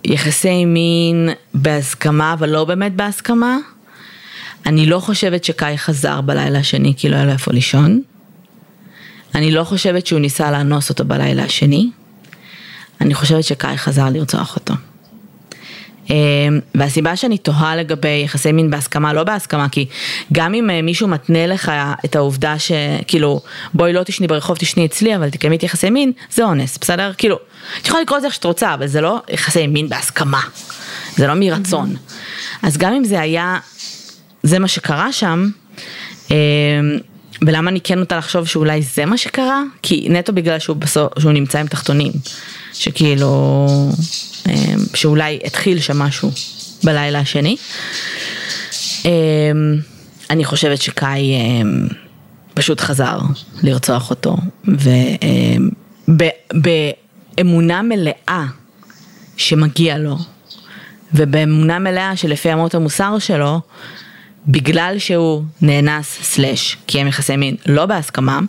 יחסי 0.04 0.66
מין 0.66 1.30
בהסכמה 1.54 2.34
אבל 2.34 2.50
לא 2.50 2.66
באמת 2.66 2.96
בהסכמה, 2.96 3.58
אני 4.66 4.86
לא 4.86 5.00
חושבת 5.00 5.44
שקאי 5.44 5.78
חזר 5.78 6.22
בלילה 6.22 6.60
השני 6.60 6.94
כי 6.98 7.10
לא 7.10 7.16
היה 7.16 7.26
לו 7.26 7.32
איפה 7.32 7.52
לישון. 7.52 8.02
אני 9.36 9.52
לא 9.52 9.64
חושבת 9.64 10.08
שהוא 10.08 10.20
ניסה 10.20 10.52
לאנוס 10.52 10.90
אותו 10.90 11.06
בלילה 11.06 11.44
השני. 11.44 11.90
אני 13.02 13.14
חושבת 13.14 13.44
שקאי 13.44 13.78
חזר 13.78 14.10
לרצוח 14.10 14.56
אותו. 14.56 14.74
אמ, 16.10 16.60
והסיבה 16.76 17.16
שאני 17.16 17.38
תוהה 17.38 17.76
לגבי 17.76 18.22
יחסי 18.26 18.52
מין 18.52 18.70
בהסכמה, 18.70 19.14
לא 19.14 19.24
בהסכמה, 19.24 19.70
כי 19.70 19.86
גם 20.34 20.54
אם 20.54 20.70
אה, 20.70 20.82
מישהו 20.82 21.08
מתנה 21.08 21.48
לך 21.48 21.72
את 22.06 22.16
העובדה 22.16 22.56
שכאילו 22.60 23.42
בואי 23.74 23.94
לא 23.94 24.04
תשני 24.04 24.28
ברחוב 24.28 24.58
תשני 24.58 24.86
אצלי 24.86 25.16
אבל 25.16 25.30
תקיימי 25.30 25.56
את 25.56 25.64
יחסי 25.64 25.90
מין, 25.90 26.12
זה 26.32 26.44
אונס, 26.44 26.78
בסדר? 26.82 27.12
כאילו, 27.18 27.40
את 27.82 27.88
יכולה 27.88 28.04
לקרוא 28.04 28.18
לזה 28.18 28.28
איך 28.28 28.36
שאת 28.36 28.44
רוצה, 28.44 28.74
אבל 28.74 28.88
זה 28.88 29.02
לא 29.02 29.22
יחסי 29.30 29.68
מין 29.68 29.90
בהסכמה, 29.90 30.42
זה 31.16 31.28
לא 31.28 31.34
מרצון. 31.34 31.96
אז 32.62 32.78
גם 32.78 32.94
אם 32.94 33.04
זה 33.04 33.20
היה, 33.20 33.58
זה 34.44 34.60
מה 34.60 34.68
שקרה 34.68 35.12
שם, 35.12 35.50
אמ, 36.32 36.36
ולמה 37.48 37.70
אני 37.70 37.82
כן 37.82 38.00
נוטה 38.00 38.18
לחשוב 38.18 38.48
שאולי 38.48 38.82
זה 38.82 39.06
מה 39.06 39.18
שקרה? 39.18 39.64
כי 39.82 40.08
נטו 40.10 40.34
בגלל 40.34 40.60
שהוא 40.60 40.76
בסוף, 40.78 41.20
שהוא 41.20 41.32
נמצא 41.32 41.60
עם 41.60 41.68
תחתונים, 41.68 42.12
שכאילו... 42.74 43.68
אמ, 44.50 44.80
שאולי 44.94 45.40
התחיל 45.46 45.80
שם 45.80 46.00
משהו 46.00 46.32
בלילה 46.84 47.20
השני. 47.20 47.56
אמ, 49.06 49.12
אני 50.30 50.46
חושבת 50.46 50.82
שקאי 50.82 51.34
אמ, 51.36 51.88
פשוט 52.54 52.82
חזר 52.82 53.20
לרצוח 53.64 54.10
אותו, 54.10 54.38
ובאמונה 56.08 57.82
מלאה 57.82 58.46
שמגיע 59.38 59.98
לו, 59.98 60.18
ובאמונה 61.14 61.80
מלאה 61.80 62.16
שלפי 62.16 62.54
אמות 62.54 62.76
המוסר 62.76 63.20
שלו, 63.20 63.62
בגלל 64.48 64.96
שהוא 64.98 65.44
נאנס 65.62 66.20
סלאש 66.22 66.78
קיים 66.86 67.08
יחסי 67.08 67.36
מין 67.36 67.56
לא 67.66 67.86
בהסכמה, 67.86 68.40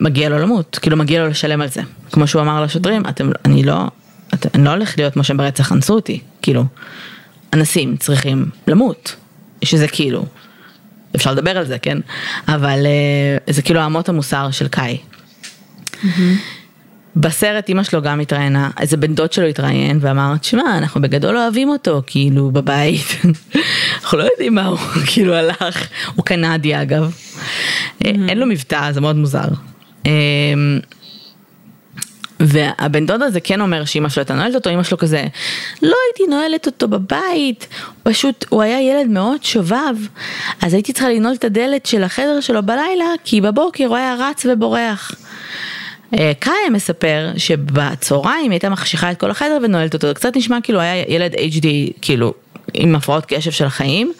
מגיע 0.00 0.28
לו 0.28 0.38
למות, 0.38 0.78
כאילו 0.82 0.96
מגיע 0.96 1.22
לו 1.22 1.28
לשלם 1.28 1.60
על 1.60 1.68
זה. 1.68 1.82
כמו 2.12 2.26
שהוא 2.26 2.42
אמר 2.42 2.62
לשוטרים, 2.62 3.02
אתם, 3.08 3.30
אני 3.44 3.62
לא, 3.62 3.86
את, 4.34 4.46
אני 4.54 4.64
לא 4.64 4.70
הולך 4.70 4.98
להיות 4.98 5.12
כמו 5.12 5.24
שהם 5.24 5.36
ברצח 5.36 5.72
אנסו 5.72 5.94
אותי, 5.94 6.20
כאילו, 6.42 6.64
אנסים 7.52 7.96
צריכים 7.96 8.46
למות, 8.66 9.16
שזה 9.64 9.88
כאילו, 9.88 10.24
אפשר 11.16 11.32
לדבר 11.32 11.58
על 11.58 11.66
זה, 11.66 11.78
כן? 11.78 11.98
אבל 12.48 12.86
uh, 13.48 13.52
זה 13.52 13.62
כאילו 13.62 13.86
אמות 13.86 14.08
המוסר 14.08 14.50
של 14.50 14.68
קאי. 14.68 14.98
Mm-hmm. 15.92 16.06
בסרט 17.16 17.68
אימא 17.68 17.82
שלו 17.82 18.02
גם 18.02 18.20
התראיינה, 18.20 18.70
איזה 18.80 18.96
בן 18.96 19.14
דוד 19.14 19.32
שלו 19.32 19.46
התראיין 19.46 19.98
ואמר, 20.00 20.36
תשמע, 20.36 20.78
אנחנו 20.78 21.00
בגדול 21.02 21.36
אוהבים 21.36 21.68
אותו, 21.68 22.02
כאילו, 22.06 22.50
בבית. 22.50 23.06
אנחנו 24.02 24.18
לא 24.18 24.24
יודעים 24.24 24.54
מה 24.54 24.66
הוא, 24.66 24.78
כאילו, 25.12 25.34
הלך. 25.34 25.88
הוא 26.14 26.24
קנדי 26.24 26.82
אגב. 26.82 27.12
Mm-hmm. 27.12 28.04
אין 28.04 28.38
לו 28.38 28.46
מבטא, 28.46 28.92
זה 28.92 29.00
מאוד 29.00 29.16
מוזר. 29.16 29.48
אמ, 30.06 30.10
והבן 32.40 33.06
דוד 33.06 33.22
הזה 33.22 33.40
כן 33.40 33.60
אומר 33.60 33.84
שאמא 33.84 34.08
שלו 34.08 34.20
הייתה 34.20 34.34
נועלת 34.34 34.54
אותו, 34.54 34.70
אמא 34.70 34.82
שלו 34.82 34.98
כזה, 34.98 35.24
לא 35.82 35.96
הייתי 36.06 36.30
נועלת 36.30 36.66
אותו 36.66 36.88
בבית, 36.88 37.66
פשוט 38.02 38.44
הוא 38.48 38.62
היה 38.62 38.80
ילד 38.80 39.10
מאוד 39.10 39.44
שובב, 39.44 39.96
אז 40.62 40.74
הייתי 40.74 40.92
צריכה 40.92 41.08
לנעול 41.08 41.34
את 41.34 41.44
הדלת 41.44 41.86
של 41.86 42.02
החדר 42.02 42.40
שלו 42.40 42.62
בלילה, 42.62 43.04
כי 43.24 43.40
בבוקר 43.40 43.86
הוא 43.86 43.96
היה 43.96 44.16
רץ 44.18 44.46
ובורח. 44.48 45.12
אה, 46.18 46.32
קאיה 46.38 46.70
מספר 46.72 47.32
שבצהריים 47.36 48.44
היא 48.44 48.50
הייתה 48.50 48.68
מחשיכה 48.68 49.10
את 49.10 49.20
כל 49.20 49.30
החדר 49.30 49.58
ונועלת 49.62 49.94
אותו, 49.94 50.06
זה 50.08 50.14
קצת 50.14 50.36
נשמע 50.36 50.58
כאילו 50.62 50.80
היה 50.80 51.04
ילד 51.08 51.34
HD, 51.34 51.66
כאילו 52.02 52.34
עם 52.74 52.94
הפרעות 52.94 53.26
קשב 53.26 53.50
של 53.50 53.64
החיים, 53.64 54.12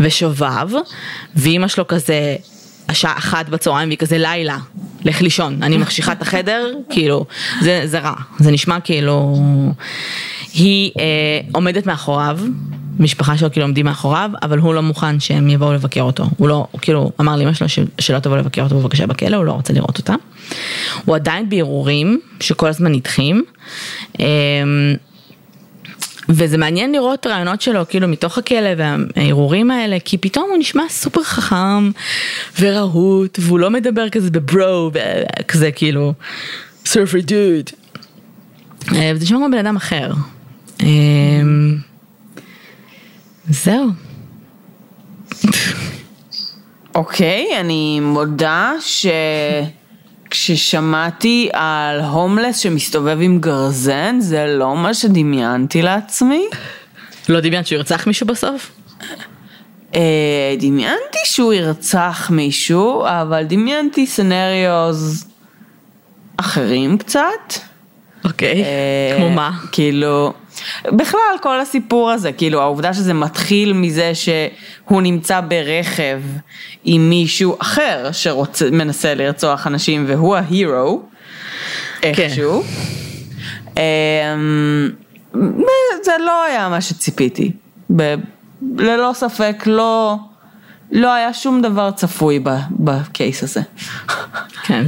ושובב, 0.00 0.68
ואימא 1.36 1.68
שלו 1.68 1.88
כזה 1.88 2.36
השעה 2.88 3.18
אחת 3.18 3.48
בצהריים 3.48 3.88
והיא 3.88 3.98
כזה 3.98 4.18
לילה, 4.18 4.58
לך 5.04 5.22
לישון, 5.22 5.62
אני 5.62 5.76
מחשיכה 5.76 6.12
את 6.12 6.22
החדר, 6.22 6.72
כאילו, 6.90 7.26
זה, 7.60 7.82
זה 7.84 7.98
רע, 7.98 8.14
זה 8.38 8.50
נשמע 8.50 8.80
כאילו, 8.80 9.36
היא 10.54 10.90
אה, 10.98 11.04
עומדת 11.52 11.86
מאחוריו, 11.86 12.38
משפחה 12.98 13.38
שלו 13.38 13.52
כאילו 13.52 13.66
עומדים 13.66 13.86
מאחוריו, 13.86 14.30
אבל 14.42 14.58
הוא 14.58 14.74
לא 14.74 14.82
מוכן 14.82 15.20
שהם 15.20 15.50
יבואו 15.50 15.72
לבקר 15.72 16.02
אותו, 16.02 16.24
הוא 16.36 16.48
לא, 16.48 16.66
הוא 16.70 16.80
כאילו 16.80 17.12
אמר 17.20 17.36
לאמא 17.36 17.52
שלו 17.52 17.84
שלא 17.98 18.18
תבוא 18.18 18.36
לבקר 18.36 18.62
אותו 18.62 18.78
בבקשה 18.78 19.06
בכלא, 19.06 19.36
הוא 19.36 19.44
לא 19.44 19.52
רוצה 19.52 19.72
לראות 19.72 19.98
אותה. 19.98 20.14
הוא 21.04 21.16
עדיין 21.16 21.48
בערעורים 21.48 22.20
שכל 22.40 22.68
הזמן 22.68 22.92
נדחים. 22.92 23.44
אה, 24.20 24.26
וזה 26.28 26.58
מעניין 26.58 26.92
לראות 26.92 27.26
רעיונות 27.26 27.60
שלו 27.60 27.88
כאילו 27.88 28.08
מתוך 28.08 28.38
הכלא 28.38 28.70
והערעורים 28.76 29.70
האלה, 29.70 29.96
כי 30.04 30.18
פתאום 30.18 30.46
הוא 30.50 30.58
נשמע 30.58 30.82
סופר 30.88 31.22
חכם 31.22 31.90
ורהוט, 32.60 33.38
והוא 33.42 33.58
לא 33.58 33.70
מדבר 33.70 34.08
כזה 34.08 34.30
בברו, 34.30 34.90
כזה 35.48 35.72
כאילו, 35.72 36.12
סרפרי 36.86 37.22
דוד. 37.22 37.70
אה, 38.94 39.12
וזה 39.14 39.24
נשמע 39.24 39.38
כמו 39.38 39.46
בן 39.52 39.58
אדם 39.58 39.76
אחר. 39.76 40.12
אה, 40.82 40.86
זהו. 43.48 43.86
אוקיי, 46.94 47.46
אני 47.60 48.00
מודה 48.00 48.72
ש... 48.80 49.06
כששמעתי 50.30 51.48
על 51.52 52.00
הומלס 52.00 52.58
שמסתובב 52.58 53.18
עם 53.20 53.40
גרזן, 53.40 54.16
זה 54.20 54.46
לא 54.46 54.76
מה 54.76 54.94
שדמיינתי 54.94 55.82
לעצמי. 55.82 56.44
לא 57.28 57.40
דמיינת 57.40 57.66
שהוא 57.66 57.76
ירצח 57.76 58.06
מישהו 58.06 58.26
בסוף? 58.26 58.70
אה, 59.94 60.54
דמיינתי 60.58 61.18
שהוא 61.24 61.52
ירצח 61.52 62.30
מישהו, 62.30 63.04
אבל 63.06 63.44
דמיינתי 63.44 64.06
סנריוז 64.06 65.26
אחרים 66.36 66.98
קצת. 66.98 67.20
אוקיי, 68.24 68.64
אה, 68.64 69.16
כמו 69.16 69.30
מה? 69.30 69.50
כאילו, 69.72 70.32
בכלל 70.86 71.36
כל 71.42 71.60
הסיפור 71.60 72.10
הזה, 72.10 72.32
כאילו 72.32 72.60
העובדה 72.60 72.94
שזה 72.94 73.14
מתחיל 73.14 73.72
מזה 73.72 74.12
שהוא 74.14 75.02
נמצא 75.02 75.40
ברכב 75.40 76.20
עם 76.84 77.10
מישהו 77.10 77.56
אחר 77.58 78.10
שמנסה 78.12 79.14
לרצוח 79.14 79.66
אנשים 79.66 80.04
והוא 80.08 80.36
ההירו, 80.36 81.02
איכשהו. 82.02 82.62
כן. 83.74 83.80
זה 86.04 86.12
לא 86.26 86.44
היה 86.44 86.68
מה 86.68 86.80
שציפיתי, 86.80 87.52
ללא 88.76 89.10
ספק 89.14 89.62
לא, 89.66 90.16
לא 90.92 91.12
היה 91.12 91.34
שום 91.34 91.62
דבר 91.62 91.90
צפוי 91.90 92.40
בקייס 92.70 93.42
הזה. 93.42 93.60
כן. 94.62 94.86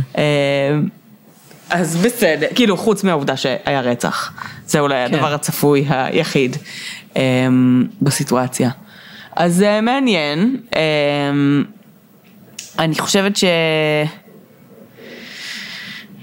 אז 1.71 1.97
בסדר, 1.97 2.47
כאילו 2.55 2.77
חוץ 2.77 3.05
מהעובדה 3.05 3.37
שהיה 3.37 3.81
רצח, 3.81 4.33
זה 4.73 4.81
אולי 4.81 4.95
כן. 5.09 5.15
הדבר 5.15 5.35
הצפוי 5.35 5.85
היחיד 5.89 6.57
um, 7.15 7.17
בסיטואציה. 8.03 8.71
אז 9.37 9.55
זה 9.55 9.79
uh, 9.79 9.83
מעניין, 9.83 10.57
um, 10.71 10.75
אני 12.79 12.99
חושבת 12.99 13.37
ש... 13.37 13.45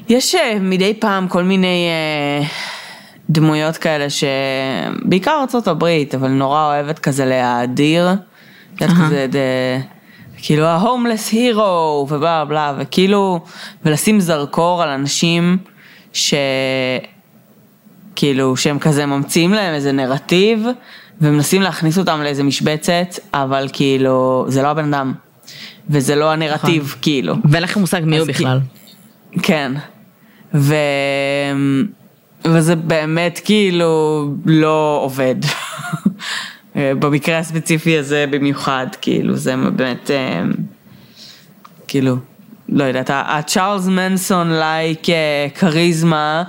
יש 0.09 0.35
uh, 0.35 0.37
מדי 0.59 0.93
פעם 0.93 1.27
כל 1.27 1.43
מיני 1.43 1.87
uh, 2.41 2.45
דמויות 3.29 3.77
כאלה 3.77 4.05
שבעיקר 4.09 5.45
ארה"ב, 5.53 5.85
אבל 6.15 6.27
נורא 6.27 6.65
אוהבת 6.65 6.99
כזה 6.99 7.25
להאדיר. 7.25 8.09
כזה 8.77 9.27
דה... 9.29 9.39
כאילו 10.41 10.65
ההומלס 10.65 11.31
הירו 11.31 12.07
ובלה 12.09 12.45
בלה 12.45 12.73
וכאילו 12.79 13.39
ולשים 13.85 14.19
זרקור 14.19 14.83
על 14.83 14.89
אנשים 14.89 15.57
שכאילו 18.19 18.57
שהם 18.57 18.79
כזה 18.79 19.05
ממציאים 19.05 19.53
להם 19.53 19.73
איזה 19.73 19.91
נרטיב 19.91 20.65
ומנסים 21.21 21.61
להכניס 21.61 21.97
אותם 21.97 22.21
לאיזה 22.23 22.43
משבצת 22.43 23.19
אבל 23.33 23.67
כאילו 23.73 24.45
זה 24.47 24.61
לא 24.61 24.67
הבן 24.67 24.93
אדם 24.93 25.13
וזה 25.89 26.15
לא 26.15 26.31
הנרטיב 26.31 26.83
נכון. 26.83 26.99
כאילו. 27.01 27.35
ואין 27.49 27.63
לכם 27.63 27.79
מושג 27.79 28.01
מי 28.05 28.17
הוא 28.17 28.27
בכלל. 28.27 28.59
כן. 29.43 29.71
ו... 30.53 30.75
וזה 32.45 32.75
באמת 32.75 33.39
כאילו 33.45 34.25
לא 34.45 34.99
עובד. 35.03 35.35
במקרה 36.75 37.37
הספציפי 37.37 37.97
הזה 37.97 38.25
במיוחד, 38.29 38.87
כאילו 39.01 39.35
זה 39.35 39.55
באמת, 39.75 40.11
אה, 40.11 40.41
כאילו, 41.87 42.15
לא 42.71 42.83
יודעת, 42.83 43.09
הצ'ארלס 43.13 43.85
מנסון 43.87 44.51
לייק 44.51 45.01
כריזמה, 45.55 46.43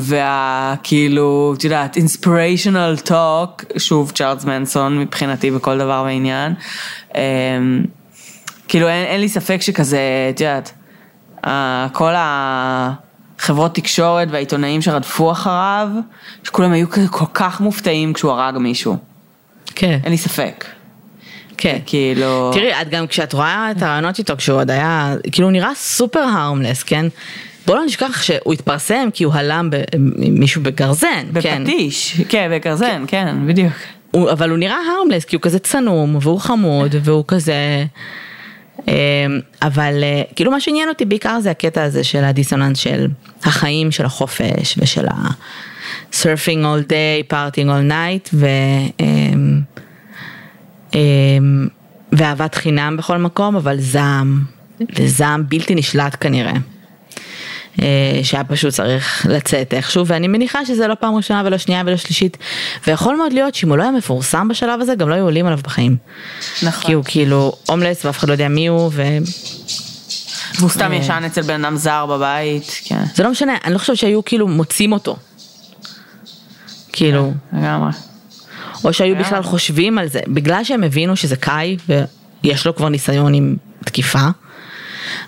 והכאילו, 0.00 1.54
את 1.58 1.64
יודעת, 1.64 1.96
אינספיריישנל 1.96 2.96
טוק, 3.04 3.64
שוב 3.76 4.10
צ'ארלס 4.10 4.44
מנסון 4.44 4.98
מבחינתי 4.98 5.50
בכל 5.50 5.78
דבר 5.78 6.02
ועניין, 6.06 6.54
אה, 7.16 7.22
כאילו 8.68 8.88
אין, 8.88 9.04
אין 9.04 9.20
לי 9.20 9.28
ספק 9.28 9.60
שכזה, 9.60 10.00
את 10.30 10.40
יודעת, 10.40 10.72
כל 11.92 12.14
ה... 12.14 13.06
חברות 13.38 13.74
תקשורת 13.74 14.28
והעיתונאים 14.30 14.82
שרדפו 14.82 15.32
אחריו, 15.32 15.88
שכולם 16.42 16.72
היו 16.72 16.86
כל 17.10 17.24
כך 17.34 17.60
מופתעים 17.60 18.12
כשהוא 18.12 18.32
הרג 18.32 18.58
מישהו. 18.58 18.96
כן. 19.74 19.98
אין 20.04 20.12
לי 20.12 20.18
ספק. 20.18 20.64
כן. 21.58 21.78
כאילו... 21.86 22.50
תראי, 22.54 22.72
את 22.82 22.88
גם 22.88 23.06
כשאת 23.06 23.32
רואה 23.32 23.70
את 23.70 23.82
הרעיונות 23.82 24.18
איתו, 24.18 24.36
כשהוא 24.36 24.60
עוד 24.60 24.70
היה, 24.70 25.14
כאילו 25.32 25.46
הוא 25.48 25.52
נראה 25.52 25.74
סופר 25.74 26.20
הרמלס, 26.20 26.82
כן? 26.82 27.06
בוא 27.66 27.76
לא 27.76 27.84
נשכח 27.84 28.22
שהוא 28.22 28.52
התפרסם 28.52 29.08
כי 29.14 29.24
הוא 29.24 29.34
הלם 29.34 29.70
מישהו 30.16 30.62
בגרזן, 30.62 31.26
כן. 31.40 31.62
בפטיש, 31.64 32.20
כן, 32.28 32.50
בגרזן, 32.52 33.04
כן, 33.06 33.26
כן 33.36 33.46
בדיוק. 33.46 33.72
הוא, 34.10 34.30
אבל 34.30 34.50
הוא 34.50 34.58
נראה 34.58 34.76
הרמלס 34.98 35.24
כי 35.24 35.36
הוא 35.36 35.42
כזה 35.42 35.58
צנום 35.58 36.16
והוא 36.20 36.40
חמוד 36.40 36.94
והוא 37.04 37.24
כזה... 37.28 37.84
אמ, 38.88 38.94
אבל 39.62 39.94
אה, 40.02 40.22
כאילו 40.36 40.50
מה 40.50 40.60
שעניין 40.60 40.88
אותי 40.88 41.04
בעיקר 41.04 41.40
זה 41.40 41.50
הקטע 41.50 41.82
הזה 41.82 42.04
של 42.04 42.24
הדיסוננס 42.24 42.78
של 42.78 43.06
החיים 43.44 43.92
של 43.92 44.04
החופש 44.04 44.78
ושל 44.78 45.06
ה-surfing 45.08 46.62
all 46.62 46.88
day, 46.88 47.32
partying 47.32 47.66
all 47.66 47.90
night 47.90 48.30
ו... 48.34 48.46
אמ, 49.00 49.60
ואהבת 52.12 52.54
חינם 52.54 52.96
בכל 52.96 53.18
מקום, 53.18 53.56
אבל 53.56 53.80
זעם, 53.80 54.44
וזעם 54.96 55.44
בלתי 55.48 55.74
נשלט 55.74 56.16
כנראה. 56.20 56.52
אה, 57.82 58.20
שהיה 58.22 58.44
פשוט 58.44 58.72
צריך 58.72 59.26
לצאת 59.28 59.74
איכשהו, 59.74 60.06
ואני 60.06 60.28
מניחה 60.28 60.66
שזה 60.66 60.86
לא 60.86 60.94
פעם 61.00 61.14
ראשונה 61.14 61.42
ולא 61.44 61.58
שנייה 61.58 61.82
ולא 61.86 61.96
שלישית, 61.96 62.36
ויכול 62.86 63.16
מאוד 63.16 63.32
להיות 63.32 63.54
שאם 63.54 63.68
הוא 63.68 63.78
לא 63.78 63.82
היה 63.82 63.92
מפורסם 63.92 64.48
בשלב 64.48 64.80
הזה, 64.80 64.94
גם 64.94 65.08
לא 65.08 65.14
היו 65.14 65.24
עולים 65.24 65.46
עליו 65.46 65.58
בחיים. 65.62 65.96
נכון. 66.62 66.86
כי 66.86 66.92
הוא 66.92 67.04
כאילו 67.04 67.52
הומלס 67.68 68.04
ואף 68.04 68.18
אחד 68.18 68.28
לא 68.28 68.32
יודע 68.32 68.48
מי 68.48 68.66
הוא, 68.66 68.90
ו... 68.92 69.02
והוא 70.58 70.70
סתם 70.70 70.92
אה, 70.92 70.96
ישן 70.96 71.22
אצל 71.26 71.42
בן 71.42 71.64
אדם 71.64 71.76
זר 71.76 72.06
בבית, 72.06 72.80
כן. 72.84 73.04
זה 73.14 73.22
לא 73.22 73.30
משנה, 73.30 73.56
אני 73.64 73.74
לא 73.74 73.78
חושבת 73.78 73.96
שהיו 73.96 74.24
כאילו 74.24 74.48
מוצאים 74.48 74.92
אותו. 74.92 75.16
כאילו. 76.92 77.32
כן, 77.50 77.58
לגמרי. 77.58 77.90
או 78.84 78.92
שהיו 78.92 79.16
בכלל 79.16 79.42
חושבים 79.42 79.98
על 79.98 80.08
זה, 80.08 80.20
בגלל 80.28 80.64
שהם 80.64 80.84
הבינו 80.84 81.16
שזה 81.16 81.36
קאי, 81.36 81.76
ויש 82.44 82.66
לו 82.66 82.76
כבר 82.76 82.88
ניסיון 82.88 83.34
עם 83.34 83.56
תקיפה. 83.84 84.28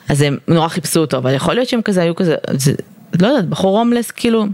אז 0.09 0.23
הם 0.23 0.37
נורא 0.49 0.69
חיפשו 0.69 1.01
אותו, 1.01 1.19
אבל 1.19 1.35
יכול 1.35 1.55
להיות 1.55 1.69
שהם 1.69 1.83
כזה 1.83 2.03
היו 2.03 2.17
כזה, 2.17 2.35
זה, 2.53 2.73
לא 3.21 3.27
יודעת, 3.27 3.49
בחור 3.49 3.79
הומלס 3.79 4.11
כאילו, 4.11 4.47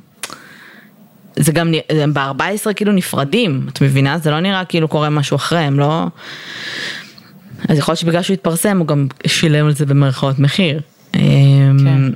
זה 1.37 1.53
גם, 1.53 1.73
הם 1.91 2.15
ב-14 2.15 2.73
כאילו 2.77 2.93
נפרדים, 2.93 3.67
את 3.73 3.81
מבינה? 3.81 4.19
זה 4.19 4.31
לא 4.31 4.41
נראה 4.41 4.65
כאילו 4.65 4.89
קורה 4.89 5.11
משהו 5.11 5.37
אחרי, 5.37 5.59
הם 5.59 5.79
לא... 5.79 6.07
אז 7.69 7.79
יכול 7.79 7.93
להיות 7.93 7.99
שבגלל 7.99 8.23
שהוא 8.23 8.35
התפרסם 8.35 8.79
הוא 8.79 8.87
גם 8.87 9.07
שילם 9.27 9.67
על 9.67 9.75
זה 9.75 9.87
במרכאות 9.87 10.39
מחיר. 10.39 10.81
כן. 11.13 12.11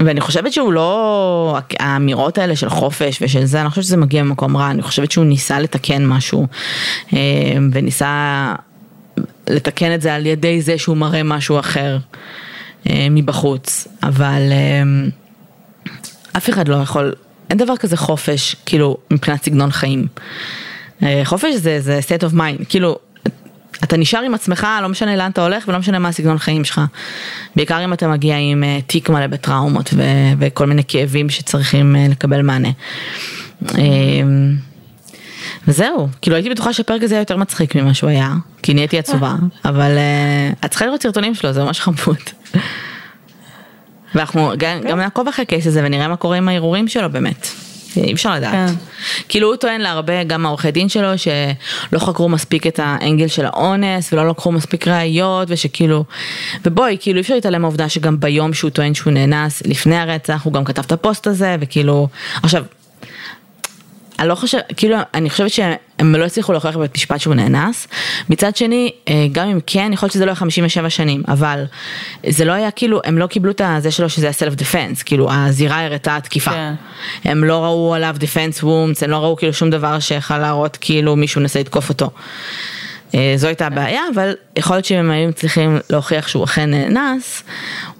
ואני 0.00 0.20
חושבת 0.20 0.52
שהוא 0.52 0.72
לא, 0.72 1.58
האמירות 1.78 2.38
האלה 2.38 2.56
של 2.56 2.68
חופש 2.68 3.18
ושל 3.22 3.44
זה, 3.44 3.60
אני 3.60 3.70
חושבת 3.70 3.84
שזה 3.84 3.96
מגיע 3.96 4.22
ממקום 4.22 4.56
רע, 4.56 4.70
אני 4.70 4.82
חושבת 4.82 5.10
שהוא 5.10 5.24
ניסה 5.24 5.60
לתקן 5.60 6.06
משהו 6.06 6.46
וניסה 7.72 8.54
לתקן 9.48 9.94
את 9.94 10.02
זה 10.02 10.14
על 10.14 10.26
ידי 10.26 10.62
זה 10.62 10.78
שהוא 10.78 10.96
מראה 10.96 11.22
משהו 11.22 11.58
אחר 11.58 11.98
אה, 12.90 13.06
מבחוץ, 13.10 13.88
אבל 14.02 14.42
אה, 14.52 14.82
אף 16.36 16.50
אחד 16.50 16.68
לא 16.68 16.76
יכול, 16.76 17.14
אין 17.50 17.58
דבר 17.58 17.76
כזה 17.76 17.96
חופש, 17.96 18.56
כאילו, 18.66 18.96
מבחינת 19.10 19.44
סגנון 19.44 19.70
חיים. 19.70 20.06
אה, 21.02 21.22
חופש 21.24 21.54
זה, 21.54 21.80
זה 21.80 22.00
state 22.06 22.30
of 22.30 22.34
mind, 22.34 22.64
כאילו, 22.68 22.98
אתה 23.84 23.96
נשאר 23.96 24.20
עם 24.20 24.34
עצמך, 24.34 24.66
לא 24.82 24.88
משנה 24.88 25.16
לאן 25.16 25.30
אתה 25.30 25.42
הולך 25.42 25.68
ולא 25.68 25.78
משנה 25.78 25.98
מה 25.98 26.08
הסגנון 26.08 26.38
חיים 26.38 26.64
שלך. 26.64 26.80
בעיקר 27.56 27.84
אם 27.84 27.92
אתה 27.92 28.08
מגיע 28.08 28.36
עם 28.36 28.64
אה, 28.64 28.78
תיק 28.86 29.08
מלא 29.08 29.26
בטראומות 29.26 29.90
ו- 29.96 30.32
וכל 30.38 30.66
מיני 30.66 30.82
כאבים 30.88 31.30
שצריכים 31.30 31.96
אה, 31.96 32.06
לקבל 32.10 32.42
מענה. 32.42 32.70
אה, 33.78 33.82
וזהו, 35.68 36.08
כאילו 36.22 36.36
הייתי 36.36 36.50
בטוחה 36.50 36.72
שהפרק 36.72 37.02
הזה 37.02 37.14
היה 37.14 37.22
יותר 37.22 37.36
מצחיק 37.36 37.74
ממה 37.74 37.94
שהוא 37.94 38.10
היה, 38.10 38.34
כי 38.62 38.74
נהייתי 38.74 38.98
עצובה, 38.98 39.34
אבל 39.64 39.90
uh, 39.96 40.64
את 40.64 40.70
צריכה 40.70 40.86
לראות 40.86 41.02
סרטונים 41.02 41.34
שלו, 41.34 41.52
זה 41.52 41.64
ממש 41.64 41.80
חמוד. 41.80 42.16
ואנחנו 44.14 44.52
גם, 44.58 44.80
גם 44.80 44.98
נעקוב 44.98 45.28
אחרי 45.28 45.42
הקייס 45.42 45.66
הזה 45.66 45.80
ונראה 45.84 46.08
מה 46.08 46.16
קורה 46.16 46.36
עם 46.36 46.48
הערעורים 46.48 46.88
שלו 46.88 47.10
באמת. 47.10 47.46
אי 47.96 48.12
אפשר 48.12 48.34
לדעת. 48.34 48.52
כן. 48.52 48.74
כאילו 49.28 49.48
הוא 49.48 49.56
טוען 49.56 49.80
להרבה, 49.80 50.24
גם 50.24 50.46
העורכי 50.46 50.70
דין 50.70 50.88
שלו, 50.88 51.18
שלא 51.18 51.98
חקרו 51.98 52.28
מספיק 52.28 52.66
את 52.66 52.80
האנגל 52.82 53.28
של 53.28 53.44
האונס 53.44 54.12
ולא 54.12 54.28
לקחו 54.28 54.52
מספיק 54.52 54.88
ראיות 54.88 55.48
ושכאילו, 55.50 56.04
ובואי, 56.64 56.96
כאילו 57.00 57.16
אי 57.16 57.22
אפשר 57.22 57.34
להתעלם 57.34 57.60
מהעובדה 57.62 57.88
שגם 57.88 58.20
ביום 58.20 58.54
שהוא 58.54 58.70
טוען 58.70 58.94
שהוא 58.94 59.12
נאנס 59.12 59.62
לפני 59.66 59.96
הרצח, 59.96 60.42
הוא 60.44 60.52
גם 60.52 60.64
כתב 60.64 60.82
את 60.86 60.92
הפוסט 60.92 61.26
הזה 61.26 61.56
וכאילו, 61.60 62.08
עכשיו, 62.42 62.64
אני 64.22 64.28
לא 64.28 64.34
חושב, 64.34 64.58
כאילו, 64.76 64.96
אני 65.14 65.30
חושבת 65.30 65.50
שהם 65.50 66.14
לא 66.14 66.24
הצליחו 66.24 66.52
להוכיח 66.52 66.76
בבית 66.76 66.94
משפט 66.94 67.20
שהוא 67.20 67.34
נאנס. 67.34 67.88
מצד 68.28 68.56
שני, 68.56 68.90
אה, 69.08 69.26
גם 69.32 69.48
אם 69.48 69.58
כן, 69.66 69.90
יכול 69.92 70.06
להיות 70.06 70.12
שזה 70.12 70.24
לא 70.24 70.30
היה 70.30 70.36
57 70.36 70.90
שנים, 70.90 71.22
אבל 71.28 71.64
זה 72.28 72.44
לא 72.44 72.52
היה 72.52 72.70
כאילו, 72.70 73.00
הם 73.04 73.18
לא 73.18 73.26
קיבלו 73.26 73.50
את 73.50 73.60
זה 73.78 73.90
שלו 73.90 74.08
שזה 74.08 74.26
היה 74.26 74.32
סלף 74.32 74.54
דפנס, 74.54 75.02
כאילו, 75.02 75.32
הזירה 75.32 75.84
הראתה 75.84 76.18
תקיפה. 76.22 76.50
כן. 76.50 76.74
הם 77.24 77.44
לא 77.44 77.64
ראו 77.64 77.94
עליו 77.94 78.16
דפנס 78.18 78.62
וומס, 78.62 79.02
הם 79.02 79.10
לא 79.10 79.16
ראו 79.16 79.36
כאילו 79.36 79.52
שום 79.52 79.70
דבר 79.70 79.98
שיכל 80.00 80.38
להראות 80.38 80.78
כאילו 80.80 81.16
מישהו 81.16 81.40
נסה 81.40 81.60
לתקוף 81.60 81.88
אותו. 81.88 82.10
אה, 83.14 83.34
זו 83.36 83.46
הייתה 83.46 83.66
הבעיה, 83.66 84.00
אבל 84.14 84.34
יכול 84.56 84.76
להיות 84.76 84.84
שאם 84.84 84.98
הם 84.98 85.10
היו 85.10 85.32
צריכים 85.32 85.78
להוכיח 85.90 86.28
שהוא 86.28 86.44
אכן 86.44 86.70
נאנס, 86.70 87.42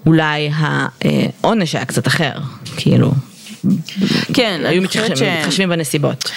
אולי 0.05 0.51
העונש 0.53 1.75
היה 1.75 1.85
קצת 1.85 2.07
אחר, 2.07 2.33
כאילו. 2.77 3.11
כן, 4.33 4.61
היו 4.65 4.81
מתחשבים, 4.81 5.69
בנסיבות. 5.69 6.31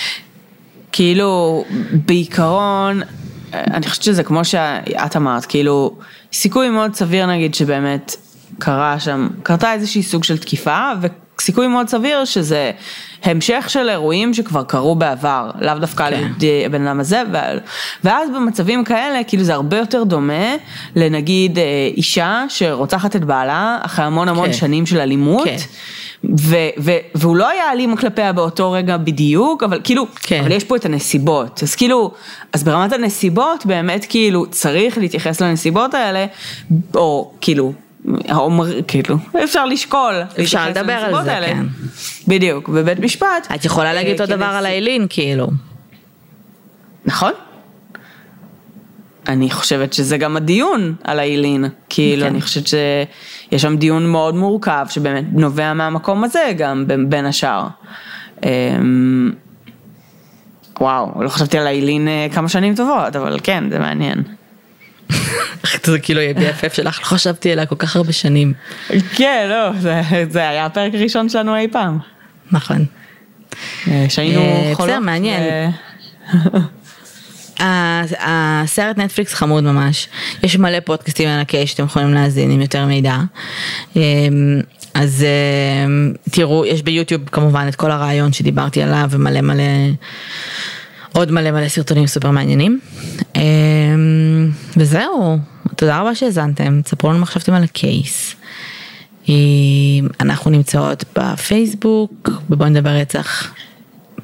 כאילו, 0.92 1.64
בעיקרון, 1.92 3.02
אני 3.54 3.86
חושבת 3.86 4.04
שזה 4.04 4.22
כמו 4.22 4.44
שאת 4.44 5.16
אמרת, 5.16 5.44
כאילו, 5.44 5.96
סיכוי 6.32 6.70
מאוד 6.70 6.94
סביר 6.94 7.26
נגיד 7.26 7.54
שבאמת 7.54 8.16
קרה 8.58 9.00
שם, 9.00 9.28
קרתה 9.42 9.72
איזושהי 9.72 10.02
סוג 10.02 10.24
של 10.24 10.38
תקיפה, 10.38 10.90
וסיכוי 11.00 11.66
מאוד 11.66 11.88
סביר 11.88 12.24
שזה 12.24 12.70
המשך 13.22 13.64
של 13.68 13.88
אירועים 13.88 14.34
שכבר 14.34 14.62
קרו 14.64 14.94
בעבר, 14.94 15.50
לאו 15.60 15.74
דווקא 15.74 16.10
כן. 16.10 16.28
לבן 16.64 16.86
אדם 16.86 17.00
הזה, 17.00 17.22
ואז 18.04 18.30
במצבים 18.36 18.84
כאלה, 18.84 19.24
כאילו 19.24 19.44
זה 19.44 19.54
הרבה 19.54 19.78
יותר 19.78 20.04
דומה 20.04 20.54
לנגיד 20.96 21.58
אה, 21.58 21.64
אישה 21.96 22.44
שרוצחת 22.48 23.16
את 23.16 23.24
בעלה 23.24 23.78
אחרי 23.82 24.04
המון 24.04 24.28
המון 24.28 24.46
כן. 24.46 24.52
שנים 24.52 24.86
של 24.86 24.98
אלימות. 25.00 25.44
כן. 25.44 25.56
ו- 26.24 26.56
ו- 26.78 26.96
והוא 27.14 27.36
לא 27.36 27.48
היה 27.48 27.72
אלים 27.72 27.96
כלפיה 27.96 28.32
באותו 28.32 28.72
רגע 28.72 28.96
בדיוק, 28.96 29.62
אבל 29.62 29.80
כאילו, 29.84 30.06
כן. 30.20 30.40
אבל 30.40 30.52
יש 30.52 30.64
פה 30.64 30.76
את 30.76 30.84
הנסיבות, 30.84 31.62
אז 31.62 31.74
כאילו, 31.74 32.12
אז 32.52 32.64
ברמת 32.64 32.92
הנסיבות 32.92 33.66
באמת 33.66 34.06
כאילו 34.08 34.46
צריך 34.50 34.98
להתייחס 34.98 35.40
לנסיבות 35.40 35.94
האלה, 35.94 36.26
או 36.94 37.32
כאילו, 37.40 37.72
האומר, 38.28 38.82
כאילו, 38.82 39.16
אפשר 39.44 39.66
לשקול, 39.66 40.14
אפשר 40.40 40.68
לדבר 40.68 40.92
על 40.92 41.24
זה, 41.24 41.32
האלה. 41.32 41.46
כן. 41.46 41.66
בדיוק, 42.28 42.68
בבית 42.68 42.98
משפט. 43.00 43.46
את 43.54 43.64
יכולה 43.64 43.94
להגיד 43.94 44.20
אותו 44.20 44.36
דבר 44.36 44.44
על 44.44 44.66
האילין, 44.66 45.06
כאילו. 45.08 45.48
נכון. 47.04 47.32
אני 49.28 49.50
חושבת 49.50 49.92
שזה 49.92 50.18
גם 50.18 50.36
הדיון 50.36 50.94
על 51.04 51.18
האילין, 51.18 51.64
כאילו 51.88 52.22
כן. 52.22 52.28
אני 52.28 52.40
חושבת 52.40 52.66
שיש 52.66 53.62
שם 53.62 53.76
דיון 53.76 54.06
מאוד 54.06 54.34
מורכב 54.34 54.86
שבאמת 54.90 55.24
נובע 55.32 55.72
מהמקום 55.72 56.24
הזה 56.24 56.52
גם 56.56 56.84
בין 57.08 57.26
השאר. 57.26 57.66
אמ, 58.44 59.32
וואו, 60.80 61.22
לא 61.22 61.28
חשבתי 61.28 61.58
על 61.58 61.66
האילין 61.66 62.08
אה, 62.08 62.26
כמה 62.34 62.48
שנים 62.48 62.74
טובות, 62.74 63.16
אבל 63.16 63.38
כן, 63.42 63.64
זה 63.70 63.78
מעניין. 63.78 64.22
זה 65.84 65.98
כאילו 65.98 66.20
יהיה 66.20 66.34
BFF 66.34 66.74
שלך, 66.74 66.98
לא 66.98 67.04
חשבתי 67.04 67.52
עליה 67.52 67.66
כל 67.66 67.76
כך 67.76 67.96
הרבה 67.96 68.12
שנים. 68.12 68.52
כן, 69.14 69.46
לא, 69.50 69.80
זה, 69.80 70.02
זה 70.30 70.48
היה 70.48 70.66
הפרק 70.66 70.94
הראשון 70.94 71.28
שלנו 71.28 71.56
אי 71.56 71.68
פעם. 71.68 71.98
נכון. 72.52 72.84
אה, 73.88 74.06
שהיינו 74.08 74.40
אה, 74.40 74.70
חולות. 74.74 74.90
בסדר, 74.90 75.00
מעניין. 75.00 75.70
הסרט 78.20 78.98
נטפליקס 78.98 79.34
חמוד 79.34 79.64
ממש, 79.64 80.08
יש 80.42 80.56
מלא 80.56 80.80
פודקאסטים 80.80 81.28
על 81.28 81.40
הקייס 81.40 81.70
שאתם 81.70 81.84
יכולים 81.84 82.14
להאזין 82.14 82.50
עם 82.50 82.60
יותר 82.60 82.86
מידע. 82.86 83.16
אמ, 83.96 84.60
אז 84.94 85.24
אמ, 85.86 86.12
תראו, 86.30 86.66
יש 86.66 86.82
ביוטיוב 86.82 87.22
כמובן 87.28 87.66
את 87.68 87.74
כל 87.74 87.90
הרעיון 87.90 88.32
שדיברתי 88.32 88.82
עליו 88.82 89.08
ומלא 89.10 89.40
מלא, 89.40 89.62
עוד 91.12 91.32
מלא 91.32 91.50
מלא 91.50 91.68
סרטונים 91.68 92.06
סופר 92.06 92.30
מעניינים. 92.30 92.80
אמ, 93.36 94.50
וזהו, 94.76 95.38
תודה 95.76 96.00
רבה 96.00 96.14
שהאזנתם, 96.14 96.80
תספרו 96.82 97.10
לנו 97.10 97.18
מה 97.18 97.26
חשבתם 97.26 97.52
על 97.52 97.64
הקייס. 97.64 98.36
אנחנו 100.20 100.50
נמצאות 100.50 101.04
בפייסבוק, 101.16 102.30
בבוא 102.50 102.66
נדבר 102.66 102.90
רצח 102.90 103.52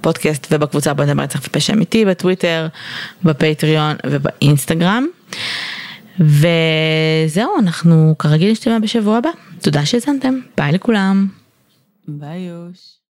בפודקאסט 0.03 0.47
ובקבוצה 0.51 0.95
בוא 0.95 1.05
נדבר 1.05 1.23
רצח 1.23 1.41
ופשע 1.47 1.73
אמיתי, 1.73 2.05
בטוויטר, 2.05 2.69
בפטריון 3.25 3.97
ובאינסטגרם. 4.07 5.07
וזהו, 6.21 7.59
אנחנו 7.59 8.15
כרגיל 8.19 8.51
נשתמע 8.51 8.79
בשבוע 8.79 9.19
הבא. 9.19 9.31
תודה 9.63 9.87
שהזנתם, 9.87 10.35
ביי 10.57 10.73
לכולם. 10.73 11.29
ביי 12.09 12.41
יוש. 12.41 13.02